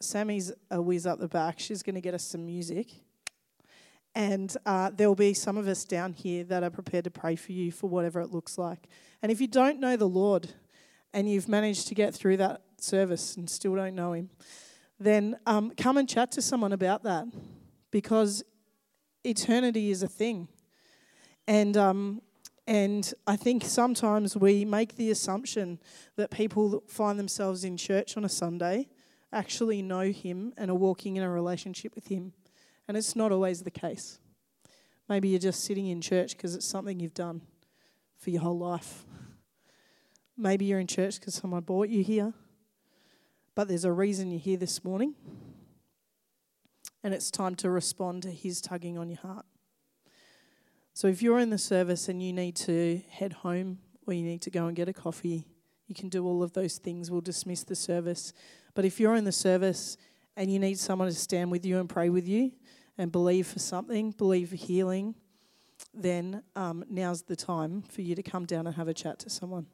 Sammy's 0.00 0.52
a 0.70 0.80
whiz 0.80 1.06
up 1.06 1.20
the 1.20 1.28
back. 1.28 1.60
She's 1.60 1.82
going 1.82 1.96
to 1.96 2.00
get 2.00 2.14
us 2.14 2.24
some 2.24 2.46
music. 2.46 2.88
And 4.14 4.56
uh, 4.64 4.90
there'll 4.96 5.14
be 5.14 5.34
some 5.34 5.58
of 5.58 5.68
us 5.68 5.84
down 5.84 6.14
here 6.14 6.44
that 6.44 6.62
are 6.62 6.70
prepared 6.70 7.04
to 7.04 7.10
pray 7.10 7.36
for 7.36 7.52
you 7.52 7.70
for 7.70 7.90
whatever 7.90 8.22
it 8.22 8.32
looks 8.32 8.56
like. 8.56 8.88
And 9.22 9.30
if 9.30 9.38
you 9.38 9.48
don't 9.48 9.80
know 9.80 9.96
the 9.96 10.08
Lord, 10.08 10.54
and 11.12 11.28
you've 11.28 11.48
managed 11.48 11.88
to 11.88 11.94
get 11.94 12.14
through 12.14 12.36
that 12.38 12.62
service 12.78 13.36
and 13.36 13.48
still 13.48 13.74
don't 13.74 13.94
know 13.94 14.12
Him, 14.12 14.30
then 14.98 15.36
um, 15.46 15.72
come 15.76 15.96
and 15.96 16.08
chat 16.08 16.32
to 16.32 16.42
someone 16.42 16.72
about 16.72 17.02
that 17.04 17.26
because 17.90 18.42
eternity 19.24 19.90
is 19.90 20.02
a 20.02 20.08
thing. 20.08 20.48
And, 21.46 21.76
um, 21.76 22.22
and 22.66 23.12
I 23.26 23.36
think 23.36 23.64
sometimes 23.64 24.36
we 24.36 24.64
make 24.64 24.96
the 24.96 25.10
assumption 25.10 25.80
that 26.16 26.30
people 26.30 26.68
that 26.70 26.90
find 26.90 27.18
themselves 27.18 27.64
in 27.64 27.76
church 27.76 28.16
on 28.16 28.24
a 28.24 28.28
Sunday 28.28 28.88
actually 29.32 29.82
know 29.82 30.12
Him 30.12 30.52
and 30.56 30.70
are 30.70 30.76
walking 30.76 31.16
in 31.16 31.22
a 31.22 31.30
relationship 31.30 31.94
with 31.94 32.08
Him. 32.08 32.32
And 32.86 32.96
it's 32.96 33.16
not 33.16 33.32
always 33.32 33.62
the 33.62 33.70
case. 33.70 34.18
Maybe 35.08 35.28
you're 35.28 35.40
just 35.40 35.64
sitting 35.64 35.88
in 35.88 36.00
church 36.00 36.36
because 36.36 36.54
it's 36.54 36.66
something 36.68 37.00
you've 37.00 37.14
done 37.14 37.42
for 38.18 38.30
your 38.30 38.42
whole 38.42 38.58
life. 38.58 39.04
Maybe 40.40 40.64
you're 40.64 40.80
in 40.80 40.86
church 40.86 41.20
because 41.20 41.34
someone 41.34 41.60
brought 41.60 41.90
you 41.90 42.02
here, 42.02 42.32
but 43.54 43.68
there's 43.68 43.84
a 43.84 43.92
reason 43.92 44.30
you're 44.30 44.40
here 44.40 44.56
this 44.56 44.82
morning. 44.82 45.14
And 47.04 47.12
it's 47.12 47.30
time 47.30 47.54
to 47.56 47.68
respond 47.68 48.22
to 48.22 48.30
His 48.30 48.62
tugging 48.62 48.96
on 48.96 49.10
your 49.10 49.18
heart. 49.18 49.44
So 50.94 51.08
if 51.08 51.20
you're 51.20 51.40
in 51.40 51.50
the 51.50 51.58
service 51.58 52.08
and 52.08 52.22
you 52.22 52.32
need 52.32 52.56
to 52.56 53.02
head 53.10 53.34
home 53.34 53.80
or 54.06 54.14
you 54.14 54.22
need 54.22 54.40
to 54.40 54.50
go 54.50 54.66
and 54.66 54.74
get 54.74 54.88
a 54.88 54.94
coffee, 54.94 55.46
you 55.88 55.94
can 55.94 56.08
do 56.08 56.24
all 56.24 56.42
of 56.42 56.54
those 56.54 56.78
things. 56.78 57.10
We'll 57.10 57.20
dismiss 57.20 57.64
the 57.64 57.76
service. 57.76 58.32
But 58.72 58.86
if 58.86 58.98
you're 58.98 59.16
in 59.16 59.24
the 59.24 59.32
service 59.32 59.98
and 60.38 60.50
you 60.50 60.58
need 60.58 60.78
someone 60.78 61.08
to 61.08 61.14
stand 61.14 61.50
with 61.50 61.66
you 61.66 61.78
and 61.80 61.86
pray 61.86 62.08
with 62.08 62.26
you 62.26 62.52
and 62.96 63.12
believe 63.12 63.46
for 63.46 63.58
something, 63.58 64.12
believe 64.12 64.48
for 64.48 64.56
healing, 64.56 65.16
then 65.92 66.42
um, 66.56 66.82
now's 66.88 67.24
the 67.24 67.36
time 67.36 67.82
for 67.82 68.00
you 68.00 68.14
to 68.14 68.22
come 68.22 68.46
down 68.46 68.66
and 68.66 68.76
have 68.76 68.88
a 68.88 68.94
chat 68.94 69.18
to 69.18 69.28
someone. 69.28 69.66